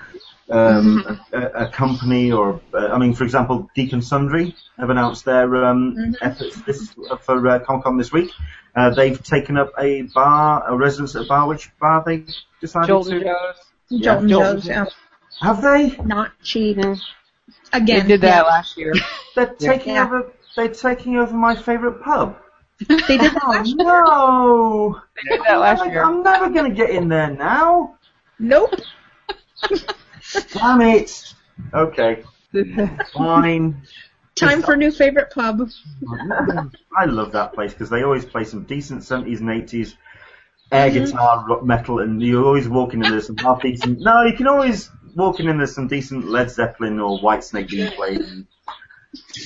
[0.49, 5.25] um, a, a company or, uh, I mean, for example, Geek and Sundry have announced
[5.25, 8.31] their um, efforts this for uh, Comic Con this week.
[8.75, 11.47] Uh, they've taken up a bar, a residence at a bar.
[11.47, 12.25] Which bar they
[12.61, 13.23] decided Jolt'n to?
[13.23, 14.01] Joe's.
[14.03, 14.85] Jolt'n Jolt'n Joe's, yeah,
[15.41, 15.97] Have they?
[16.03, 16.77] not cheap.
[16.77, 16.95] They
[17.73, 18.93] Again, did that yeah, last year.
[19.35, 20.05] They're taking Yeah.
[20.05, 20.31] over.
[20.55, 22.37] They're taking over my favourite pub.
[22.87, 23.75] They did that last year.
[23.83, 25.01] No.
[25.15, 26.03] They did that last I'm, year.
[26.03, 27.97] I'm never going to get in there now.
[28.39, 28.73] Nope.
[30.53, 31.33] Damn it.
[31.73, 32.23] Okay,
[33.13, 33.81] fine.
[34.35, 35.69] Time for new favorite pub.
[36.97, 39.95] I love that place because they always play some decent 70s and 80s
[40.71, 41.05] air mm-hmm.
[41.05, 43.99] guitar, rock metal, and you're always walking in there some half decent.
[43.99, 48.21] No, you can always walk in there some decent Led Zeppelin or Whitesnake being played.
[48.21, 48.47] And,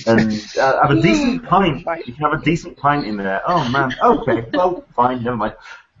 [0.06, 1.86] and uh, have a decent pint.
[2.06, 3.42] You can have a decent pint in there.
[3.46, 3.94] Oh man.
[4.02, 4.46] Okay.
[4.52, 5.22] Well, fine.
[5.22, 5.54] Never mind.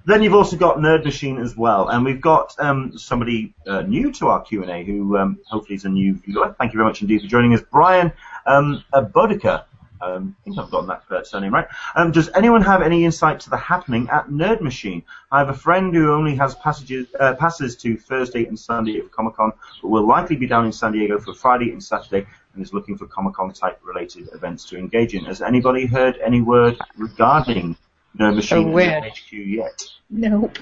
[0.06, 4.12] Then you've also got Nerd Machine as well, and we've got um, somebody uh, new
[4.12, 6.54] to our Q and A who um, hopefully is a new viewer.
[6.58, 8.12] Thank you very much indeed for joining us, Brian
[8.46, 9.64] um, Bodica.
[10.02, 11.66] Um, I think I've gotten that uh, surname right.
[11.94, 15.02] Um, does anyone have any insight to the happening at Nerd Machine?
[15.32, 19.10] I have a friend who only has passages, uh, passes to Thursday and Sunday of
[19.10, 22.64] Comic Con, but will likely be down in San Diego for Friday and Saturday, and
[22.64, 25.24] is looking for Comic Con type related events to engage in.
[25.24, 27.76] Has anybody heard any word regarding
[28.18, 29.04] Nerd Machine Oh, and.
[29.06, 29.82] HQ yet?
[30.10, 30.58] Nope.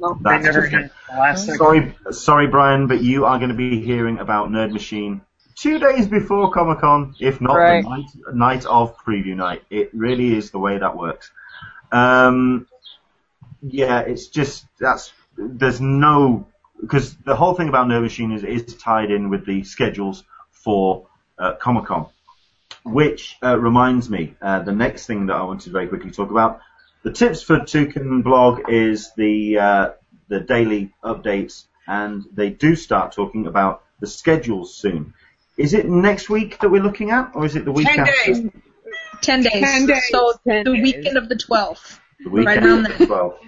[0.00, 0.18] No.
[0.22, 0.88] That's never okay.
[1.16, 1.56] get second.
[1.58, 5.20] Sorry, sorry, Brian, but you are going to be hearing about Nerd Machine
[5.56, 7.82] two days before Comic Con, if not Right.
[7.82, 9.62] the night, night of preview night.
[9.70, 11.30] It really is the way that works.
[11.90, 12.66] Um,
[13.62, 16.46] yeah, it's just that's there's no
[16.80, 21.06] because the whole thing about Nerd Machine is is tied in with the schedules for
[21.38, 22.06] uh, Comic Con,
[22.84, 26.30] which uh, reminds me uh, the next thing that I want to very quickly talk
[26.30, 26.60] about.
[27.04, 29.90] The tips for Toucan blog is the uh,
[30.28, 35.14] the daily updates, and they do start talking about the schedules soon.
[35.56, 38.32] Is it next week that we're looking at, or is it the week ten after?
[38.32, 38.50] days.
[39.22, 39.52] Ten days.
[39.52, 40.08] Ten days.
[40.10, 40.82] So Ten the days.
[40.82, 42.00] weekend of the twelfth.
[42.22, 43.38] The weekend Right around as well.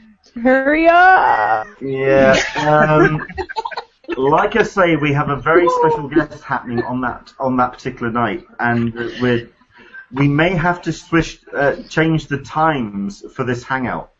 [0.40, 1.66] Hurry up!
[1.80, 2.36] Yeah.
[2.56, 3.26] Um,
[4.16, 8.10] like I say, we have a very special guest happening on that on that particular
[8.10, 9.48] night, and we
[10.12, 14.12] we may have to switch uh, change the times for this hangout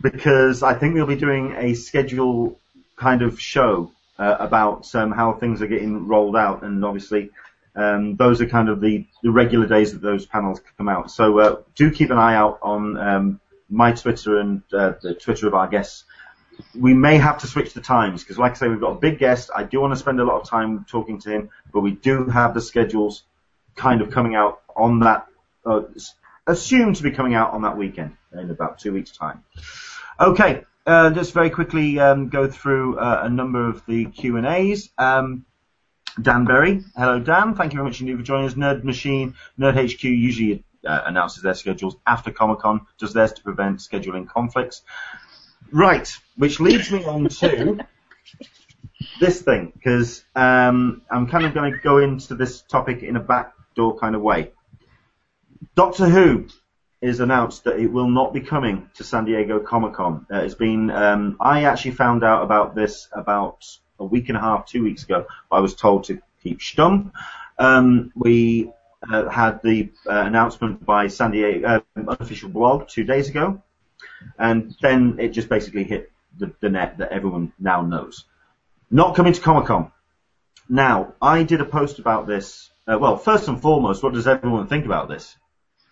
[0.00, 2.58] because I think we'll be doing a schedule
[2.96, 7.30] kind of show uh, about um, how things are getting rolled out, and obviously.
[7.74, 11.10] Um, those are kind of the, the regular days that those panels come out.
[11.10, 13.40] So uh, do keep an eye out on um,
[13.70, 16.04] my Twitter and uh, the Twitter of our guests
[16.74, 19.18] we may have to switch the times because, like I say, we've got a big
[19.18, 19.50] guest.
[19.54, 22.26] I do want to spend a lot of time talking to him, but we do
[22.26, 23.24] have the schedules
[23.76, 25.26] kind of coming out on that,
[25.64, 25.82] uh,
[26.46, 29.42] assumed to be coming out on that weekend in about two weeks' time.
[30.20, 34.46] Okay, uh, just very quickly um, go through uh, a number of the Q and
[34.46, 34.90] A's.
[34.98, 35.44] Um,
[36.20, 38.54] Dan Berry, hello Dan, thank you very much indeed for joining us.
[38.54, 43.42] Nerd Machine, Nerd HQ usually uh, announces their schedules after Comic Con, does theirs to
[43.42, 44.82] prevent scheduling conflicts.
[45.72, 47.78] Right, which leads me on to
[49.20, 53.20] this thing because um, I'm kind of going to go into this topic in a
[53.20, 54.52] backdoor kind of way.
[55.74, 56.48] Doctor Who
[57.00, 60.26] is announced that it will not be coming to San Diego Comic Con.
[60.30, 63.64] Uh, it's been um, I actually found out about this about
[63.98, 65.26] a week and a half, two weeks ago.
[65.50, 67.12] I was told to keep stum.
[67.58, 68.70] Um, we
[69.10, 73.62] uh, had the uh, announcement by San Diego uh, unofficial blog two days ago,
[74.38, 78.24] and then it just basically hit the, the net that everyone now knows.
[78.90, 79.92] Not coming to Comic Con.
[80.68, 82.70] Now, I did a post about this.
[82.86, 85.36] Uh, well, first and foremost, what does everyone think about this?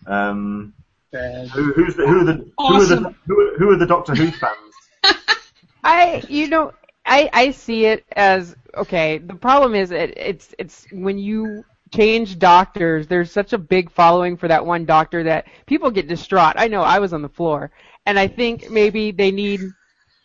[0.05, 0.73] Um,
[1.11, 4.15] who, who's the, who are the who are the who are, who are the Doctor
[4.15, 4.73] Who fans?
[5.83, 6.73] I, you know,
[7.05, 9.17] I, I see it as okay.
[9.17, 13.07] The problem is it, it's it's when you change doctors.
[13.07, 16.55] There's such a big following for that one doctor that people get distraught.
[16.57, 17.71] I know I was on the floor,
[18.05, 19.61] and I think maybe they need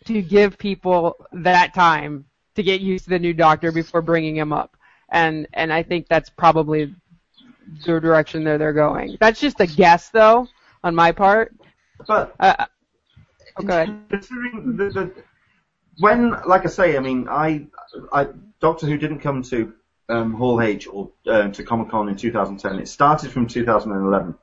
[0.05, 2.25] to give people that time
[2.55, 4.75] to get used to the new doctor before bringing him up.
[5.09, 6.93] And and I think that's probably
[7.85, 9.17] the direction that they're going.
[9.19, 10.47] That's just a guess, though,
[10.83, 11.55] on my part.
[12.07, 12.65] But Uh,
[13.61, 13.87] okay.
[14.09, 15.11] considering the, the
[15.99, 17.67] when, like I say, I mean, I,
[18.13, 18.27] I
[18.59, 19.73] Doctor Who didn't come to
[20.09, 22.79] um, Hall H or uh, to Comic Con in 2010.
[22.79, 24.35] It started from 2011,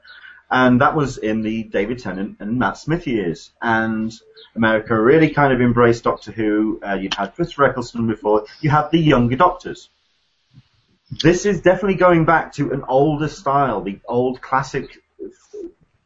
[0.50, 3.50] and that was in the David Tennant and Matt Smith years.
[3.60, 4.12] And
[4.54, 6.80] America really kind of embraced Doctor Who.
[6.86, 8.44] Uh, you had Christopher Eccleston before.
[8.60, 9.90] You had the younger Doctors.
[11.22, 15.02] This is definitely going back to an older style, the old classic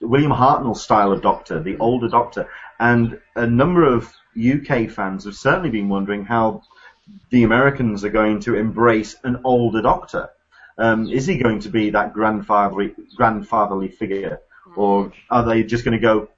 [0.01, 2.49] William Hartnell style of Doctor, the older Doctor,
[2.79, 6.63] and a number of UK fans have certainly been wondering how
[7.31, 10.31] the Americans are going to embrace an older Doctor.
[10.79, 14.41] Um, is he going to be that grandfatherly, grandfatherly figure,
[14.77, 16.29] or are they just going to go?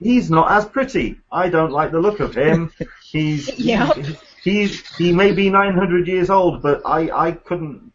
[0.00, 1.18] He's not as pretty.
[1.32, 2.72] I don't like the look of him.
[3.04, 3.96] He's Yep.
[4.44, 7.92] he's he may be 900 years old, but I I couldn't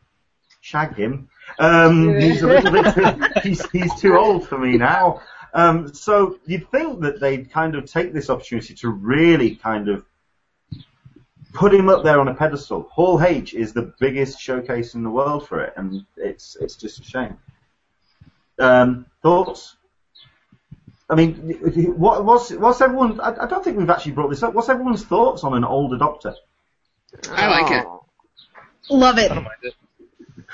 [0.61, 1.29] shag him.
[1.59, 5.21] Um, he's a little bit too, he's he's too old for me now.
[5.53, 10.03] Um, so you'd think that they'd kind of take this opportunity to really kind of
[11.53, 12.89] put him up there on a pedestal.
[12.91, 16.99] Hall H is the biggest showcase in the world for it, and it's it's just
[16.99, 17.37] a shame.
[18.59, 19.77] Um, thoughts?
[21.09, 21.35] I mean,
[21.95, 23.19] what, what's what's everyone?
[23.21, 24.53] I, I don't think we've actually brought this up.
[24.53, 26.35] What's everyone's thoughts on an older Doctor?
[27.29, 27.87] I like it.
[28.89, 29.31] Love it.
[29.31, 29.75] I don't mind it.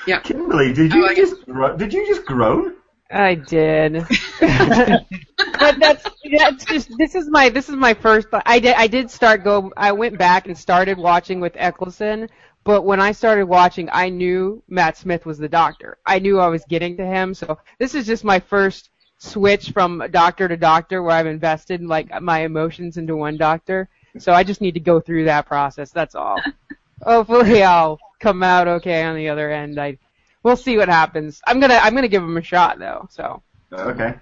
[0.06, 0.20] Yeah.
[0.20, 2.74] Kimberly, did you like just gro- did you just groan?
[3.10, 3.94] I did.
[4.40, 6.06] but that's
[6.38, 9.72] that's just this is my this is my first I did I did start go
[9.76, 12.28] I went back and started watching with Eccleston,
[12.64, 15.98] but when I started watching I knew Matt Smith was the doctor.
[16.06, 20.02] I knew I was getting to him, so this is just my first switch from
[20.10, 23.88] doctor to doctor where I've invested like my emotions into one doctor.
[24.18, 25.90] So I just need to go through that process.
[25.90, 26.40] That's all.
[27.02, 29.80] Hopefully I'll come out okay on the other end.
[29.80, 29.98] I
[30.42, 31.40] we'll see what happens.
[31.46, 33.08] I'm gonna I'm gonna give him a shot though.
[33.10, 33.42] So
[33.72, 34.14] Okay.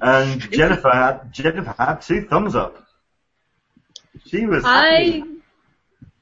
[0.00, 2.84] And Jennifer had Jennifer had two thumbs up.
[4.26, 5.22] She was I.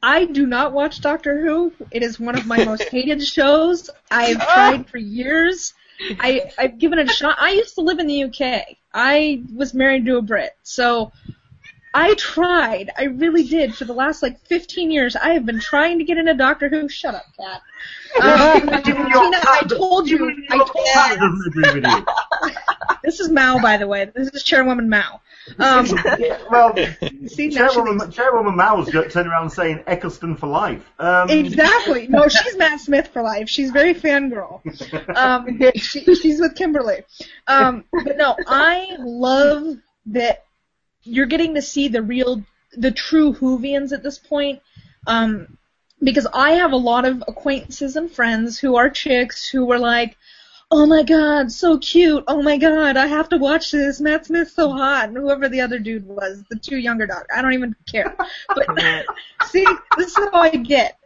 [0.04, 1.72] I do not watch Doctor Who.
[1.92, 3.88] It is one of my most hated shows.
[4.10, 5.74] I've tried for years.
[6.18, 7.36] I I've given it a shot.
[7.40, 8.76] I used to live in the UK.
[8.92, 11.12] I was married to a Brit, so
[11.94, 12.90] I tried.
[12.96, 15.16] I really did for the last like 15 years.
[15.16, 16.88] I have been trying to get into Doctor Who.
[16.88, 17.62] Shut up, cat.
[18.22, 20.30] Um, Tina, I told you.
[20.50, 21.16] I told cat you.
[21.16, 22.50] doesn't agree with you.
[23.02, 24.04] This is Mao, by the way.
[24.14, 25.22] This is Chairwoman Mao.
[25.58, 25.86] Um,
[26.50, 26.74] well,
[27.26, 30.88] see, Chairwoman, Chairwoman Mao's turned around saying Eccleston for life.
[30.98, 32.06] Um, Exactly.
[32.06, 33.48] No, she's Matt Smith for life.
[33.48, 34.60] She's very fangirl.
[35.16, 37.02] Um, she, she's with Kimberly.
[37.46, 40.44] Um, but no, I love that
[41.04, 42.42] you're getting to see the real,
[42.72, 44.60] the true Whovians at this point.
[45.06, 45.58] Um,
[46.02, 50.16] because I have a lot of acquaintances and friends who are chicks who were like,
[50.70, 52.24] oh my god, so cute.
[52.26, 54.00] Oh my god, I have to watch this.
[54.00, 55.08] Matt Smith's so hot.
[55.08, 57.26] And whoever the other dude was, the two younger dogs.
[57.34, 58.16] I don't even care.
[58.48, 58.66] But
[59.46, 59.66] see,
[59.96, 60.98] this is how I get.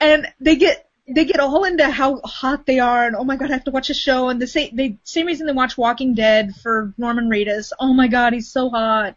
[0.00, 3.50] And they get they get all into how hot they are and oh my god,
[3.50, 6.14] I have to watch a show and the same they same reason they watch Walking
[6.14, 7.72] Dead for Norman Reedus.
[7.78, 9.16] Oh my god, he's so hot.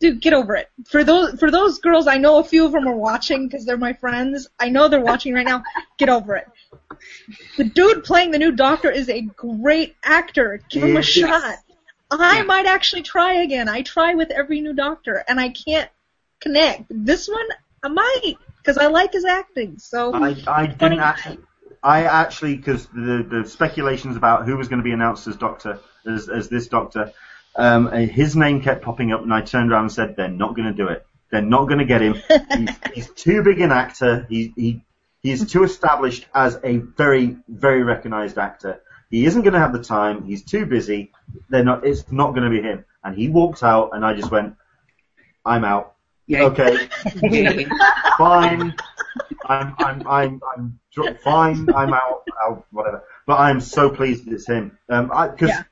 [0.00, 0.68] dude, get over it.
[0.86, 3.76] For those for those girls, I know a few of them are watching because they're
[3.76, 4.48] my friends.
[4.58, 5.62] I know they're watching right now.
[5.98, 6.46] Get over it.
[7.56, 10.60] The dude playing the new Doctor is a great actor.
[10.70, 11.04] Give him a Yes.
[11.04, 11.58] shot.
[12.10, 12.42] I Yeah.
[12.44, 13.68] might actually try again.
[13.68, 15.88] I try with every new Doctor, and I can't
[16.40, 16.84] connect.
[16.90, 17.46] This one,
[17.82, 18.36] I might
[18.70, 19.78] because I like his acting.
[19.78, 21.38] So I, I didn't actually.
[21.82, 25.80] I actually, because the the speculations about who was going to be announced as Doctor,
[26.06, 27.12] as as this Doctor,
[27.56, 30.54] um, uh, his name kept popping up, and I turned around and said, "They're not
[30.54, 31.06] going to do it.
[31.30, 32.16] They're not going to get him.
[32.56, 34.26] he's, he's too big an actor.
[34.28, 34.84] He he
[35.22, 38.82] he's too established as a very very recognised actor.
[39.10, 40.24] He isn't going to have the time.
[40.24, 41.12] He's too busy.
[41.48, 41.86] They're not.
[41.86, 44.54] It's not going to be him." And he walked out, and I just went,
[45.46, 45.94] "I'm out.
[46.30, 46.44] Yeah.
[46.44, 46.88] Okay,
[48.16, 48.72] fine.
[49.46, 51.68] I'm, I'm, I'm, I'm dr- fine.
[51.74, 53.02] I'm out, out, whatever.
[53.26, 54.78] But I'm so pleased that it's him.
[54.88, 55.64] Um, I, cause Yeah.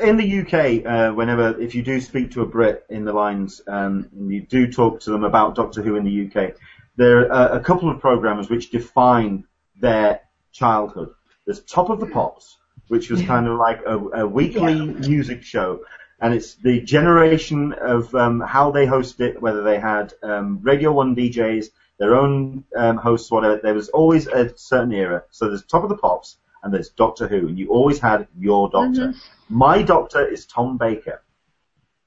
[0.00, 3.60] in the UK, uh, whenever, if you do speak to a Brit in the lines,
[3.68, 6.54] um, and you do talk to them about Doctor Who in the UK,
[6.96, 9.44] there are a couple of programs which define
[9.78, 11.14] their childhood.
[11.46, 12.56] There's Top of the Pops,
[12.88, 15.84] which was kind of like a, a weekly music show
[16.22, 20.92] and it's the generation of um, how they host it, whether they had um, Radio
[20.92, 21.66] 1 DJs,
[21.98, 23.58] their own um, hosts, whatever.
[23.60, 25.24] There was always a certain era.
[25.30, 28.70] So there's Top of the Pops and there's Doctor Who, and you always had your
[28.70, 29.14] Doctor.
[29.48, 31.22] My Doctor is Tom Baker.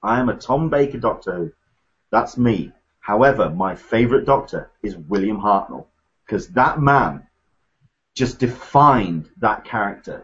[0.01, 1.51] I am a Tom Baker Doctor Who.
[2.09, 2.71] That's me.
[3.01, 5.87] However, my favourite Doctor is William Hartnell
[6.25, 7.27] because that man
[8.13, 10.23] just defined that character.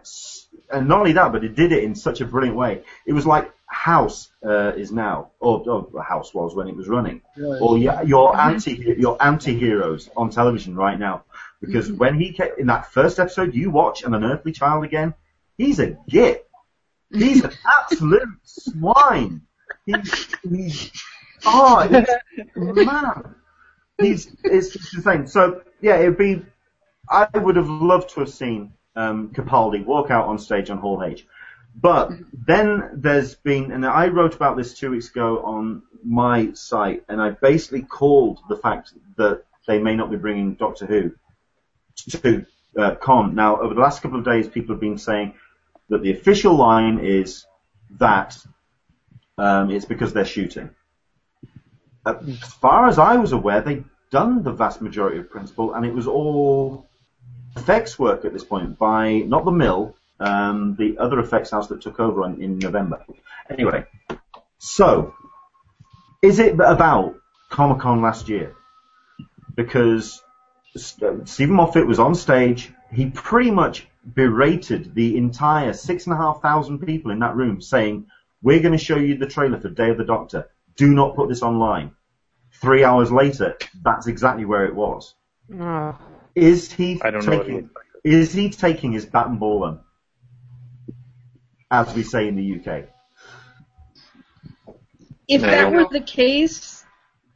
[0.72, 2.84] And not only that, but it did it in such a brilliant way.
[3.06, 7.22] It was like House uh, is now, or, or House was when it was running,
[7.38, 11.24] or your, your anti your anti-heroes on television right now.
[11.62, 15.14] Because when he came, in that first episode, you watch an unearthly child again.
[15.58, 16.48] He's a git.
[17.12, 19.42] He's an absolute swine.
[19.86, 20.92] He's, he's
[21.46, 23.36] oh, it's, man.
[24.00, 25.28] He's it's just insane.
[25.28, 26.46] So yeah, it'd be.
[27.10, 31.04] I would have loved to have seen um, Capaldi walk out on stage on Hall
[31.04, 31.26] H.
[31.76, 37.04] But then there's been, and I wrote about this two weeks ago on my site,
[37.08, 41.14] and I basically called the fact that they may not be bringing Doctor Who
[42.10, 42.46] to
[42.78, 43.36] uh, con.
[43.36, 45.36] Now, over the last couple of days, people have been saying
[45.90, 47.46] that the official line is
[47.92, 48.38] that
[49.38, 50.72] um, it's because they're shooting.
[52.06, 55.86] Uh, As far as I was aware, they'd done the vast majority of principal, and
[55.86, 56.90] it was all
[57.56, 61.82] effects work at this point by not the mill, um, the other effects house that
[61.82, 63.04] took over on, in November.
[63.50, 63.86] Anyway,
[64.60, 65.14] so
[66.22, 67.16] is it about
[67.50, 68.56] Comic Con last year?
[69.56, 70.22] Because
[70.76, 72.72] uh, Steven Moffat was on stage.
[72.92, 77.62] He pretty much berated the entire six and a half thousand people in that room,
[77.62, 78.08] saying,
[78.42, 80.50] "We're going to show you the trailer for Day of the Doctor.
[80.76, 81.92] Do not put this online."
[82.54, 85.16] Three hours later, that's exactly where it was.
[85.60, 85.98] Oh.
[86.36, 87.70] Is he I don't know what taking?
[88.04, 89.80] it Is he taking his bat and ball then?
[91.70, 92.86] As we say in the UK.
[95.28, 95.48] if No.
[95.48, 96.84] that were the case,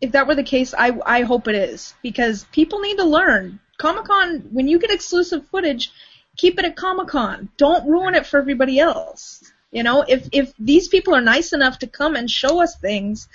[0.01, 3.59] if that were the case, I I hope it is because people need to learn.
[3.77, 5.91] Comic Con, when you get exclusive footage,
[6.37, 7.49] keep it at Comic Con.
[7.57, 9.43] Don't ruin it for everybody else.
[9.71, 13.27] You know, if if these people are nice enough to come and show us things,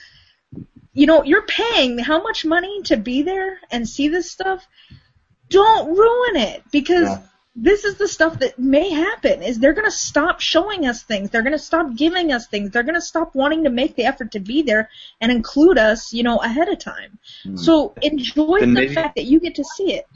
[0.93, 4.67] you know, you're paying how much money to be there and see this stuff.
[5.51, 7.19] Don't ruin it because Yeah.
[7.57, 11.31] this is the stuff that may happen is they're going to stop showing us things
[11.31, 14.05] they're going to stop giving us things they're going to stop wanting to make the
[14.05, 14.89] effort to be there
[15.21, 17.19] and include us you know ahead of time
[17.57, 20.07] so enjoy Then the maybe- fact that you get to see it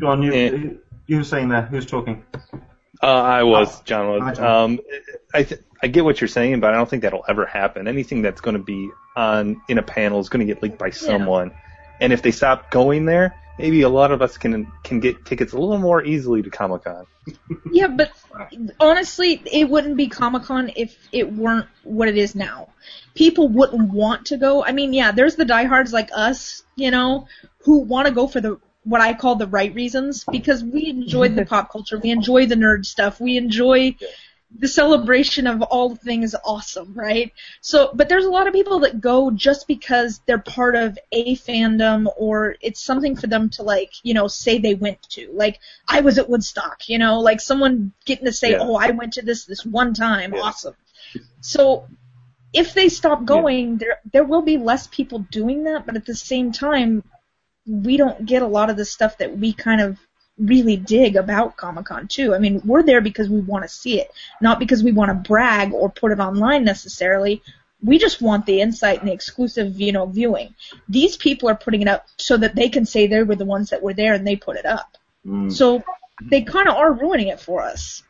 [0.00, 0.50] Go on, you, Yeah.
[0.50, 1.62] you, you were saying there.
[1.62, 2.24] Who's talking?
[3.02, 4.38] Uh, I was, John was.
[4.38, 4.80] Um,
[5.34, 7.86] I th- I get what you're saying, but I don't think that'll ever happen.
[7.88, 10.88] Anything that's going to be on in a panel is going to get leaked by
[10.90, 11.52] someone,
[12.00, 15.52] and if they stop going there, maybe a lot of us can can get tickets
[15.52, 17.06] a little more easily to Comic Con.
[17.70, 18.10] yeah but
[18.80, 22.68] honestly it wouldn't be comic-con if it weren't what it is now.
[23.14, 24.64] People wouldn't want to go.
[24.64, 27.26] I mean yeah there's the diehards like us you know
[27.58, 31.28] who want to go for the what I call the right reasons because we enjoy
[31.28, 33.94] the pop culture, we enjoy the nerd stuff, we enjoy
[34.58, 37.32] the celebration of all things awesome, right?
[37.60, 41.36] So, but there's a lot of people that go just because they're part of a
[41.36, 45.30] fandom or it's something for them to like, you know, say they went to.
[45.32, 48.58] Like, I was at Woodstock, you know, like someone getting to say, Yeah.
[48.60, 50.40] oh, I went to this this one time, Yeah.
[50.40, 50.74] awesome.
[51.40, 51.86] So,
[52.52, 56.16] if they stop going, there there will be less people doing that, but at the
[56.16, 57.04] same time,
[57.66, 59.98] we don't get a lot of the stuff that we kind of
[60.40, 62.34] really dig about Comic Con too.
[62.34, 64.10] I mean, we're there because we want to see it,
[64.40, 67.42] not because we want to brag or put it online necessarily.
[67.82, 70.54] we just want the insight and the exclusive, you know, viewing.
[70.88, 73.70] These people are putting it up so that they can say they were the ones
[73.70, 74.96] that were there and they put it up.
[75.26, 75.52] Mm.
[75.52, 75.82] So
[76.22, 78.02] they kind of are ruining it for us.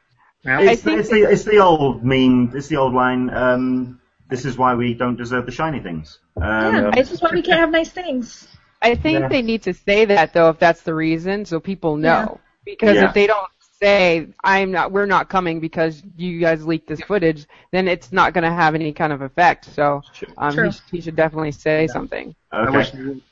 [0.45, 0.61] Yeah.
[0.61, 2.53] It's, think it's, the, it's the old meme.
[2.55, 3.31] It's the old line.
[3.31, 6.19] Um, this is why we don't deserve the shiny things.
[6.37, 8.49] Um, yeah, this is why we can't have nice things.
[8.83, 9.29] I think Yeah.
[9.29, 12.41] they need to say that though, if that's the reason, so people know.
[12.65, 13.09] Because Yeah.
[13.09, 13.49] if they don't
[13.81, 18.33] say, "I'm not, we're not coming because you guys leaked this footage," then it's not
[18.33, 19.67] going to have any kind of effect.
[19.75, 20.03] So
[20.39, 22.35] um, he, sh- he should definitely say something.
[22.53, 22.77] Okay.
[22.77, 23.23] wish they would.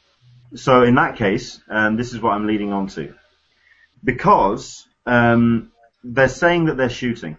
[0.55, 3.15] So in that case, um, this is what I'm leading on to.
[4.03, 5.73] Because um,
[6.03, 7.37] they're saying that they're shooting,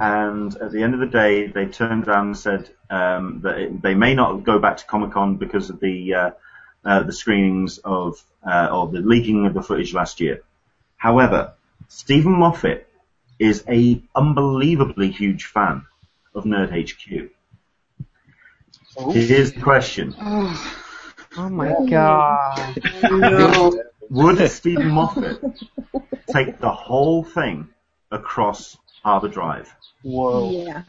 [0.00, 3.82] and at the end of the day, they turned around and said um, that it,
[3.82, 6.30] they may not go back to Comic Con because of the uh,
[6.84, 10.42] uh, the screenings of uh, or the leaking of the footage last year.
[10.96, 11.54] However,
[11.88, 12.88] Steven Moffat
[13.38, 15.84] is a unbelievably huge fan
[16.34, 17.30] of Nerd HQ.
[19.12, 20.14] Here's the question.
[20.20, 20.78] Oh,
[21.38, 22.78] Oh my god!
[23.10, 23.82] no.
[24.10, 25.42] Would Steven Moffat
[26.30, 27.68] take the whole thing
[28.10, 29.74] across Harbour Drive?
[30.02, 30.50] Whoa.
[30.50, 30.82] Yeah.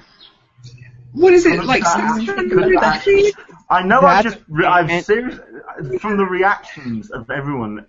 [1.14, 1.84] What is it like?
[1.84, 3.36] Could 600 that- feet?
[3.70, 5.06] I know I've That's just, re- I've brilliant.
[5.06, 7.86] serious, from the reactions of everyone,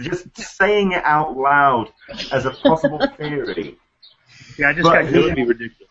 [0.00, 1.90] just saying it out loud
[2.30, 3.78] as a possible theory.
[4.58, 5.90] Yeah, I just But got It would be ridiculous.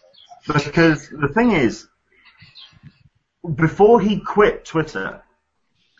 [0.66, 1.88] Because the thing is,
[3.56, 5.22] before he quit Twitter,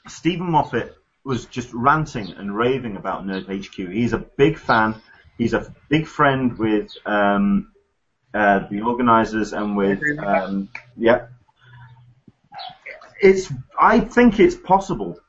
[0.08, 3.76] Steven Moffat was just ranting and raving about Nerd HQ.
[3.92, 4.96] He's a big fan.
[5.38, 7.72] He's a big friend with um,
[8.34, 11.28] uh, the organisers and with um, yeah.
[13.22, 13.52] It's.
[13.80, 15.20] I think it's possible.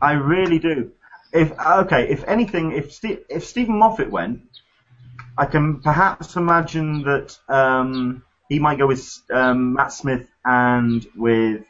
[0.00, 0.92] I really do.
[1.32, 4.42] If okay, if anything, if Ste- if Steven Moffat went,
[5.36, 11.64] I can perhaps imagine that um, he might go with um, Matt Smith and with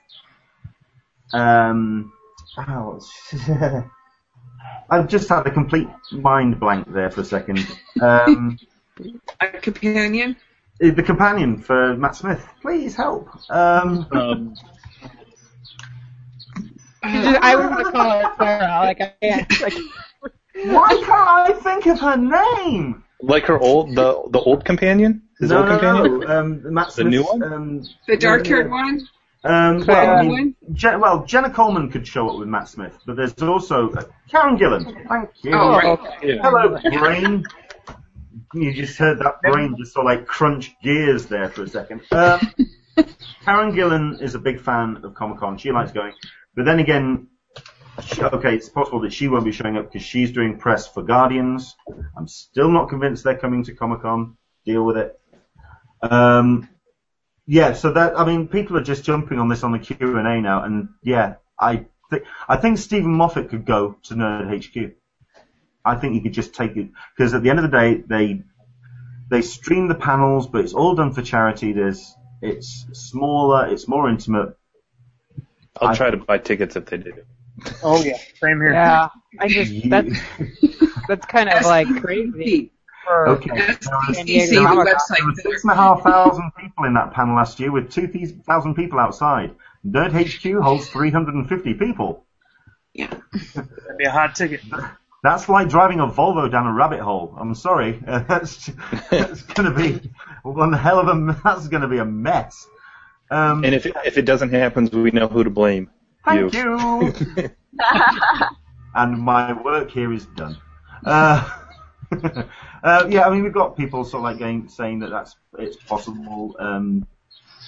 [1.32, 2.12] um,
[2.58, 3.00] oh,
[4.90, 7.66] I've just had a complete mind blank there for a second.
[8.00, 8.58] Um,
[9.40, 10.36] A companion?
[10.78, 13.28] The companion for Matt Smith, please help.
[13.50, 14.54] Um, Um,
[17.02, 18.78] I was gonna call her Clara.
[18.80, 19.60] Like I can't.
[19.60, 19.74] Like,
[20.64, 23.02] why can't I think of her name?
[23.22, 26.20] like her old, the the old companion, his no, old no, companion.
[26.20, 26.40] no.
[26.40, 27.42] Um, Matt The new one?
[27.42, 29.06] Um, The dark haired one?
[29.44, 33.16] Um, well, I mean, Je- well, Jenna Coleman could show up with Matt Smith, but
[33.16, 34.84] there's also uh, Karen Gillan.
[35.08, 35.52] Thank you.
[35.54, 35.98] Oh, right.
[35.98, 36.34] okay.
[36.34, 36.42] Yeah.
[36.42, 37.44] Hello, brain.
[38.56, 42.00] You just heard that brain just sort of like crunch gears there for a second.
[42.10, 42.40] Um,
[43.44, 45.58] Karen Gillan is a big fan of Comic Con.
[45.58, 46.14] She likes going,
[46.54, 47.28] but then again,
[48.02, 51.02] she, okay, it's possible that she won't be showing up because she's doing press for
[51.02, 51.76] Guardians.
[52.16, 54.36] I'm still not convinced they're coming to Comic Con.
[54.64, 55.20] Deal with it.
[56.02, 56.68] Um,
[57.46, 60.26] yeah, so that I mean, people are just jumping on this on the Q and
[60.26, 64.94] A now, and yeah, I think I think Steven Moffat could go to Nerd HQ.
[65.86, 68.42] I think you could just take it because at the end of the day, they
[69.30, 71.72] they stream the panels, but it's all done for charity.
[71.72, 74.56] There's it's smaller, it's more intimate.
[75.80, 77.12] I'll I- try to buy tickets if they do.
[77.82, 78.72] Oh yeah, same here.
[78.72, 79.08] Yeah,
[79.40, 80.18] I just that's
[81.08, 82.72] that's kind of like crazy
[83.04, 83.50] for Okay.
[83.50, 84.84] SDCC, San Diego the Comic-Con.
[84.84, 85.24] There website.
[85.26, 88.08] were six and a half thousand people in that panel last year, with two
[88.46, 89.54] thousand people outside.
[89.86, 92.24] Nerd HQ holds 350 people.
[92.92, 93.14] Yeah.
[93.54, 94.60] That'd be a hot ticket.
[95.26, 97.34] That's like driving a Volvo down a rabbit hole.
[97.36, 98.00] I'm sorry.
[98.06, 98.70] Uh, that's
[99.10, 100.10] that's going to be
[100.44, 101.40] one hell of a.
[101.42, 102.66] That's going to be a mess.
[103.28, 105.90] Um, And if it, if it doesn't happen, we know who to blame.
[106.24, 107.12] thank you.
[108.94, 110.56] and my work here is done.
[111.04, 111.42] Uh,
[112.84, 115.76] uh, yeah, I mean we've got people sort of like going saying that that's it's
[115.76, 116.54] possible.
[116.60, 117.04] Um,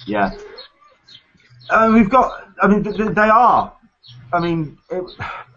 [0.05, 0.31] yeah,
[1.69, 2.47] uh, we've got.
[2.61, 3.73] I mean th- th- they are.
[4.31, 5.03] I mean, it,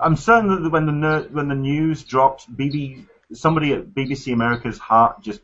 [0.01, 4.79] I'm certain that when the ner- when the news dropped, BB somebody at BBC America's
[4.79, 5.41] heart just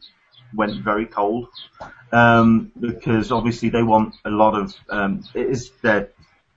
[0.54, 1.48] went very cold
[2.12, 6.10] um, because obviously they want a lot of um, it is their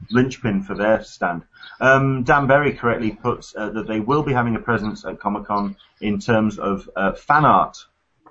[0.09, 1.43] linchpin for their stand.
[1.79, 5.45] Um, Dan Berry correctly puts uh, that they will be having a presence at Comic
[5.45, 7.77] Con in terms of uh, fan art,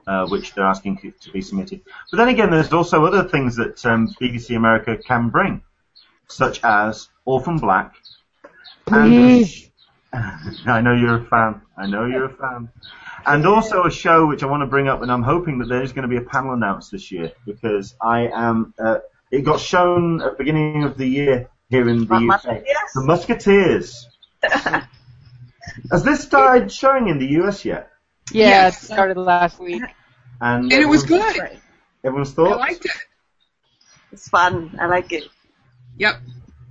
[0.06, 1.82] uh, which they're asking to- be submitted.
[2.10, 5.62] But then again, there's also other things that um, BBC America can bring,
[6.26, 7.94] such as Orphan Black.
[8.90, 9.46] And
[10.66, 11.62] I know you're a fan.
[11.76, 12.68] I know you're a fan.
[13.26, 15.92] And also a show which I want to bring up, and I'm hoping that there's
[15.92, 18.74] going to be a panel announced this year because I am.
[18.78, 18.98] Uh,
[19.30, 22.26] it got shown at the beginning of the year here in the What, UK.
[22.26, 22.92] Musketeers?
[22.94, 24.08] The Musketeers.
[25.90, 27.90] Has this started showing in the US yet?
[28.32, 28.82] yeah, Yes.
[28.82, 29.82] it started last week.
[30.40, 31.36] And, And it was good.
[32.02, 32.90] Everyone's I liked it.
[34.12, 34.76] It's fun.
[34.80, 35.24] I like it.
[35.98, 36.16] Yep.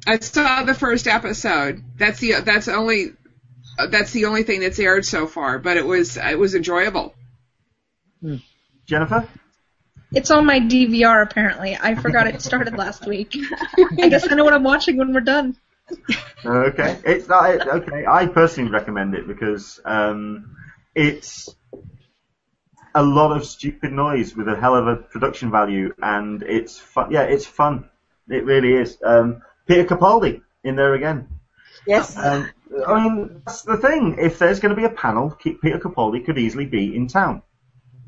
[0.08, 1.84] I saw the first episode.
[1.98, 3.14] That's the that's only
[3.78, 7.14] uh, that's the only thing that's aired so far, but it was it was enjoyable.
[8.86, 9.28] Jennifer?
[10.12, 11.78] It's on my DVR apparently.
[11.80, 13.36] I forgot it started last week.
[14.02, 15.56] I guess I know what I'm watching when we're done.
[16.46, 18.06] Okay, it's not it- okay.
[18.08, 20.56] I personally recommend it because um,
[20.96, 21.50] it's
[22.96, 27.12] a lot of stupid noise with a hell of a production value, and it's fun.
[27.12, 27.90] Yeah, it's fun.
[28.28, 28.98] It really is.
[29.04, 31.28] Um, Peter Capaldi in there again.
[31.86, 32.18] Yes.
[32.18, 32.50] Um,
[32.88, 34.18] I mean, that's the thing.
[34.20, 37.44] If there's going to be a panel, Peter Capaldi could easily be in town.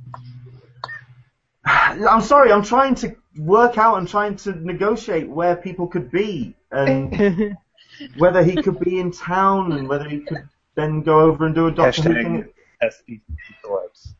[1.65, 6.55] I'm sorry, I'm trying to work out and trying to negotiate where people could be
[6.71, 7.55] and
[8.17, 11.67] whether he could be in town and whether he could then go over and do
[11.67, 12.45] a Doctor Who.
[12.81, 13.21] Hashtag SDC
[13.63, 14.15] Celebs.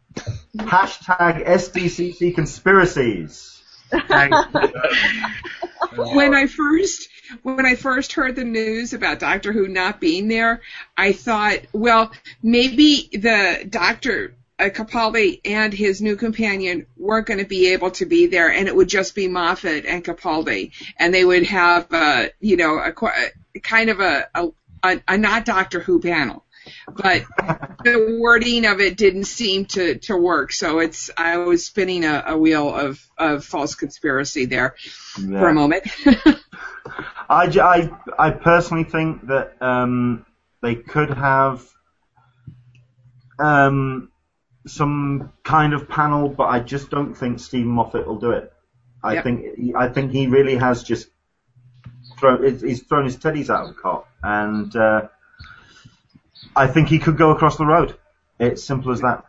[0.58, 3.64] Hashtag SDCC conspiracies.
[6.14, 7.10] when I first
[7.44, 10.62] when I first heard the news about Doctor Who not being there,
[10.98, 17.46] I thought, well, maybe the Doctor uh, Capaldi and his new companion weren't going to
[17.46, 21.26] be able to be there, and it would just be Moffat and Capaldi, and they
[21.26, 22.94] would have, uh, you know, a,
[23.56, 24.30] a kind of a,
[24.84, 26.46] a, a not Doctor Who panel.
[26.88, 27.24] But
[27.84, 32.24] the wording of it didn't seem to, to work, so it's I was spinning a,
[32.28, 34.76] a wheel of, of false conspiracy there
[35.38, 35.86] for a moment.
[37.30, 37.90] I, I,
[38.28, 40.26] I personally think that um,
[40.62, 41.66] they could have
[43.40, 44.12] um,
[44.68, 48.52] some kind of panel, but I just don't think Steven Moffat will do it.
[49.04, 49.24] I Yep.
[49.24, 51.08] think I think he really has just
[52.20, 55.08] thrown he's thrown his teddies out of the cot, and uh,
[56.56, 57.98] I think he could go across the road.
[58.40, 59.24] It's simple as that.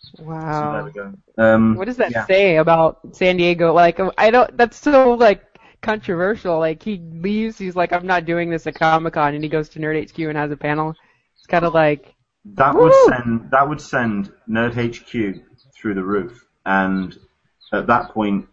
[0.00, 0.84] So there Wow.
[0.84, 1.12] we go.
[1.36, 2.26] Um, What does that yeah.
[2.26, 3.72] say about San Diego?
[3.72, 4.56] Like, I don't.
[4.56, 5.44] That's so like
[5.82, 6.58] controversial.
[6.58, 7.58] Like, he leaves.
[7.58, 10.18] He's like, I'm not doing this at Comic Con, and he goes to Nerd HQ
[10.20, 10.94] and has a panel.
[11.36, 12.14] It's kind of like,
[12.44, 15.42] That would send that would send Nerd HQ
[15.74, 17.16] through the roof, and
[17.72, 18.48] at that point,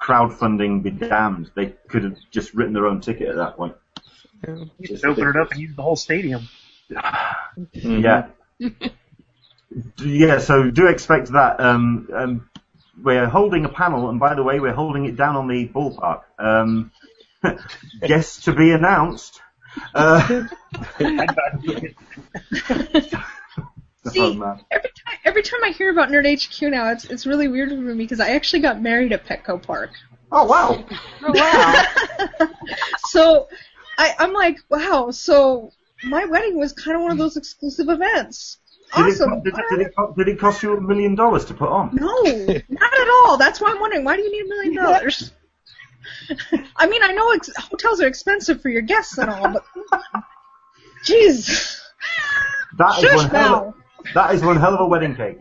[0.00, 1.50] crowdfunding be damned.
[1.54, 3.74] They could have just written their own ticket at that point.
[4.46, 6.48] you know, You just open it up and use the whole stadium.
[6.90, 8.02] Mhm.
[8.02, 8.68] Yeah.
[10.04, 10.38] yeah.
[10.38, 11.60] So do expect that.
[11.60, 12.50] Um, um,
[13.02, 16.22] we're holding a panel, and by the way, we're holding it down on the ballpark.
[16.38, 16.92] Um,
[18.06, 19.40] guests to be announced.
[19.94, 20.44] Uh,
[24.08, 27.48] See, oh, every time every time I hear about Nerd HQ now, it's it's really
[27.48, 29.90] weird for me because I actually got married at Petco Park.
[30.30, 30.84] oh wow.
[31.22, 31.32] oh
[32.40, 32.48] wow.
[33.08, 33.48] so
[33.98, 35.10] I, I'm like, wow.
[35.10, 35.72] So
[36.04, 38.58] my wedding was kind of one of those exclusive events.
[38.94, 39.32] Did, Awesome.
[39.32, 41.94] it, did, did, it, did it cost you a million dollars to put on?
[41.94, 42.22] No,
[42.68, 43.36] not at all.
[43.36, 45.32] That's why I'm wondering why do you need a million dollars?
[46.76, 49.64] I mean, I know ex- hotels are expensive for your guests and all, but
[51.04, 51.80] jeez,
[52.78, 55.38] That is shush one hell of, that is one hell of a wedding cake.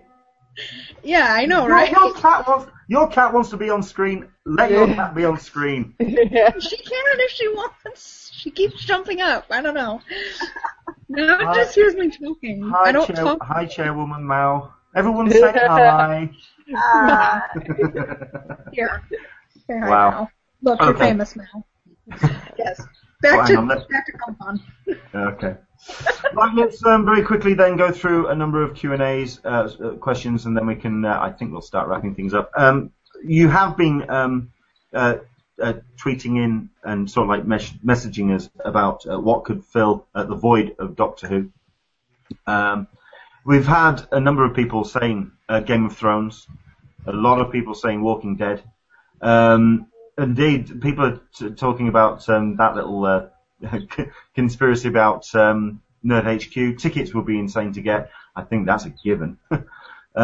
[1.03, 1.91] Yeah, I know, right?
[1.91, 4.27] Your cat wants your cat wants to be on screen.
[4.45, 5.94] Let your cat be on screen.
[5.99, 8.24] She can if she wants.
[8.46, 9.46] She keeps jumping up.
[9.50, 10.02] I don't know.
[11.08, 12.64] No, Hi- just hears me talking.
[12.64, 13.38] Hi, I don't chair, talk.
[13.44, 14.74] hi, Chairwoman Mao.
[14.96, 16.30] Everyone say hi.
[16.76, 17.48] Ah,
[18.74, 19.04] Here.
[19.68, 20.10] Say hi Wow.
[20.10, 20.30] now.
[20.64, 21.64] Look, you're famous now.
[22.58, 22.82] Yes.
[23.22, 24.62] Back Well, to on, let- back to Comic Con.
[25.14, 25.56] Okay.
[26.34, 29.70] Right, let's um, very quickly then go through a number of Q and A's uh,
[29.84, 31.06] uh, questions, and then we can.
[31.06, 32.50] Uh, I think we'll start wrapping things up.
[32.58, 32.90] Um,
[33.24, 34.52] you have been um,
[34.92, 35.18] uh,
[35.61, 40.07] uh, tweeting in and sort of like mes- messaging us about uh, what could fill
[40.15, 41.49] uh, the void of Doctor Who.
[42.48, 42.88] Um,
[43.45, 46.48] we've had a number of people saying uh, Game of Thrones,
[47.06, 48.64] a lot of people saying Walking Dead.
[49.22, 49.88] Um,
[50.18, 53.27] indeed, people are t- talking about um, that little uh,
[54.36, 56.80] conspiracy about um, Nerd HQ.
[56.80, 58.11] Tickets would be insane to get.
[58.36, 59.38] I think that's a given.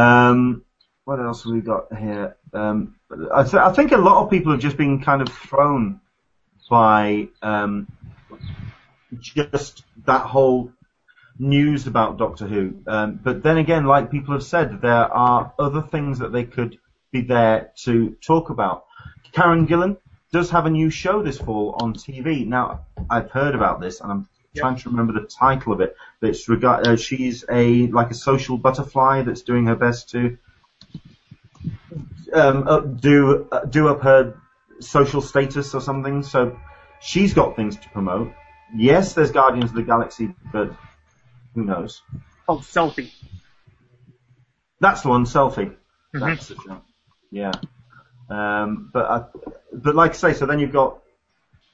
[1.05, 2.37] what else have we got here?
[2.53, 2.95] Um,
[3.33, 5.99] I, th- I think a lot of people have just been kind of thrown
[6.69, 7.87] by um,
[9.19, 10.71] just that whole
[11.39, 12.75] news about Doctor Who.
[12.87, 16.77] Um, but then again, like people have said, there are other things that they could
[17.11, 18.85] be there to talk about.
[19.31, 19.97] Karen Gillan
[20.31, 22.45] does have a new show this fall on TV.
[22.45, 25.95] Now, I've heard about this, and I'm trying to remember the title of it.
[26.19, 26.87] But it's regard.
[26.87, 30.37] Uh, she's a like a social butterfly that's doing her best to
[32.33, 34.35] um, uh, do uh, do up her
[34.79, 36.23] social status or something.
[36.23, 36.59] So
[36.99, 38.33] she's got things to promote.
[38.75, 40.75] Yes, there's Guardians of the Galaxy, but
[41.53, 42.01] who knows?
[42.47, 43.11] Oh, Selfie.
[44.79, 45.75] That's the one, selfie.
[46.13, 46.19] Mhm.
[46.19, 46.81] That's the show.
[47.29, 47.51] Yeah.
[48.29, 49.25] Um, but I,
[49.71, 50.99] but like I say, so then you've got,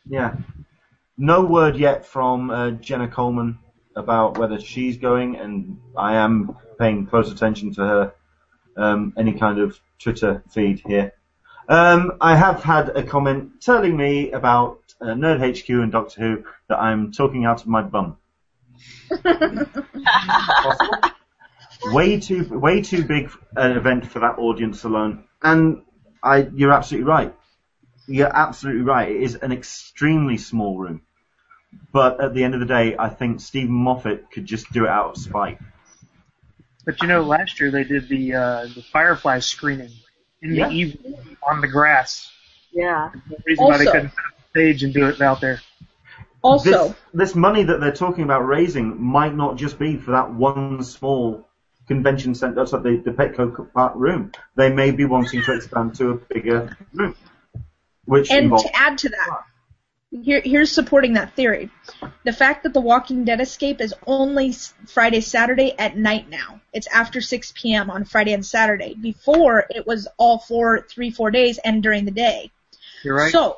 [0.06, 0.36] yeah,
[1.18, 3.60] no word yet from uh, Jenna Coleman
[3.96, 8.14] about whether she's going, and I am paying close attention to her
[8.78, 11.14] um, any kind of Twitter feed here.
[11.70, 16.44] Um, I have had a comment telling me about uh, Nerd HQ and Doctor Who
[16.70, 18.18] that I'm talking out of my bum.
[21.86, 25.24] Way too way too big an event for that audience alone.
[25.42, 25.84] And
[26.24, 27.34] I, you're absolutely right.
[28.08, 29.10] You're absolutely right.
[29.10, 31.02] It is an extremely small room.
[31.92, 34.90] But at the end of the day, I think Steven Moffat could just do it
[34.90, 35.60] out of spite.
[36.88, 39.92] But you know, last year they did the uh, the Firefly screening
[40.42, 40.70] in Yeah.
[40.70, 42.32] the evening on the grass.
[42.72, 43.12] Yeah.
[43.30, 45.62] No reason why they couldn't set up the stage and do it out there.
[46.42, 50.34] Also, this, this money that they're talking about raising might not just be for that
[50.34, 51.46] one small
[51.90, 54.32] convention center, that's like the, the Petco Park room.
[54.56, 57.16] They may be wanting to expand to a bigger room,
[58.06, 59.44] which and involves to add to that,
[60.12, 61.70] here, here's supporting that theory.
[62.24, 64.54] The fact that the Walking Dead escape is only
[64.88, 66.62] Friday, Saturday at night now.
[66.74, 67.90] It's after 6 p.m.
[67.90, 68.96] on Friday and Saturday.
[68.96, 72.52] Before, it was all four, three, four days and during the day.
[73.04, 73.32] You're right.
[73.32, 73.58] So,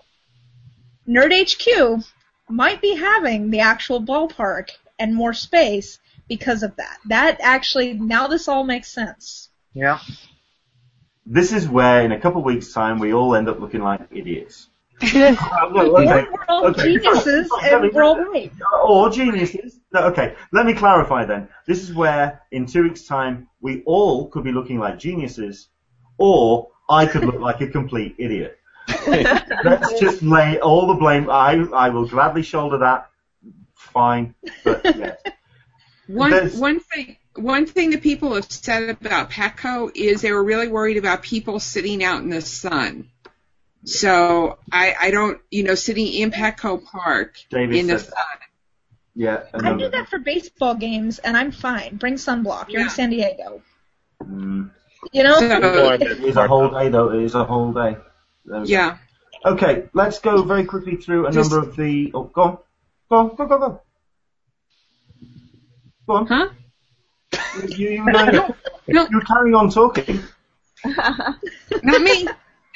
[1.07, 2.03] Nerd HQ
[2.49, 6.97] might be having the actual ballpark and more space because of that.
[7.05, 9.49] That actually, now this all makes sense.
[9.73, 9.99] yeah.
[11.25, 14.01] this is where in a couple of weeks' time we all end up looking like
[14.11, 14.67] idiots.
[15.01, 16.83] Or we're all Okay.
[16.95, 17.73] geniuses Okay.
[17.73, 18.51] and we're all right.
[18.83, 19.79] Or geniuses.
[19.93, 21.47] No, okay, let me clarify then.
[21.65, 25.67] This is where, in two weeks' time, we all could be looking like geniuses,
[26.17, 28.57] or I could look like a complete idiot.
[29.07, 31.29] Let's just lay all the blame.
[31.29, 33.09] I I will gladly shoulder that.
[33.75, 35.17] Fine, but yes.
[36.07, 40.43] One There's- one thing one thing that people have said about Petco is they were
[40.43, 43.09] really worried about people sitting out in the sun.
[43.85, 48.11] So I I don't you know sitting in Petco Park David in the sun.
[48.15, 48.39] that.
[49.15, 51.97] Yeah, I no, do that for baseball games, and I'm fine.
[51.97, 52.69] Bring sunblock.
[52.69, 52.85] You're Yeah.
[52.85, 53.61] in San Diego.
[54.23, 54.69] Mm.
[55.11, 55.39] You know?
[55.39, 57.11] So, It is a whole day, though.
[57.11, 57.97] It is a whole day.
[58.45, 58.71] There we go.
[58.71, 58.97] yeah.
[59.45, 62.11] Okay, let's go very quickly through a Just- number of the.
[62.13, 62.57] Oh, go on.
[63.09, 63.81] Go on, go, go, go.
[66.07, 66.27] Go on.
[66.27, 66.49] Huh?
[67.67, 68.55] You, you, no,
[68.87, 69.07] No.
[69.09, 70.21] you carry on talking.
[70.85, 72.27] Not me.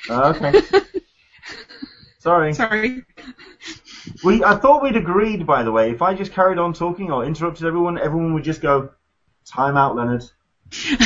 [0.10, 0.62] Uh, okay.
[2.20, 2.54] Sorry.
[2.54, 3.04] Sorry.
[4.24, 7.26] We, I thought we'd agreed, by the way, if I just carried on talking or
[7.26, 8.92] interrupted everyone, everyone would just go,
[9.46, 10.24] time out, Leonard.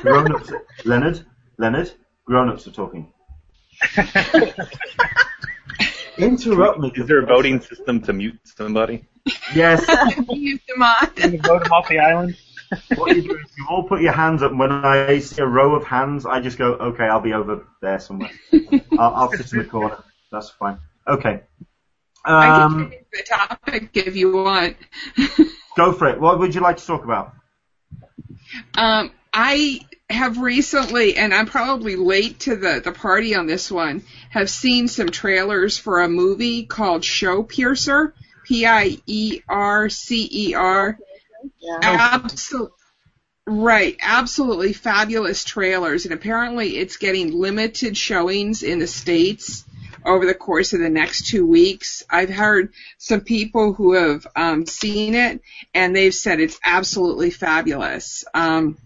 [0.00, 0.52] Grown-ups,
[0.84, 1.24] Leonard,
[1.58, 1.92] Leonard,
[2.24, 3.12] grown-ups are talking.
[6.18, 6.92] Interrupt me.
[6.94, 9.04] Is there a voting system to mute somebody?
[9.54, 9.86] Yes.
[10.28, 11.08] Use them on.
[11.22, 12.36] And vote them off the island.
[12.96, 15.46] What you do is you all put your hands up, and when I see a
[15.46, 18.30] row of hands, I just go, okay, I'll be over there somewhere.
[18.98, 20.02] I'll, I'll sit in the corner.
[20.30, 20.78] That's fine.
[21.06, 21.42] Okay.
[22.24, 24.76] I can Um, change the topic if you want.
[25.76, 26.20] go for it.
[26.20, 27.34] What would you like to talk about?
[28.76, 34.02] Um, I have recently, and I'm probably late to the, the party on this one,
[34.30, 38.12] have seen some trailers for a movie called Snowpiercer,
[39.58, 40.98] P-I-E-R-C-E-R.
[41.60, 41.78] Yeah.
[41.82, 42.70] Absolutely.
[43.44, 49.64] Right, absolutely fabulous trailers, and apparently it's getting limited showings in the states
[50.06, 52.04] over the course of the next two weeks.
[52.08, 55.40] I've heard some people who have um, seen it,
[55.74, 58.24] and they've said it's absolutely fabulous.
[58.32, 58.78] Um,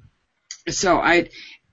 [0.71, 1.29] so I,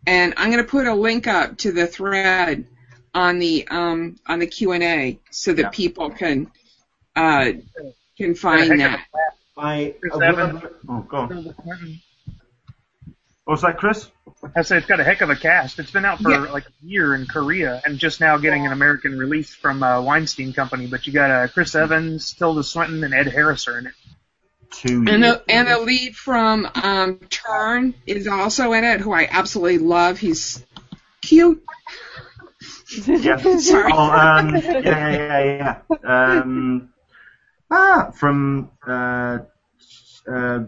[0.05, 2.67] and I'm going to put a link up to the thread
[3.13, 5.69] on the um, on the Q and A so that Yeah.
[5.69, 6.51] people can
[7.15, 7.51] uh,
[8.17, 9.07] can find Heck of a that.
[9.57, 9.95] I.
[9.99, 10.61] Chris Evans.
[10.87, 11.53] Oh, go on.
[13.45, 14.09] What was that, Chris?
[14.55, 15.77] I say it's got a heck of a cast.
[15.79, 16.51] It's been out for Yeah.
[16.51, 20.53] like a year in Korea and just now getting an American release from uh, Weinstein
[20.53, 20.87] Company.
[20.87, 23.93] But you got uh, Chris Evans, Tilda Swinton, and Ed Harris are in it.
[24.71, 25.05] Two.
[25.07, 25.21] And years.
[25.21, 30.19] the and the lead from um, Turn is also in it, who I absolutely love.
[30.19, 30.63] He's
[31.21, 31.61] cute.
[33.05, 33.37] Yeah.
[33.57, 33.91] Sorry.
[33.93, 36.39] Oh, um, yeah, yeah, yeah, yeah.
[36.39, 36.92] Um,
[37.73, 39.39] ah, from, uh,
[40.31, 40.59] uh,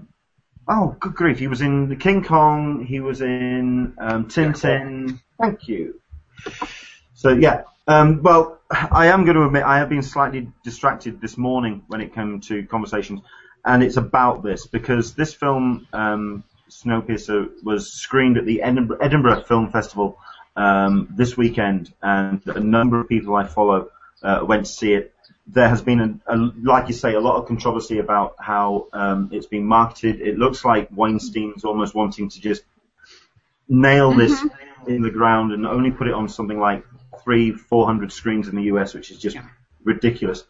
[0.67, 1.39] oh, good grief.
[1.39, 2.85] He was in the King Kong.
[2.85, 5.19] He was in, um, Tintin.
[5.39, 6.01] Thank you.
[7.13, 7.63] So, yeah.
[7.87, 12.01] Um, well, I am going to admit I have been slightly distracted this morning when
[12.01, 13.21] it came to conversations,
[13.63, 19.43] and it's about this because this film, um, Snowpiercer, was screened at the Edinburgh, Edinburgh
[19.43, 20.17] Film Festival
[20.55, 23.91] um, this weekend, and a number of people I follow
[24.23, 25.13] uh, went to see it.
[25.47, 29.29] There has been, a, a, like you say, a lot of controversy about how um,
[29.31, 30.19] it's been marketed.
[30.19, 32.63] It looks like Weinstein's almost wanting to just
[33.67, 34.43] nail this
[34.87, 36.85] in the ground and only put it on something like
[37.23, 39.45] three, four hundred screens in the US, which is just Yeah.
[39.83, 40.43] ridiculous.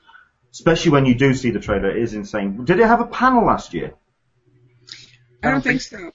[0.52, 2.64] Especially when you do see the trailer, it is insane.
[2.64, 3.94] Did it have a panel last year?
[5.44, 6.12] I don't think so.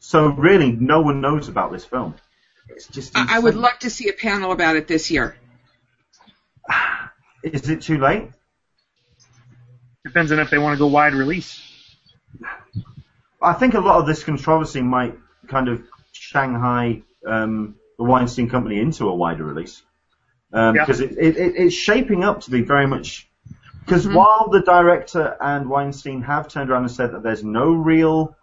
[0.00, 2.14] So really, no one knows about this film.
[2.68, 3.16] It's just.
[3.16, 5.36] I, I would love to see a panel about it this year.
[7.52, 8.28] Is it too late?
[10.04, 11.62] Depends on if they want to go wide release.
[13.40, 15.16] I think a lot of this controversy might
[15.46, 15.82] kind of
[16.12, 19.82] Shanghai um, the Weinstein Company into a wider release
[20.52, 20.72] Yeah.
[20.72, 23.28] because it, it, it, it's shaping up to be very much.
[23.84, 24.14] Because Mhm.
[24.14, 28.36] while the director and Weinstein have turned around and said that there's no real,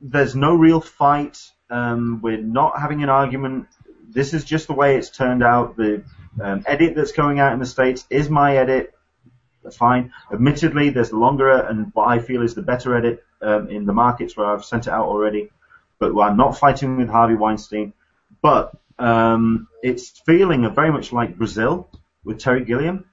[0.00, 1.38] there's no real fight,
[1.70, 3.66] um, we're not having an argument.
[4.14, 5.76] This is just the way it's turned out.
[5.76, 6.04] The
[6.40, 8.94] um, edit that's going out in the states is my edit.
[9.72, 10.12] Fine.
[10.32, 13.92] Admittedly, there's the longer and what I feel is the better edit um, in the
[13.92, 15.50] markets where I've sent it out already.
[15.98, 17.92] But I'm not fighting with Harvey Weinstein.
[18.40, 21.88] But um, it's feeling very much like Brazil
[22.24, 23.06] with Terry Gilliam,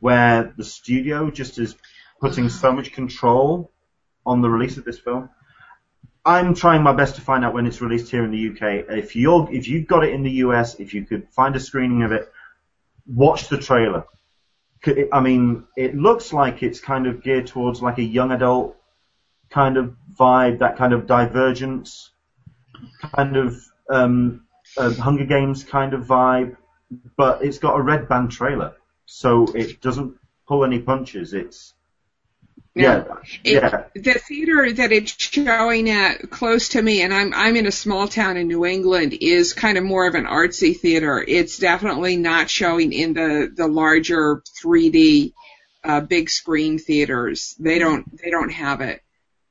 [0.00, 1.74] where the studio just is
[2.20, 3.70] putting so much control
[4.24, 5.28] on the release of this film.
[6.24, 8.86] I'm trying my best to find out when it's released here in the UK.
[8.96, 12.02] If you're if you've got it in the US, if you could find a screening
[12.02, 12.32] of it,
[13.06, 14.04] watch the trailer.
[15.12, 18.76] I mean, it looks like it's kind of geared towards like a young adult
[19.48, 22.10] kind of vibe, that kind of divergence,
[23.14, 23.56] kind of
[23.88, 24.44] um,
[24.76, 26.56] Hunger Games kind of vibe,
[27.16, 28.74] but it's got a red band trailer,
[29.06, 30.16] so it doesn't
[30.48, 31.32] pull any punches.
[31.32, 31.74] It's
[32.74, 33.04] yeah,
[33.44, 37.66] It, yeah, The theater that it's showing at close to me, and I'm I'm in
[37.66, 41.22] a small town in New England, is kind of more of an artsy theater.
[41.26, 45.32] It's definitely not showing in the the larger 3D
[45.84, 47.54] uh, big screen theaters.
[47.58, 49.02] They don't they don't have it.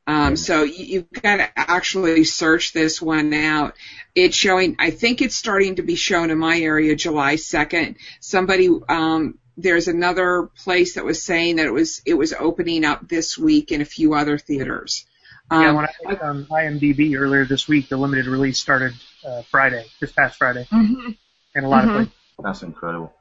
[0.07, 3.75] Um, so you, you've got to actually search this one out.
[4.15, 4.77] It's showing.
[4.79, 7.97] I think it's starting to be shown in my area July 2nd.
[8.19, 13.07] Somebody um, there's another place that was saying that it was it was opening up
[13.07, 15.05] this week in a few other theaters.
[15.49, 18.93] Um, yeah, when I looked on IMDb earlier this week, the limited release started
[19.25, 21.17] uh, Friday, this past Friday, mhm.
[21.55, 21.87] in a lot Mhm.
[21.89, 22.13] of places.
[22.43, 23.13] that's incredible.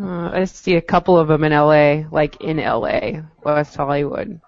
[0.00, 4.40] Uh, I see a couple of them in LA, like in LA, West Hollywood.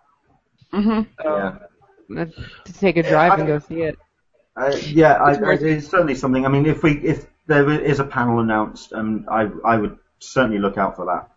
[0.72, 1.02] Mm-hmm.
[1.22, 2.22] Yeah.
[2.22, 2.26] Uh,
[2.64, 3.98] To take a drive and go see it.
[4.56, 6.46] Uh, yeah, I, It's it's certainly something.
[6.46, 10.58] I mean, if we if there is a panel announced, um, I I would certainly
[10.58, 11.30] look out for that.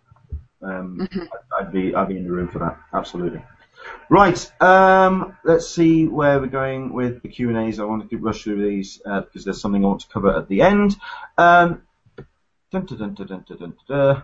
[0.61, 1.23] Um, mm-hmm.
[1.59, 2.77] I'd be I'd be in the room for that.
[2.93, 3.43] Absolutely.
[4.09, 4.51] Right.
[4.61, 7.79] Um, let's see where we're going with the Q and A's.
[7.79, 10.47] I want to rush through these uh, because there's something I want to cover at
[10.47, 10.97] the end.
[11.37, 11.83] Um,
[12.71, 14.23] dun, dun, dun,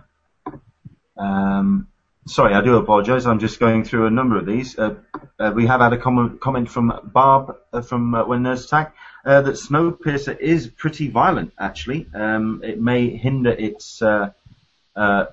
[1.17, 1.87] um,
[2.25, 3.25] sorry, I do apologise.
[3.25, 4.77] I'm just going through a number of these.
[4.77, 4.95] Uh,
[5.39, 8.95] uh, we have had a com- comment from Barb uh, from uh, When There's Attack
[9.25, 11.53] uh, that Snowpiercer is pretty violent.
[11.59, 14.31] Actually, um, it may hinder its uh,
[14.95, 15.25] uh,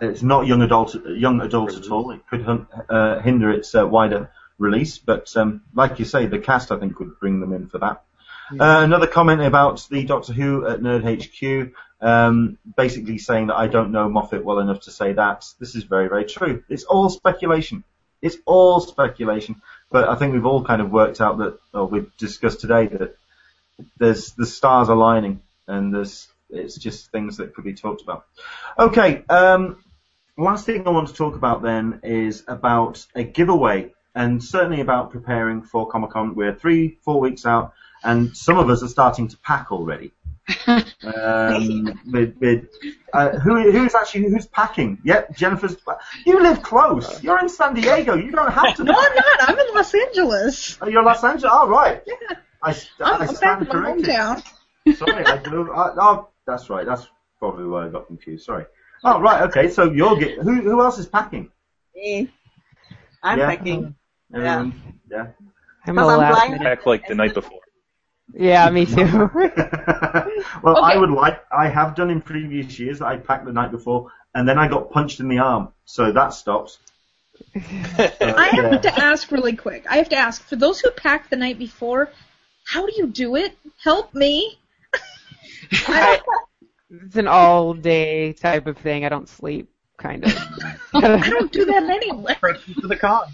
[0.00, 2.10] it's not young adult, young adult at all.
[2.12, 6.70] It could uh, hinder its uh, wider release, but um, like you say, the cast
[6.70, 8.02] I think would bring them in for that.
[8.52, 13.68] Uh, another comment about the Doctor Who at Nerd HQ, um, basically saying that I
[13.68, 15.46] don't know Moffat well enough to say that.
[15.60, 16.64] This is very, very true.
[16.68, 17.84] It's all speculation.
[18.22, 19.62] It's all speculation.
[19.90, 23.16] But I think we've all kind of worked out that, or we've discussed today that
[23.98, 28.26] there's the stars aligning, and there's it's just things that could be talked about.
[28.78, 29.24] Okay.
[29.28, 29.82] Um,
[30.36, 35.10] last thing I want to talk about then is about a giveaway, and certainly about
[35.12, 36.34] preparing for Comic Con.
[36.34, 37.72] We're three, four weeks out,
[38.02, 40.12] and some of us are starting to pack already.
[41.02, 42.64] Um, with, with,
[43.12, 44.98] uh, who, who's actually who's packing?
[45.04, 45.76] Yep, Jennifer's.
[46.26, 47.22] You live close.
[47.22, 48.14] You're in San Diego.
[48.14, 48.84] You don't have to.
[48.90, 49.48] No, I'm not.
[49.48, 50.78] I'm in Los Angeles.
[50.80, 51.50] Oh, you're Los Angeles.
[51.54, 52.02] Oh, right.
[52.06, 52.14] Yeah.
[52.62, 52.70] I,
[53.00, 54.04] I'm, I I'm back in my corrected.
[54.06, 54.42] hometown.
[54.96, 55.72] Sorry, I blew.
[55.72, 56.86] I, oh, that's right.
[56.86, 57.08] That's
[57.38, 58.44] probably why I got confused.
[58.44, 58.66] Sorry.
[59.04, 59.42] Oh, right.
[59.48, 59.68] Okay.
[59.70, 60.38] So you're get.
[60.38, 61.50] Who who else is packing?
[61.94, 62.28] Me.
[63.22, 63.46] I'm Yeah.
[63.46, 63.94] packing.
[64.34, 65.00] Everyone.
[65.10, 65.26] Yeah.
[65.86, 66.54] I'm Because a I'm last blind.
[66.60, 66.86] minute.
[66.86, 67.60] Like the night before.
[68.32, 69.30] Yeah, me too.
[70.62, 71.42] well, I would like.
[71.52, 74.68] I have done in previous years that I packed the night before, and then I
[74.68, 76.78] got punched in the arm, so that stops.
[78.22, 78.70] Uh, I yeah.
[78.70, 79.84] have to ask really quick.
[79.88, 82.10] I have to ask for those who pack the night before.
[82.66, 83.56] How do you do it?
[83.82, 84.58] Help me.
[85.72, 86.20] I,
[86.90, 89.04] it's an all day type of thing.
[89.04, 90.36] I don't sleep, kind of.
[90.94, 92.36] I don't do that anyway.
[92.40, 93.24] Prep for the con.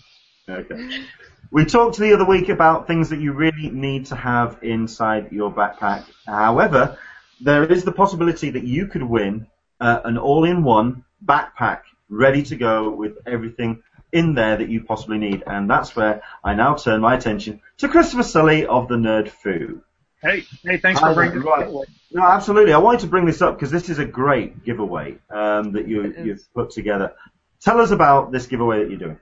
[0.48, 1.04] Okay.
[1.50, 5.52] We talked the other week about things that you really need to have inside your
[5.52, 6.04] backpack.
[6.26, 6.98] However,
[7.40, 9.46] there is the possibility that you could win
[9.80, 13.82] uh, an all-in-one backpack ready to go with everything
[14.12, 15.42] in there that you possibly need.
[15.46, 19.82] And that's where I now turn my attention to Christopher Sully of the Nerd Foo.
[20.22, 21.68] Hey, hey, thanks for bringing right.
[21.68, 21.88] it.
[22.10, 22.72] No, absolutely.
[22.72, 26.14] I wanted to bring this up because this is a great giveaway um, that you,
[26.24, 27.14] you've put together.
[27.60, 29.20] Tell us about this giveaway that you're doing.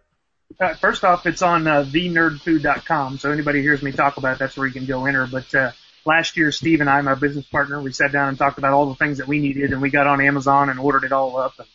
[0.61, 4.57] Uh, first off, it's on uh, thenerdfood.com, so anybody hears me talk about it, that's
[4.57, 5.27] where you can go enter.
[5.27, 5.73] But uh,
[6.05, 8.87] last year, Steve and I, my business partner, we sat down and talked about all
[8.87, 11.55] the things that we needed, and we got on Amazon and ordered it all up.
[11.59, 11.67] And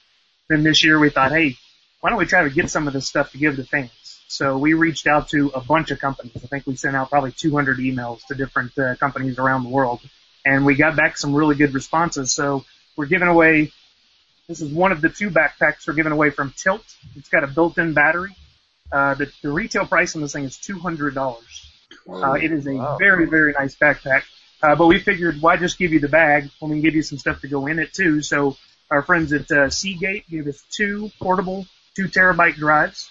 [0.47, 1.57] then this year, we thought, hey,
[1.99, 4.18] why don't we try to get some of this stuff to give to fans?
[4.30, 6.34] So we reached out to a bunch of companies.
[6.35, 10.01] I think we sent out probably 200 emails to different uh, companies around the world,
[10.45, 12.31] and we got back some really good responses.
[12.31, 12.64] So
[12.95, 13.72] we're giving away.
[14.47, 16.84] This is one of the two backpacks we're giving away from Tylt.
[17.15, 18.35] It's got a built-in battery.
[18.91, 21.68] Uh, the, the retail price on this thing is two hundred dollars.
[22.07, 24.23] Uh, it is a very very nice backpack.
[24.61, 27.01] Uh, but we figured why just give you the bag when we can give you
[27.01, 28.22] some stuff to go in it too.
[28.22, 28.57] So
[28.91, 31.65] our friends at uh, Seagate gave us two portable
[31.95, 33.10] two terabyte drives.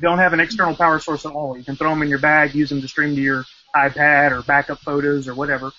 [0.00, 1.56] Don't have an external power source at all.
[1.56, 3.44] You can throw them in your bag, use them to stream to your
[3.74, 5.72] iPad or backup photos or whatever.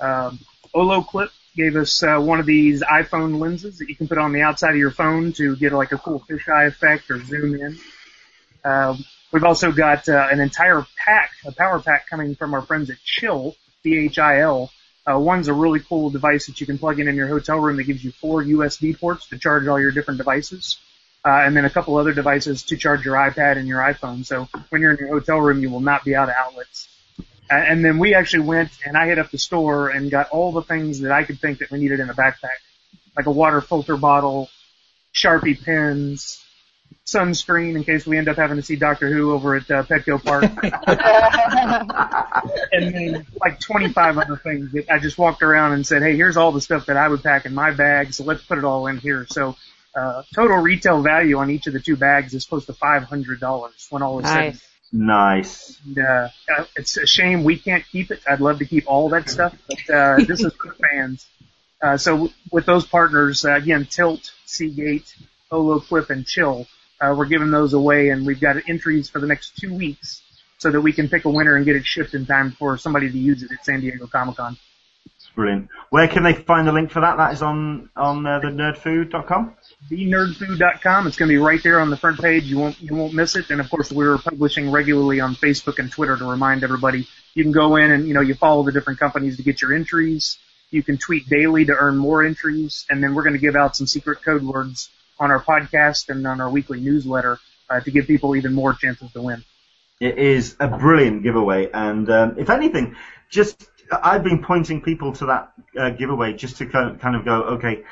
[0.00, 0.38] Um,
[0.74, 4.40] olloclip gave us uh, one of these iPhone lenses that you can put on the
[4.40, 7.78] outside of your phone to get like a cool fisheye effect or zoom in.
[8.64, 12.88] Um, we've also got uh, an entire pack, a power pack coming from our friends
[12.90, 14.70] at Chill, C-H-I-L.
[15.04, 17.76] Uh, one's a really cool device that you can plug in in your hotel room
[17.76, 20.78] that gives you four USB ports to charge all your different devices.
[21.24, 24.26] Uh, and then a couple other devices to charge your iPad and your iPhone.
[24.26, 26.88] So when you're in your hotel room, you will not be out of outlets.
[27.50, 30.52] Uh, and then we actually went and I hit up the store and got all
[30.52, 32.58] the things that I could think that we needed in a backpack,
[33.16, 34.48] like a water filter bottle,
[35.14, 36.42] Sharpie pens,
[37.06, 40.22] sunscreen in case we end up having to see Doctor Who over at uh, Petco
[40.22, 40.44] Park,
[42.72, 46.36] and then like 25 other things that I just walked around and said, hey, here's
[46.36, 48.86] all the stuff that I would pack in my bag, so let's put it all
[48.86, 49.26] in here.
[49.28, 49.56] So
[49.94, 54.02] uh, total retail value on each of the two bags is close to $500 when
[54.02, 54.38] all is said.
[54.38, 54.68] and nice.
[54.94, 55.80] Nice.
[55.86, 58.20] and, uh, uh, it's a shame we can't keep it.
[58.28, 61.26] I'd love to keep all that stuff, but uh, this is for fans.
[61.80, 65.14] Uh, so w- with those partners, uh, again, Tylt, Seagate,
[65.50, 66.66] Polo Clip, and Chill,
[67.00, 70.22] uh, we're giving those away, and we've got entries for the next two weeks
[70.58, 73.10] so that we can pick a winner and get it shipped in time for somebody
[73.10, 74.56] to use it at San Diego Comic Con.
[75.34, 75.68] Brilliant.
[75.88, 77.16] Where can they find the link for that?
[77.16, 79.54] That is on on uh, the nerdfood.com.
[79.90, 81.06] thenerdfood.com.
[81.06, 82.44] It's going to be right there on the front page.
[82.44, 83.48] You won't you won't miss it.
[83.48, 87.08] And of course, we're publishing regularly on Facebook and Twitter to remind everybody.
[87.34, 89.72] You can go in and you know you follow the different companies to get your
[89.72, 90.38] entries.
[90.70, 93.74] You can tweet daily to earn more entries, and then we're going to give out
[93.74, 97.38] some secret code words on our podcast and on our weekly newsletter
[97.70, 99.44] uh, to give people even more chances to win.
[100.00, 102.96] It is a brilliant giveaway, and um, if anything,
[103.30, 107.84] just I've been pointing people to that uh, giveaway just to kind of- go, okay,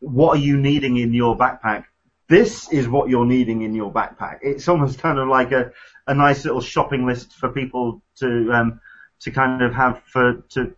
[0.00, 1.84] what are you needing in your backpack?
[2.28, 4.38] This is what you're needing in your backpack.
[4.42, 5.72] It's almost kind of like a,
[6.06, 8.80] a nice little shopping list for people to um,
[9.20, 10.74] to kind of have for to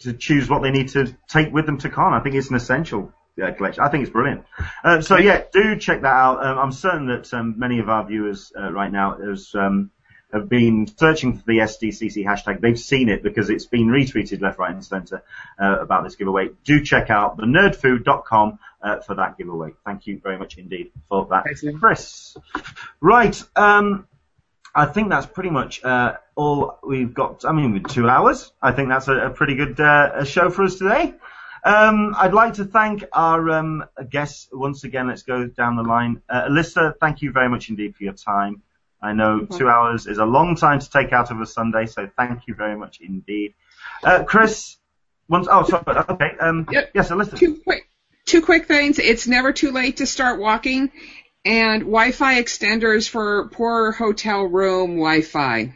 [0.00, 2.12] to choose what they need to take with them to con.
[2.12, 3.12] I think it's an essential
[3.42, 3.82] uh, collection.
[3.84, 4.44] I think it's brilliant.
[4.84, 6.44] Uh, so yeah, do check that out.
[6.44, 9.90] Um, I'm certain that um, many of our viewers uh, right now is um,
[10.32, 12.60] have been searching for the SDCC hashtag.
[12.60, 15.22] They've seen it because it's been retweeted left, right, and centre
[15.60, 16.50] uh, about this giveaway.
[16.64, 19.72] Do check out the nerdfood.com uh, for that giveaway.
[19.84, 21.80] Thank you very much indeed for that, Excellent.
[21.80, 22.36] Chris.
[23.00, 23.42] Right.
[23.56, 24.06] Um,
[24.74, 27.44] I think that's pretty much uh, all we've got.
[27.44, 30.48] I mean, with two hours, I think that's a, a pretty good uh, a show
[30.50, 31.14] for us today.
[31.64, 35.08] Um, I'd like to thank our um, guests once again.
[35.08, 36.22] Let's go down the line.
[36.28, 38.62] Uh, Alyssa, thank you very much indeed for your time.
[39.02, 42.08] I know two hours is a long time to take out of a Sunday, so
[42.16, 43.54] thank you very much indeed.
[44.04, 44.76] Uh, Chris,
[45.28, 46.90] once, oh, sorry, okay, um, Yep.
[46.94, 47.36] yes, Alyssa.
[47.38, 47.88] Two quick,
[48.26, 48.98] two quick things.
[49.00, 50.92] It's never too late to start walking,
[51.44, 55.74] and Wi-Fi extenders for poor hotel room Wi-Fi.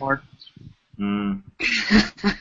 [0.00, 0.22] Mark.
[0.98, 1.42] Mm.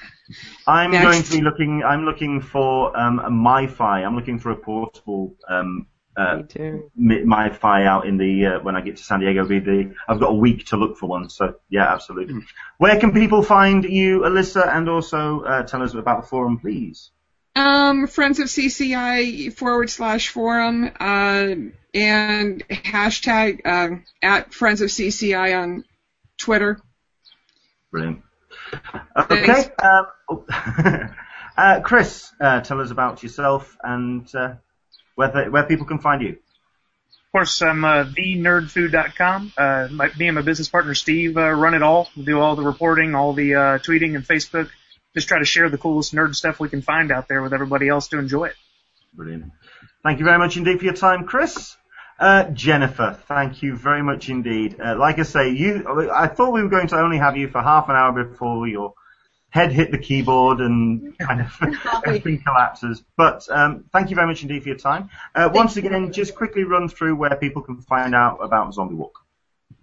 [0.68, 1.04] I'm Next.
[1.04, 1.84] going to be looking.
[1.84, 4.06] I'm looking for um, a MiFi.
[4.06, 5.88] I'm looking for a portable um,
[6.18, 6.92] uh, Me too.
[6.96, 9.46] mi- MiFi out in the uh, when I get to San Diego.
[9.46, 11.30] Be the I've got a week to look for one.
[11.30, 12.42] So yeah, absolutely.
[12.78, 17.12] Where can people find you, Alyssa, and also uh, tell us about the forum, please?
[17.56, 21.56] Um, Friends of CCI forward slash forum, uh,
[21.94, 25.84] and hashtag, uh, at Friends of CCI on
[26.38, 26.80] Twitter.
[27.92, 28.22] Brilliant.
[29.18, 29.66] Okay.
[29.84, 30.46] Um, oh,
[31.58, 34.54] uh, Chris, uh, tell us about yourself and uh,
[35.22, 36.30] where they, where people can find you.
[36.30, 39.54] Of course, I'm uh, thenerdfood.com.
[39.56, 42.10] Uh, my, me and my business partner Steve uh, run it all.
[42.18, 44.70] We do all the reporting, all the uh, tweeting and Facebook.
[45.14, 47.88] Just try to share the coolest nerd stuff we can find out there with everybody
[47.88, 48.56] else to enjoy it.
[49.14, 49.52] Brilliant.
[50.04, 51.78] Thank you very much indeed for your time, Chris.
[52.20, 54.80] Uh, Jennifer, thank you very much indeed.
[54.80, 57.62] Uh, like I say, you, I thought we were going to only have you for
[57.62, 58.94] half an hour before your
[59.52, 61.56] head hit the keyboard and kind of
[62.06, 63.04] everything collapses.
[63.16, 65.10] But um, thank you very much indeed for your time.
[65.36, 69.20] Uh, once again, just quickly run through where people can find out about Zombie Walk.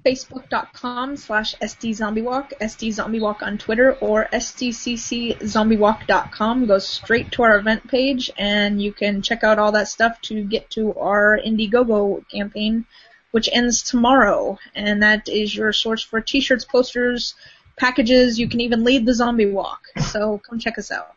[0.04, 6.66] Facebook.com slash SDZombieWalk, SDZombieWalk on Twitter, or SDCCZombieWalk.com.
[6.66, 10.42] Go straight to our event page, and you can check out all that stuff to
[10.44, 12.86] get to our Indiegogo campaign,
[13.32, 14.58] which ends tomorrow.
[14.74, 17.34] And that is your source for t-shirts, posters,
[17.78, 18.38] packages.
[18.38, 19.80] You can even lead the zombie walk.
[20.00, 21.14] So come check us out.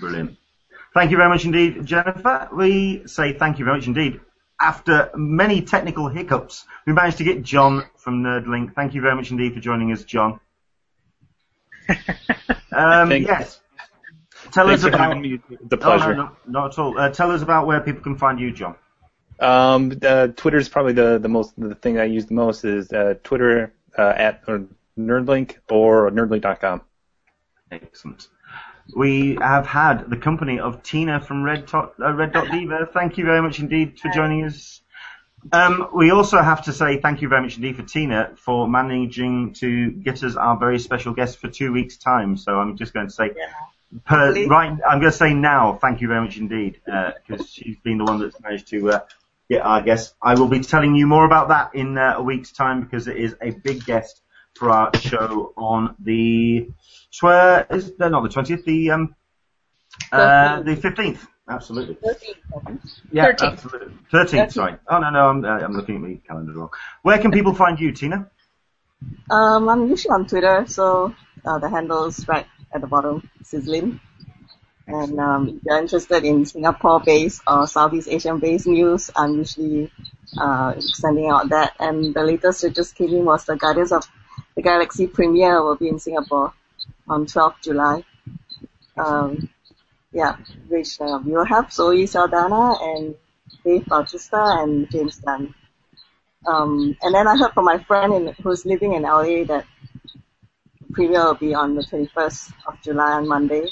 [0.00, 0.36] Brilliant.
[0.94, 2.48] Thank you very much indeed, Jennifer.
[2.52, 4.20] We say thank you very much indeed.
[4.60, 8.74] After many technical hiccups, we managed to get John from NerdLink.
[8.74, 10.40] Thank you very much indeed for joining us, John.
[12.72, 13.60] Um, yes.
[14.50, 14.98] Tell Thanks us about.
[15.00, 15.38] having me.
[15.68, 16.14] The Oh, pleasure.
[16.16, 16.98] no, no, not at all.
[16.98, 18.74] Uh, tell us about where people can find you, John.
[19.38, 23.14] Um, uh, Twitter's probably the, the most the thing I use the most is uh,
[23.22, 24.64] Twitter uh, at or
[24.98, 26.82] Nerdlink or nerdlink.com.
[27.70, 28.28] Excellent.
[28.94, 32.88] We have had the company of Tina from Red, Dot uh, Red Dot Diva.
[32.92, 34.82] Thank you very much indeed for joining us.
[35.52, 39.52] Um, we also have to say thank you very much indeed for Tina for managing
[39.54, 42.36] to get us our very special guest for two weeks' time.
[42.36, 43.30] So I'm just going to say,
[44.04, 47.98] per, right, I'm going to say now, thank you very much indeed, because she's been
[47.98, 49.00] the one that's managed to uh,
[49.50, 50.14] get our guest.
[50.22, 53.16] I will be telling you more about that in uh, a week's time because it
[53.16, 54.22] is a big guest
[54.54, 56.68] for our show on the
[57.12, 59.14] tw- is no, not the twentieth, the um,
[60.12, 61.26] uh, the fifteenth.
[61.48, 61.98] Absolutely.
[63.12, 63.52] Yeah, 13th.
[63.52, 63.94] absolutely.
[64.10, 64.52] Thirteenth.
[64.52, 64.76] Sorry.
[64.88, 66.70] Oh no, no, I'm uh, I'm looking at my calendar wrong.
[67.02, 68.30] Where can people find you, Tina?
[69.30, 71.14] Um, I'm usually on Twitter, so
[71.44, 74.00] uh, the handle's right at the bottom, Sizzling.
[74.86, 79.90] And um, if you're interested in Singapore-based or Southeast Asian-based news, I'm usually
[80.38, 81.74] uh, sending out that.
[81.78, 84.06] And the latest that just came in was the Guardians of
[84.56, 86.52] the Galaxy premiere will be in Singapore
[87.08, 88.04] on 12th July.
[88.96, 89.48] Um,
[90.12, 90.36] yeah,
[90.68, 93.16] which uh, we will have Zoe Saldana and
[93.64, 95.54] Dave Bautista and James Gunn.
[96.46, 99.66] Um, and then I heard from my friend in, who's living in LA that
[100.80, 103.66] the premiere will be on the 21st of July on Monday.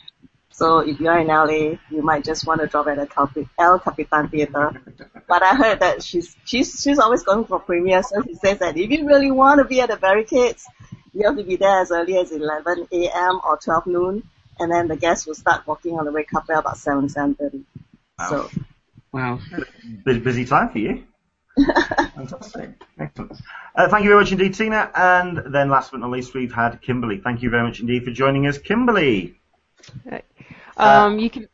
[0.53, 3.79] So if you're in LA, you might just want to drop at the Capi- El
[3.81, 4.83] Capitan Theater.
[5.27, 8.77] But I heard that she's she's she's always going for premiere, so she says that
[8.77, 10.67] if you really want to be at the barricades,
[11.15, 13.41] you have to be there as early as 11 a.m.
[13.45, 14.23] or 12 noon,
[14.59, 17.65] and then the guests will start walking on the red carpet about 7 7:30.
[18.29, 18.51] So
[19.13, 19.41] Wow.
[20.05, 21.05] Busy, busy time for you.
[22.15, 22.83] Fantastic.
[22.99, 23.33] Excellent.
[23.75, 24.91] Uh, thank you very much indeed, Tina.
[24.95, 27.19] And then last but not least, we've had Kimberly.
[27.19, 29.39] Thank you very much indeed for joining us, Kimberly.
[30.77, 31.49] Um, you can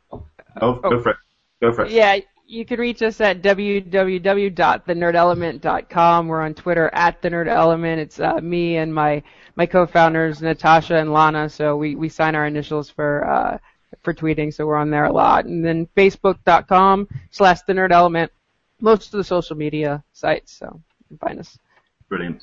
[0.61, 1.17] Oh, go for it.
[1.61, 1.93] Go for it.
[1.93, 6.29] Yeah, you can reach us at www.thenerdelement.com.
[6.29, 8.01] We're on Twitter at the Nerd Element.
[8.01, 9.23] It's uh, me and my
[9.57, 11.49] my co-founders Natasha and Lana.
[11.49, 13.59] So we we sign our initials for uh,
[14.03, 14.53] for tweeting.
[14.53, 15.45] So we're on there a lot.
[15.45, 18.33] And then Facebook.com slash the Nerd Element.
[18.81, 20.53] Most of the social media sites.
[20.53, 21.59] So you can find us.
[22.09, 22.43] Brilliant.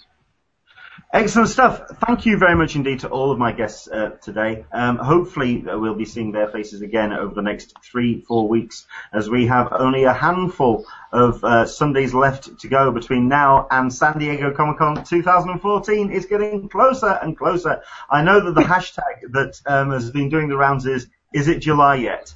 [1.16, 1.82] Excellent stuff.
[2.06, 4.66] Thank you very much indeed to all of my guests uh, today.
[4.74, 8.86] Um, hopefully uh, we'll be seeing their faces again over the next three, four weeks
[9.14, 13.94] as we have only a handful of uh, Sundays left to go between now and
[13.94, 17.82] San Diego Comic Con 2014 is getting closer and closer.
[18.10, 21.60] I know that the hashtag that um, has been doing the rounds is, is it
[21.60, 22.34] July yet?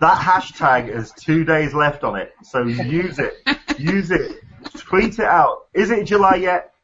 [0.00, 3.32] That hashtag has two days left on it, so use it.
[3.78, 4.44] use it.
[4.76, 5.68] Tweet it out.
[5.72, 6.74] Is it July yet?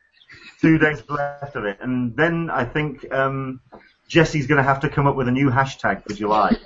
[0.64, 3.60] Two days left of it, and then I think um,
[4.08, 6.56] Jesse's going to have to come up with a new hashtag for July.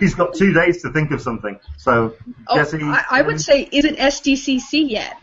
[0.00, 1.58] He's got two days to think of something.
[1.76, 2.14] So
[2.48, 5.16] Oh, Jesse, I, I um, would say, is it SDCC yet?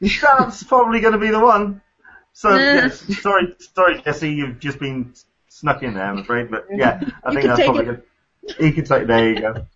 [0.00, 1.80] that's probably going to be the one.
[2.32, 2.56] So Nah.
[2.56, 5.14] yes, sorry, sorry, Jesse, you've just been
[5.48, 6.50] snuck in there, I'm afraid.
[6.50, 8.06] But yeah, I You think that's probably it.
[8.48, 8.56] good.
[8.64, 9.06] You can take.
[9.06, 9.66] There you go.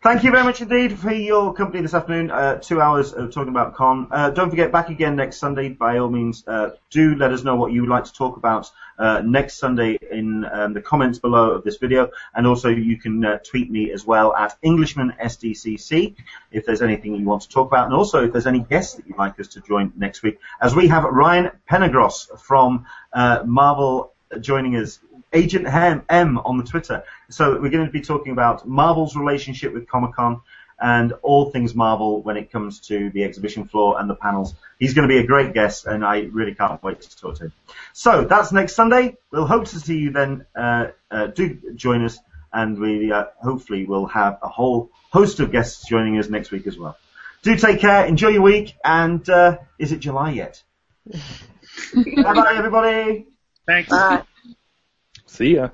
[0.00, 2.30] Thank you very much indeed for your company this afternoon.
[2.30, 4.06] Uh, two hours of talking about con.
[4.12, 5.70] Uh, don't forget, back again next Sunday.
[5.70, 8.70] By all means, uh, do let us know what you would like to talk about
[8.96, 13.24] uh, next Sunday in um, the comments below of this video, and also you can
[13.24, 16.14] uh, tweet me as well at EnglishmanSDCC
[16.52, 19.06] if there's anything you want to talk about, and also if there's any guests that
[19.08, 24.12] you'd like us to join next week, as we have Ryan Penagos from uh, Marvel
[24.40, 25.00] joining us.
[25.32, 27.04] Agent M, M on the Twitter.
[27.30, 30.40] So we're going to be talking about Marvel's relationship with Comic Con
[30.80, 34.54] and all things Marvel when it comes to the exhibition floor and the panels.
[34.78, 37.44] He's going to be a great guest, and I really can't wait to talk to
[37.44, 37.52] him.
[37.92, 39.16] So that's next Sunday.
[39.32, 40.46] We'll hope to see you then.
[40.54, 42.18] Uh, uh, do join us,
[42.52, 46.66] and we uh, hopefully will have a whole host of guests joining us next week
[46.66, 46.96] as well.
[47.42, 50.62] do take care, enjoy your week, and uh, is it July yet?
[51.12, 51.22] bye
[52.22, 53.26] bye, everybody.
[53.66, 53.90] Thanks.
[53.90, 54.22] Bye.
[55.28, 55.70] See ya.